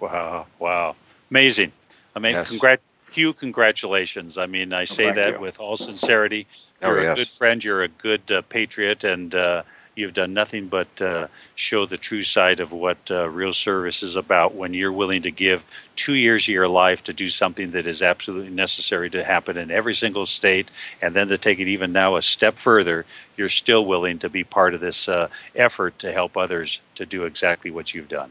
Wow, 0.00 0.46
wow, 0.58 0.96
amazing. 1.30 1.72
I 2.14 2.18
mean, 2.18 2.32
Yes. 2.34 2.50
congrat- 2.50 2.78
Hugh, 3.12 3.32
congratulations. 3.34 4.38
I 4.38 4.46
mean, 4.46 4.72
I 4.72 4.84
say 4.84 5.04
thank 5.04 5.16
that 5.16 5.32
you. 5.34 5.40
with 5.40 5.60
all 5.60 5.76
sincerity. 5.76 6.46
Oh, 6.82 6.88
You're 6.88 7.00
a 7.00 7.02
yes. 7.04 7.16
good 7.18 7.30
friend. 7.30 7.62
You're 7.62 7.82
a 7.82 7.88
good 7.88 8.32
uh, 8.32 8.42
patriot, 8.42 9.04
and 9.04 9.34
uh, 9.34 9.62
you've 9.94 10.14
done 10.14 10.32
nothing 10.32 10.68
but 10.68 11.02
uh, 11.02 11.28
show 11.54 11.84
the 11.86 11.98
true 11.98 12.22
side 12.22 12.60
of 12.60 12.72
what 12.72 12.98
uh, 13.10 13.28
real 13.28 13.52
service 13.52 14.02
is 14.02 14.16
about. 14.16 14.54
When 14.54 14.74
you're 14.74 14.92
willing 14.92 15.22
to 15.22 15.30
give 15.30 15.64
two 15.96 16.14
years 16.14 16.44
of 16.44 16.48
your 16.48 16.68
life 16.68 17.04
to 17.04 17.12
do 17.12 17.28
something 17.28 17.72
that 17.72 17.86
is 17.86 18.02
absolutely 18.02 18.50
necessary 18.50 19.10
to 19.10 19.24
happen 19.24 19.56
in 19.56 19.70
every 19.70 19.94
single 19.94 20.26
state, 20.26 20.70
and 21.00 21.14
then 21.14 21.28
to 21.28 21.38
take 21.38 21.58
it 21.58 21.68
even 21.68 21.92
now 21.92 22.16
a 22.16 22.22
step 22.22 22.58
further, 22.58 23.04
you're 23.36 23.48
still 23.48 23.84
willing 23.84 24.18
to 24.20 24.28
be 24.28 24.44
part 24.44 24.74
of 24.74 24.80
this 24.80 25.08
uh, 25.08 25.28
effort 25.54 25.98
to 25.98 26.12
help 26.12 26.36
others 26.36 26.80
to 26.94 27.04
do 27.04 27.24
exactly 27.24 27.70
what 27.70 27.92
you've 27.94 28.08
done. 28.08 28.30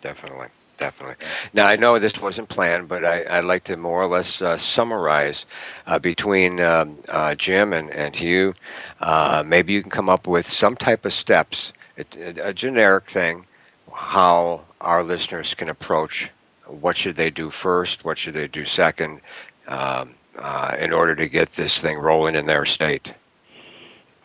Definitely, 0.00 0.48
definitely. 0.78 1.26
Now 1.52 1.66
I 1.66 1.76
know 1.76 1.98
this 1.98 2.20
wasn't 2.20 2.48
planned, 2.48 2.88
but 2.88 3.04
I, 3.04 3.38
I'd 3.38 3.44
like 3.44 3.64
to 3.64 3.76
more 3.76 4.02
or 4.02 4.06
less 4.06 4.40
uh, 4.40 4.56
summarize 4.56 5.44
uh, 5.86 5.98
between 5.98 6.60
um, 6.60 6.98
uh, 7.08 7.34
Jim 7.34 7.72
and, 7.72 7.90
and 7.90 8.16
Hugh. 8.16 8.54
Uh, 9.00 9.42
maybe 9.46 9.72
you 9.74 9.82
can 9.82 9.90
come 9.90 10.08
up 10.08 10.26
with 10.26 10.46
some 10.46 10.76
type 10.76 11.04
of 11.04 11.12
steps, 11.12 11.72
a, 11.98 12.48
a 12.48 12.54
generic 12.54 13.10
thing, 13.10 13.46
how 13.92 14.62
our 14.80 15.02
listeners 15.02 15.54
can 15.54 15.68
approach. 15.68 16.30
What 16.66 16.96
should 16.96 17.16
they 17.16 17.30
do 17.30 17.50
first? 17.50 18.04
What 18.04 18.18
should 18.18 18.34
they 18.34 18.48
do 18.48 18.64
second? 18.64 19.20
Um, 19.66 20.14
uh, 20.38 20.76
in 20.78 20.92
order 20.92 21.14
to 21.16 21.28
get 21.28 21.50
this 21.52 21.80
thing 21.80 21.98
rolling 21.98 22.34
in 22.34 22.46
their 22.46 22.64
state. 22.64 23.14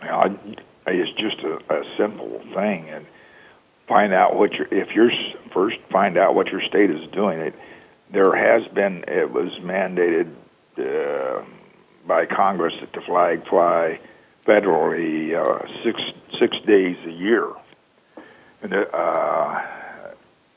I, 0.01 0.36
it's 0.86 1.12
just 1.20 1.39
a, 1.39 1.56
a 1.74 1.84
simple 1.97 2.41
thing, 2.54 2.89
and 2.89 3.06
find 3.88 4.14
out 4.14 4.36
what 4.36 4.54
your 4.54 4.68
if 4.72 4.92
you're 4.96 5.12
first 5.54 5.78
find 5.92 6.18
out 6.18 6.36
what 6.36 6.48
your 6.48 6.62
state 6.62 6.90
is 6.90 7.08
doing. 7.12 7.40
It 7.40 7.56
there 8.12 8.36
has 8.36 8.68
been 8.74 9.06
it 9.08 9.32
was 9.32 9.52
mandated 9.62 10.32
uh, 10.78 11.44
by 12.08 12.26
Congress 12.26 12.74
that 12.80 12.94
the 12.94 13.02
flag 13.02 13.48
fly 13.48 14.00
federally 14.48 15.34
uh, 15.34 15.66
six 15.84 16.02
six 16.40 16.58
days 16.66 16.98
a 17.06 17.12
year, 17.12 17.48
and 18.62 18.74
uh, 18.74 19.62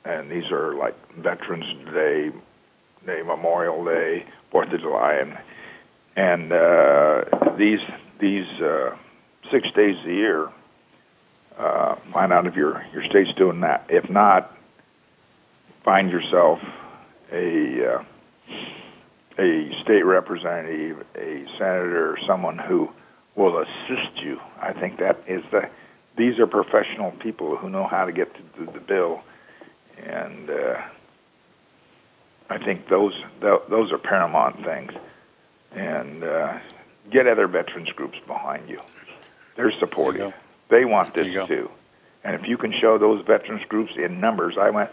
and 0.05 0.31
these 0.31 0.51
are 0.51 0.75
like 0.75 0.95
Veterans 1.17 1.65
Day, 1.93 2.31
Day 3.05 3.23
Memorial 3.23 3.85
Day, 3.85 4.27
Fourth 4.51 4.73
of 4.73 4.81
July, 4.81 5.15
and 5.15 5.39
and 6.17 6.53
uh, 6.53 7.55
these 7.57 7.81
these 8.21 8.49
uh, 8.61 8.97
six 9.51 9.71
days 9.73 9.97
a 10.05 10.13
year. 10.13 10.49
Uh, 11.59 11.97
find 12.13 12.33
out 12.33 12.47
if 12.47 12.55
your 12.55 12.85
your 12.93 13.05
state's 13.05 13.33
doing 13.35 13.61
that. 13.61 13.87
If 13.89 14.11
not, 14.11 14.55
find 15.85 16.11
yourself 16.11 16.59
a 17.33 17.95
uh, 17.95 18.05
a 19.39 19.71
state 19.83 20.05
representative, 20.05 21.05
a 21.15 21.45
senator, 21.59 22.19
someone 22.27 22.59
who 22.59 22.91
will 23.35 23.59
assist 23.59 24.17
you. 24.23 24.39
I 24.61 24.73
think 24.73 24.99
that 24.99 25.23
is 25.27 25.43
the. 25.51 25.69
These 26.17 26.39
are 26.39 26.47
professional 26.47 27.11
people 27.13 27.57
who 27.57 27.69
know 27.69 27.87
how 27.87 28.07
to 28.07 28.13
get 28.13 28.35
to 28.35 28.43
the, 28.59 28.73
the 28.73 28.81
bill, 28.81 29.23
and 30.03 30.49
uh, 30.49 30.81
I 32.49 32.59
think 32.59 32.89
those 32.89 33.15
tho- 33.41 33.65
those 33.69 33.93
are 33.93 33.99
paramount 33.99 34.65
things. 34.65 34.93
And 35.73 36.25
uh, 36.25 36.59
get 37.11 37.27
other 37.27 37.49
veterans 37.49 37.91
groups 37.91 38.17
behind 38.27 38.69
you. 38.69 38.81
They're 39.57 39.73
supportive. 39.79 40.33
They 40.69 40.85
want 40.85 41.15
this 41.15 41.49
too. 41.49 41.71
And 42.25 42.35
if 42.35 42.49
you 42.49 42.57
can 42.57 42.73
show 42.73 42.99
those 42.99 43.25
veterans 43.25 43.63
groups 43.69 43.97
in 43.97 44.21
numbers, 44.21 44.57
I 44.59 44.71
went 44.71 44.91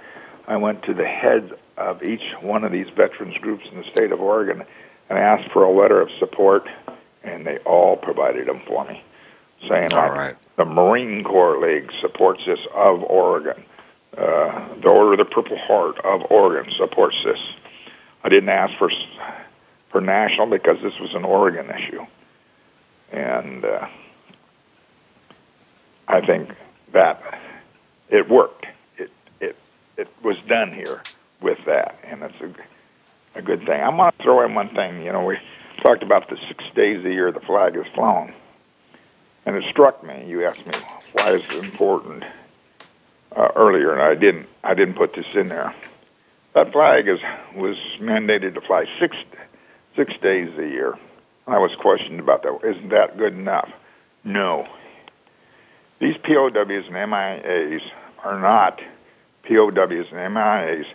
I 0.47 0.57
went 0.57 0.84
to 0.84 0.93
the 0.93 1.05
heads 1.05 1.51
of 1.78 2.03
each 2.03 2.21
one 2.41 2.63
of 2.63 2.71
these 2.71 2.88
veterans 2.95 3.38
groups 3.38 3.65
in 3.71 3.78
the 3.82 3.89
state 3.91 4.11
of 4.11 4.21
Oregon 4.21 4.63
and 5.09 5.17
asked 5.17 5.51
for 5.51 5.63
a 5.63 5.71
letter 5.71 5.99
of 6.01 6.09
support, 6.19 6.67
and 7.24 7.45
they 7.45 7.57
all 7.59 7.95
provided 7.97 8.47
them 8.47 8.61
for 8.67 8.86
me, 8.86 9.03
saying 9.67 9.93
All 9.93 10.01
like 10.01 10.11
right. 10.11 10.36
the 10.57 10.65
Marine 10.65 11.24
Corps 11.24 11.59
League 11.59 11.91
supports 12.01 12.45
this 12.45 12.59
of 12.74 13.03
Oregon. 13.03 13.63
Uh, 14.15 14.67
the 14.82 14.89
Order 14.89 15.13
of 15.13 15.17
the 15.19 15.26
Purple 15.26 15.57
Heart 15.57 16.05
of 16.05 16.30
Oregon 16.30 16.71
supports 16.78 17.17
this. 17.24 17.39
I 18.24 18.30
didn't 18.30 18.49
ask 18.49 18.78
for 18.78 18.91
for 19.89 20.01
national 20.01 20.47
because 20.47 20.78
this 20.84 20.99
was 20.99 21.13
an 21.13 21.24
Oregon 21.24 21.69
issue, 21.69 22.05
and 23.11 23.65
uh, 23.65 23.88
I 26.14 26.24
think 26.24 26.51
that 26.91 27.39
it 28.09 28.30
worked. 28.30 28.68
It 28.97 29.09
it 29.41 29.57
it 29.97 30.07
was 30.22 30.38
done 30.47 30.72
here 30.72 31.01
with 31.41 31.57
that, 31.66 31.97
and 32.03 32.22
it's 32.22 32.39
a 32.39 33.39
a 33.39 33.41
good 33.41 33.66
thing. 33.66 33.82
I'm 33.82 33.97
going 33.97 34.11
to 34.11 34.24
throw 34.24 34.45
in 34.45 34.53
one 34.53 34.70
thing. 34.70 35.03
You 35.03 35.11
know, 35.11 35.26
we 35.26 35.39
talked 35.82 36.03
about 36.03 36.30
the 36.30 36.38
six 36.47 36.64
days 36.76 37.03
a 37.03 37.09
year 37.09 37.32
the 37.32 37.39
flag 37.39 37.76
is 37.76 37.88
flown, 37.95 38.32
and 39.47 39.55
it 39.55 39.64
struck 39.72 40.03
me. 40.03 40.26
You 40.28 40.43
asked 40.43 40.68
me 40.68 40.74
why 41.14 41.32
is 41.32 41.43
it 41.49 41.64
important 41.64 42.24
uh, 43.36 43.47
earlier, 43.55 43.93
and 43.93 44.01
I 44.03 44.14
didn't. 44.14 44.47
I 44.64 44.76
didn't 44.76 44.93
put 44.93 45.14
this 45.14 45.34
in 45.34 45.47
there. 45.47 45.74
That 46.53 46.72
flag 46.72 47.07
is 47.07 47.22
was 47.55 47.78
mandated 47.99 48.53
to 48.53 48.61
fly 48.61 48.86
six 48.99 49.18
six 49.95 50.14
days 50.22 50.55
a 50.59 50.68
year. 50.68 50.95
I 51.47 51.57
was 51.57 51.76
questioned 51.76 52.20
about 52.20 52.43
that. 52.43 52.59
Isn't 52.64 52.89
that 52.89 53.18
good 53.18 53.34
enough? 53.34 53.72
No. 54.24 54.68
These 56.04 56.18
POWs 56.18 56.88
and 56.88 56.95
MIAs 56.97 57.82
are 58.26 58.38
not 58.38 58.82
POWs 59.43 60.08
and 60.12 60.36
MIAs 60.36 60.86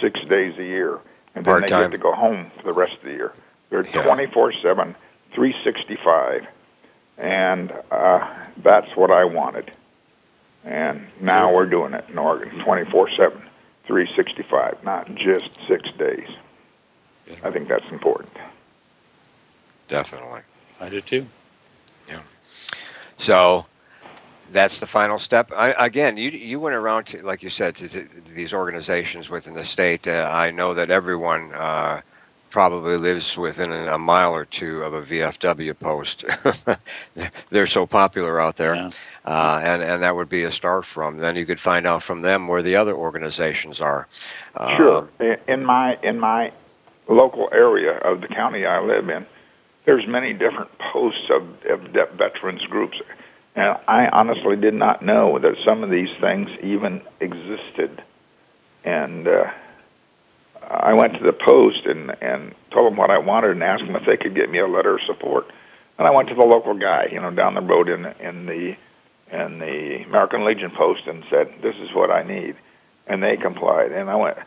six 0.00 0.18
days 0.20 0.58
a 0.58 0.64
year, 0.64 0.98
and 1.34 1.44
then 1.44 1.60
they 1.60 1.68
Part-time. 1.68 1.82
get 1.82 1.90
to 1.90 1.98
go 1.98 2.12
home 2.14 2.50
for 2.56 2.62
the 2.62 2.72
rest 2.72 2.94
of 2.94 3.02
the 3.02 3.10
year. 3.10 3.32
They're 3.68 3.84
Yeah. 3.84 4.02
24/7, 4.04 4.94
365, 5.34 6.46
and 7.18 7.74
uh, 7.90 8.34
that's 8.62 8.96
what 8.96 9.10
I 9.10 9.24
wanted. 9.24 9.70
And 10.64 11.08
now 11.20 11.52
we're 11.52 11.66
doing 11.66 11.92
it 11.92 12.06
in 12.08 12.16
Oregon 12.16 12.58
24 12.64 13.10
7, 13.10 13.42
365, 13.86 14.82
not 14.82 15.14
just 15.14 15.50
six 15.68 15.90
days. 15.98 16.28
I 17.42 17.50
think 17.50 17.68
that's 17.68 17.90
important. 17.90 18.34
Definitely. 19.88 20.40
I 20.80 20.88
do 20.88 21.02
too. 21.02 21.26
Yeah. 22.08 22.20
So 23.18 23.66
that's 24.54 24.78
the 24.78 24.86
final 24.86 25.18
step. 25.18 25.50
I, 25.54 25.72
again, 25.72 26.16
you 26.16 26.30
you 26.30 26.58
went 26.60 26.76
around 26.76 27.04
to, 27.08 27.22
like 27.22 27.42
you 27.42 27.50
said, 27.50 27.74
to, 27.76 27.88
to 27.88 28.08
these 28.34 28.54
organizations 28.54 29.28
within 29.28 29.52
the 29.54 29.64
state. 29.64 30.06
Uh, 30.08 30.30
I 30.32 30.50
know 30.52 30.72
that 30.74 30.90
everyone 30.90 31.52
uh, 31.52 32.00
probably 32.50 32.96
lives 32.96 33.36
within 33.36 33.72
a 33.72 33.98
mile 33.98 34.32
or 34.32 34.44
two 34.44 34.82
of 34.84 34.94
a 34.94 35.02
VFW 35.02 35.76
post. 35.78 36.24
They're 37.50 37.66
so 37.66 37.84
popular 37.84 38.40
out 38.40 38.56
there, 38.56 38.76
Yeah. 38.76 38.90
uh, 39.26 39.60
and 39.62 39.82
and 39.82 40.02
that 40.04 40.14
would 40.14 40.28
be 40.28 40.44
a 40.44 40.52
start 40.52 40.84
from. 40.86 41.18
Then 41.18 41.34
you 41.36 41.44
could 41.46 41.60
find 41.60 41.84
out 41.86 42.02
from 42.04 42.22
them 42.22 42.46
where 42.48 42.62
the 42.62 42.76
other 42.76 42.94
organizations 42.94 43.80
are. 43.80 44.06
Uh, 44.56 44.76
Sure. 44.76 45.08
In- 45.20 45.38
In 45.48 45.64
my 45.64 45.98
in 46.02 46.18
my 46.20 46.52
local 47.08 47.48
area 47.52 47.98
of 47.98 48.20
the 48.20 48.28
county 48.28 48.64
I 48.64 48.78
live 48.80 49.10
in, 49.10 49.26
there's 49.84 50.06
many 50.06 50.32
different 50.32 50.70
posts 50.78 51.28
of, 51.28 51.42
of 51.66 51.80
veterans 52.16 52.64
groups, 52.66 53.02
and 53.54 53.78
I 53.86 54.08
honestly 54.08 54.56
did 54.56 54.74
not 54.74 55.02
know 55.02 55.38
that 55.38 55.56
some 55.64 55.82
of 55.84 55.90
these 55.90 56.10
things 56.20 56.50
even 56.62 57.02
existed. 57.20 58.02
And 58.84 59.28
uh, 59.28 59.50
I 60.62 60.94
went 60.94 61.14
to 61.14 61.24
the 61.24 61.32
post 61.32 61.86
and 61.86 62.14
and 62.20 62.54
told 62.70 62.90
them 62.90 62.98
what 62.98 63.10
I 63.10 63.18
wanted 63.18 63.52
and 63.52 63.62
asked 63.62 63.84
them 63.86 63.96
if 63.96 64.04
they 64.06 64.16
could 64.16 64.34
get 64.34 64.50
me 64.50 64.58
a 64.58 64.66
letter 64.66 64.92
of 64.92 65.02
support. 65.02 65.46
And 65.98 66.06
I 66.06 66.10
went 66.10 66.28
to 66.30 66.34
the 66.34 66.42
local 66.42 66.74
guy, 66.74 67.08
you 67.12 67.20
know, 67.20 67.30
down 67.30 67.54
the 67.54 67.60
road 67.60 67.88
in 67.88 68.04
in 68.20 68.46
the 68.46 68.76
in 69.30 69.58
the 69.58 70.02
American 70.06 70.44
Legion 70.44 70.70
post 70.70 71.06
and 71.06 71.24
said, 71.30 71.54
"This 71.62 71.76
is 71.76 71.94
what 71.94 72.10
I 72.10 72.24
need," 72.24 72.56
and 73.06 73.22
they 73.22 73.36
complied. 73.36 73.92
And 73.92 74.10
I 74.10 74.16
went 74.16 74.38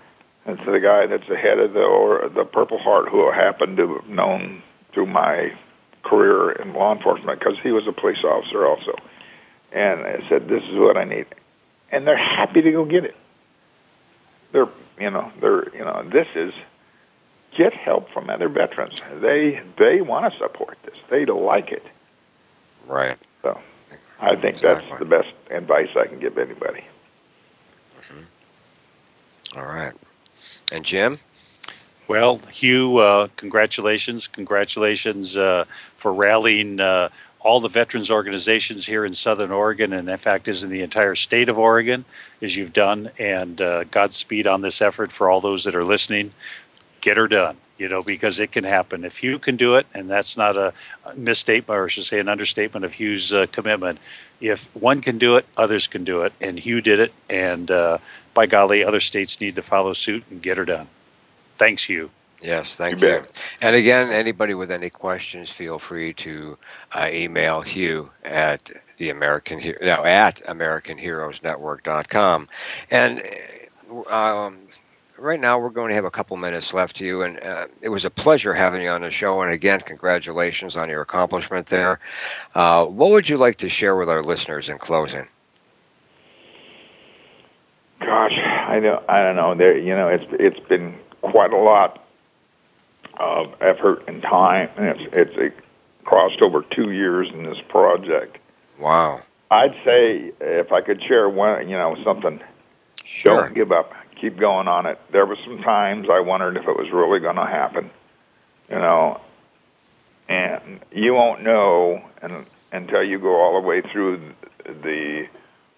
and 0.45 0.57
to 0.59 0.71
the 0.71 0.79
guy 0.79 1.07
that's 1.07 1.27
the 1.27 1.37
head 1.37 1.59
of 1.59 1.73
the 1.73 1.81
or 1.81 2.29
the 2.29 2.45
Purple 2.45 2.79
Heart, 2.79 3.09
who 3.09 3.29
happened 3.31 3.77
to 3.77 3.95
have 3.95 4.09
known 4.09 4.63
through 4.93 5.07
my 5.07 5.53
career 6.07 6.51
in 6.51 6.73
law 6.73 6.93
enforcement 6.95 7.39
because 7.39 7.57
he 7.59 7.71
was 7.71 7.87
a 7.87 7.91
police 7.91 8.23
officer 8.23 8.65
also. 8.65 8.95
And 9.71 10.01
I 10.01 10.27
said, 10.29 10.47
"This 10.47 10.63
is 10.63 10.75
what 10.77 10.97
I 10.97 11.03
need," 11.03 11.25
and 11.91 12.07
they're 12.07 12.15
happy 12.17 12.61
to 12.61 12.71
go 12.71 12.85
get 12.85 13.05
it. 13.05 13.15
They're 14.51 14.69
you 14.99 15.11
know 15.11 15.31
they're 15.41 15.69
you 15.75 15.83
know 15.83 16.03
this 16.09 16.27
is 16.35 16.53
get 17.55 17.73
help 17.73 18.09
from 18.11 18.29
other 18.29 18.49
veterans. 18.49 18.95
They 19.19 19.61
they 19.77 20.01
want 20.01 20.31
to 20.31 20.39
support 20.39 20.77
this. 20.83 20.95
They 21.09 21.25
like 21.25 21.71
it. 21.71 21.85
right. 22.85 23.17
So 23.41 23.59
I 24.19 24.35
think 24.35 24.55
Exactly. 24.55 24.89
that's 24.89 24.99
the 24.99 25.05
best 25.05 25.33
advice 25.49 25.89
I 25.95 26.07
can 26.07 26.19
give 26.19 26.37
anybody. 26.37 26.83
All 29.55 29.65
right. 29.65 29.93
And 30.71 30.83
Jim. 30.83 31.19
Well, 32.07 32.37
Hugh, 32.51 32.97
uh, 32.99 33.27
congratulations. 33.35 34.27
Congratulations 34.27 35.35
uh, 35.37 35.65
for 35.97 36.13
rallying 36.13 36.79
uh, 36.79 37.09
all 37.39 37.59
the 37.59 37.69
veterans 37.69 38.09
organizations 38.09 38.85
here 38.85 39.05
in 39.05 39.13
Southern 39.13 39.51
Oregon, 39.51 39.93
and 39.93 40.09
in 40.09 40.17
fact, 40.17 40.47
is 40.47 40.63
in 40.63 40.69
the 40.69 40.81
entire 40.81 41.15
state 41.15 41.49
of 41.49 41.57
Oregon, 41.57 42.05
as 42.41 42.55
you've 42.55 42.73
done. 42.73 43.11
And 43.17 43.61
uh, 43.61 43.83
Godspeed 43.85 44.47
on 44.47 44.61
this 44.61 44.81
effort 44.81 45.11
for 45.11 45.29
all 45.29 45.41
those 45.41 45.63
that 45.63 45.75
are 45.75 45.83
listening. 45.83 46.31
Get 46.99 47.15
her 47.17 47.27
done, 47.27 47.57
you 47.77 47.87
know, 47.87 48.01
because 48.01 48.39
it 48.39 48.51
can 48.51 48.63
happen. 48.63 49.05
If 49.05 49.23
you 49.23 49.39
can 49.39 49.55
do 49.55 49.75
it, 49.75 49.87
and 49.93 50.09
that's 50.09 50.35
not 50.35 50.57
a 50.57 50.73
misstatement, 51.15 51.77
or 51.77 51.85
I 51.85 51.87
should 51.87 52.05
say 52.05 52.19
an 52.19 52.27
understatement 52.27 52.83
of 52.83 52.93
Hugh's 52.93 53.31
uh, 53.31 53.45
commitment. 53.51 53.99
If 54.41 54.65
one 54.75 55.01
can 55.01 55.17
do 55.17 55.35
it, 55.37 55.45
others 55.55 55.87
can 55.87 56.03
do 56.03 56.23
it. 56.23 56.33
And 56.41 56.59
Hugh 56.59 56.81
did 56.81 56.99
it. 56.99 57.13
And 57.29 57.71
uh, 57.71 57.99
by 58.33 58.45
golly, 58.45 58.83
other 58.83 58.99
states 58.99 59.39
need 59.39 59.55
to 59.55 59.61
follow 59.61 59.93
suit 59.93 60.23
and 60.29 60.41
get 60.41 60.57
her 60.57 60.65
done. 60.65 60.87
Thanks, 61.57 61.85
Hugh. 61.85 62.11
Yes, 62.41 62.75
thank 62.75 63.01
You 63.01 63.07
you. 63.07 63.23
And 63.61 63.75
again, 63.75 64.11
anybody 64.11 64.53
with 64.53 64.69
any 64.71 64.89
questions, 64.89 65.49
feel 65.49 65.79
free 65.79 66.13
to 66.15 66.57
uh, 66.93 67.07
email 67.11 67.61
Hugh 67.61 68.11
at 68.23 68.69
the 68.97 69.09
American 69.09 69.59
He- 69.59 69.73
no, 69.81 70.03
at 70.05 70.41
AmericanHeroesNetwork.com. 70.45 72.47
And 72.91 73.23
uh, 73.91 74.13
um, 74.13 74.59
right 75.17 75.39
now, 75.39 75.57
we're 75.59 75.69
going 75.69 75.89
to 75.89 75.95
have 75.95 76.05
a 76.05 76.11
couple 76.11 76.37
minutes 76.37 76.73
left 76.75 76.97
to 76.97 77.05
you, 77.05 77.23
and 77.23 77.39
uh, 77.39 77.67
it 77.81 77.89
was 77.89 78.05
a 78.05 78.09
pleasure 78.11 78.53
having 78.53 78.83
you 78.83 78.89
on 78.89 79.01
the 79.01 79.09
show. 79.11 79.41
And 79.41 79.51
again, 79.51 79.79
congratulations 79.81 80.77
on 80.77 80.89
your 80.89 81.01
accomplishment 81.01 81.65
there. 81.67 81.99
Uh, 82.53 82.85
what 82.85 83.09
would 83.11 83.29
you 83.29 83.37
like 83.37 83.57
to 83.59 83.69
share 83.69 83.95
with 83.95 84.09
our 84.09 84.21
listeners 84.23 84.69
in 84.69 84.77
closing? 84.77 85.27
Gosh, 87.99 88.37
I 88.37 88.79
don't, 88.79 89.03
I 89.09 89.21
don't 89.21 89.35
know. 89.35 89.55
There, 89.55 89.75
you 89.75 89.95
know, 89.95 90.07
it's 90.07 90.25
it's 90.39 90.59
been 90.67 90.93
quite 91.21 91.51
a 91.51 91.57
lot 91.57 92.06
of 93.19 93.53
effort 93.61 94.03
and 94.07 94.21
time, 94.21 94.69
and 94.77 94.87
it's 94.87 95.13
it's 95.13 95.37
it 95.37 95.53
crossed 96.03 96.41
over 96.41 96.61
two 96.61 96.91
years 96.91 97.29
in 97.29 97.43
this 97.43 97.59
project. 97.67 98.37
Wow. 98.79 99.21
I'd 99.49 99.75
say 99.83 100.31
if 100.39 100.71
I 100.71 100.81
could 100.81 101.01
share 101.03 101.29
one, 101.29 101.69
you 101.69 101.77
know, 101.77 101.95
something. 102.03 102.41
Sure. 103.03 103.43
Don't 103.43 103.55
give 103.55 103.71
up. 103.71 103.93
Keep 104.19 104.37
going 104.37 104.67
on 104.67 104.85
it. 104.85 104.99
There 105.11 105.25
were 105.25 105.37
some 105.43 105.61
times 105.61 106.07
I 106.11 106.19
wondered 106.19 106.57
if 106.57 106.67
it 106.67 106.77
was 106.77 106.91
really 106.91 107.19
going 107.19 107.37
to 107.37 107.45
happen, 107.45 107.89
you 108.69 108.75
know, 108.75 109.21
and 110.27 110.79
you 110.91 111.13
won't 111.13 111.43
know 111.43 112.03
and, 112.21 112.45
until 112.71 113.07
you 113.07 113.19
go 113.19 113.35
all 113.35 113.61
the 113.61 113.65
way 113.65 113.81
through 113.81 114.33
the, 114.65 114.73
the 114.73 115.27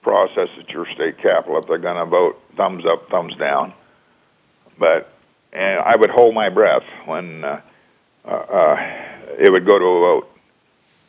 process 0.02 0.50
at 0.58 0.70
your 0.70 0.88
state 0.88 1.18
capitol 1.20 1.58
if 1.58 1.66
they're 1.68 1.78
going 1.78 1.98
to 1.98 2.06
vote 2.06 2.42
thumbs 2.56 2.86
up, 2.86 3.10
thumbs 3.10 3.36
down. 3.36 3.74
But 4.78 5.12
and 5.54 5.80
I 5.80 5.96
would 5.96 6.10
hold 6.10 6.36
my 6.36 6.50
breath 6.50 6.84
when 7.06 7.44
uh, 7.44 7.62
uh, 8.26 8.30
uh, 8.30 8.76
it 9.38 9.52
would 9.52 9.66
go 9.66 9.80
to 9.80 9.86
a 9.86 10.00
vote. 10.00 10.32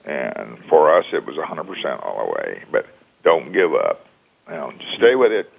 And 0.05 0.59
for 0.69 0.97
us, 0.97 1.05
it 1.13 1.27
was 1.27 1.37
100% 1.37 2.05
all 2.05 2.27
the 2.27 2.33
way. 2.33 2.63
But 2.71 2.87
don't 3.23 3.53
give 3.53 3.75
up. 3.75 4.07
You 4.49 4.55
know, 4.55 4.73
stay 4.97 5.15
with 5.15 5.31
it, 5.31 5.53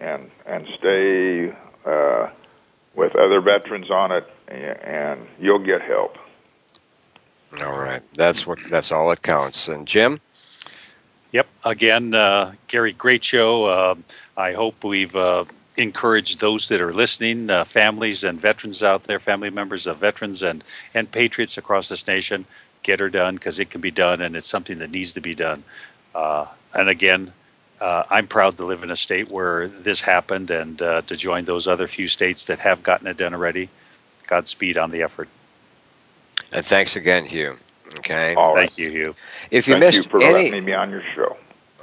and 0.00 0.30
and 0.44 0.66
stay 0.78 1.50
uh, 1.86 2.28
with 2.94 3.16
other 3.16 3.40
veterans 3.40 3.90
on 3.90 4.12
it, 4.12 4.28
and 4.48 5.26
you'll 5.40 5.60
get 5.60 5.80
help. 5.80 6.18
All 7.64 7.78
right. 7.78 8.02
That's 8.14 8.46
what. 8.46 8.58
That's 8.68 8.92
all 8.92 9.08
that 9.08 9.22
counts. 9.22 9.68
And 9.68 9.86
Jim. 9.86 10.20
Yep. 11.32 11.46
Again, 11.64 12.14
uh, 12.14 12.54
Gary, 12.68 12.92
great 12.92 13.22
show. 13.24 13.64
Uh, 13.64 13.94
I 14.36 14.52
hope 14.52 14.82
we've 14.82 15.14
encouraged 15.78 16.40
those 16.40 16.68
that 16.68 16.80
are 16.80 16.92
listening, 16.92 17.48
uh, 17.48 17.64
families 17.64 18.24
and 18.24 18.40
veterans 18.40 18.82
out 18.82 19.04
there, 19.04 19.20
family 19.20 19.48
members 19.48 19.86
of 19.86 19.98
veterans 19.98 20.42
and, 20.42 20.64
and 20.92 21.10
patriots 21.10 21.56
across 21.56 21.88
this 21.88 22.06
nation, 22.06 22.44
get 22.82 23.00
her 23.00 23.08
done 23.08 23.34
because 23.34 23.58
it 23.58 23.70
can 23.70 23.80
be 23.80 23.90
done 23.90 24.20
and 24.20 24.36
it's 24.36 24.46
something 24.46 24.78
that 24.78 24.90
needs 24.90 25.12
to 25.12 25.20
be 25.20 25.34
done. 25.34 25.62
Uh, 26.14 26.46
and 26.74 26.88
again, 26.88 27.32
uh, 27.80 28.02
I'm 28.10 28.26
proud 28.26 28.56
to 28.56 28.64
live 28.64 28.82
in 28.82 28.90
a 28.90 28.96
state 28.96 29.30
where 29.30 29.68
this 29.68 30.00
happened 30.00 30.50
and 30.50 30.82
uh, 30.82 31.02
to 31.02 31.16
join 31.16 31.44
those 31.44 31.68
other 31.68 31.86
few 31.86 32.08
states 32.08 32.44
that 32.46 32.58
have 32.58 32.82
gotten 32.82 33.06
it 33.06 33.16
done 33.16 33.34
already. 33.34 33.68
Godspeed 34.26 34.76
on 34.76 34.90
the 34.90 35.02
effort. 35.02 35.28
And 36.52 36.66
thanks 36.66 36.96
again, 36.96 37.24
Hugh. 37.24 37.56
Okay. 37.98 38.34
All 38.34 38.54
right. 38.54 38.68
Thank 38.68 38.78
you, 38.78 38.90
Hugh. 38.90 39.14
If 39.50 39.68
you 39.68 39.74
Thank 39.74 39.84
missed 39.84 39.96
you 39.96 40.02
for 40.04 40.22
any, 40.22 40.32
letting 40.32 40.52
me 40.52 40.60
be 40.60 40.74
on 40.74 40.90
your 40.90 41.02
show. 41.14 41.36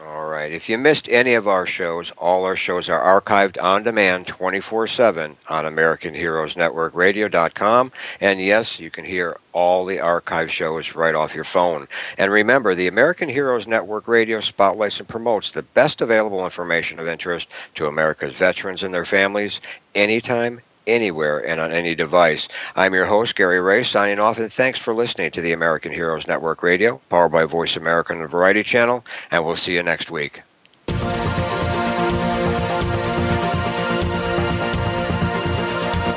All 0.06 0.28
right. 0.28 0.52
If 0.52 0.70
you 0.70 0.78
missed 0.78 1.10
any 1.10 1.34
of 1.34 1.48
our 1.48 1.66
shows, 1.66 2.12
all 2.12 2.44
our 2.44 2.56
shows 2.56 2.90
are 2.90 3.22
archived 3.22 3.60
on 3.62 3.84
demand 3.84 4.28
24/7 4.28 5.38
on 5.50 5.66
AmericanHeroesNetworkRadio.com. 5.66 7.92
And 8.22 8.40
yes, 8.40 8.80
you 8.80 8.92
can 8.92 9.06
hear 9.06 9.38
all 9.52 9.84
the 9.84 10.00
archive 10.00 10.52
shows 10.52 10.94
right 10.96 11.16
off 11.16 11.34
your 11.34 11.44
phone. 11.44 11.88
And 12.18 12.32
remember, 12.32 12.76
the 12.76 12.88
American 12.88 13.30
Heroes 13.30 13.66
Network 13.66 14.08
Radio 14.08 14.42
spotlights 14.42 15.00
and 15.00 15.10
promotes 15.10 15.50
the 15.50 15.64
best 15.64 16.02
available 16.02 16.44
information 16.44 17.00
of 17.00 17.08
interest 17.08 17.48
to 17.74 17.88
America's 17.88 18.34
veterans 18.34 18.84
and 18.84 18.94
their 18.94 19.06
families 19.06 19.60
anytime 19.96 20.62
anywhere 20.88 21.40
and 21.40 21.60
on 21.60 21.72
any 21.72 21.96
device. 21.96 22.48
I'm 22.76 22.94
your 22.94 23.06
host, 23.06 23.36
Gary 23.36 23.60
Ray, 23.60 23.84
signing 23.84 24.20
off, 24.20 24.38
and 24.38 24.52
thanks 24.52 24.80
for 24.80 24.94
listening 24.94 25.32
to 25.32 25.42
the 25.42 25.54
American 25.54 25.92
Heroes 25.92 26.28
Network 26.28 26.64
Radio, 26.64 27.02
powered 27.10 27.32
by 27.32 27.46
Voice 27.46 27.76
America 27.76 28.14
and 28.14 28.22
the 28.22 28.28
Variety 28.28 28.64
Channel, 28.64 29.06
and 29.32 29.46
we'll 29.46 29.56
see 29.56 29.74
you 29.74 29.84
next 29.84 30.12
week. 30.12 30.42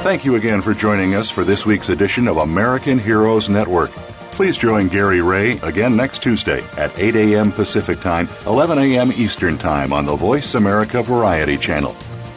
Thank 0.00 0.24
you 0.24 0.36
again 0.36 0.62
for 0.62 0.72
joining 0.72 1.14
us 1.16 1.30
for 1.30 1.44
this 1.44 1.66
week's 1.66 1.88
edition 1.88 2.28
of 2.28 2.38
American 2.38 2.98
Heroes 2.98 3.48
Network. 3.48 3.90
Please 4.30 4.56
join 4.56 4.86
Gary 4.88 5.20
Ray 5.20 5.58
again 5.58 5.96
next 5.96 6.22
Tuesday 6.22 6.62
at 6.76 6.96
8 6.96 7.16
a.m. 7.16 7.50
Pacific 7.50 8.00
Time, 8.00 8.28
11 8.46 8.78
a.m. 8.78 9.08
Eastern 9.16 9.58
Time 9.58 9.92
on 9.92 10.06
the 10.06 10.14
Voice 10.14 10.54
America 10.54 11.02
Variety 11.02 11.58
Channel. 11.58 11.92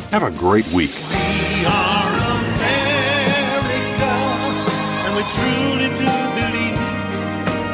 Have 0.10 0.24
a 0.24 0.32
great 0.32 0.68
week. 0.74 0.96
We 1.10 2.11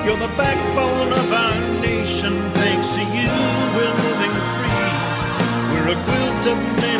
You're 0.07 0.15
the 0.15 0.33
backbone 0.37 1.11
of 1.11 1.33
our 1.33 1.81
nation. 1.81 2.39
Thanks 2.51 2.87
to 2.91 3.01
you, 3.01 3.29
we're 3.75 3.97
living 4.07 4.35
free. 4.55 4.87
We're 5.73 5.89
a 5.89 6.03
quilt 6.05 6.47
of 6.47 6.81
men. 6.81 6.96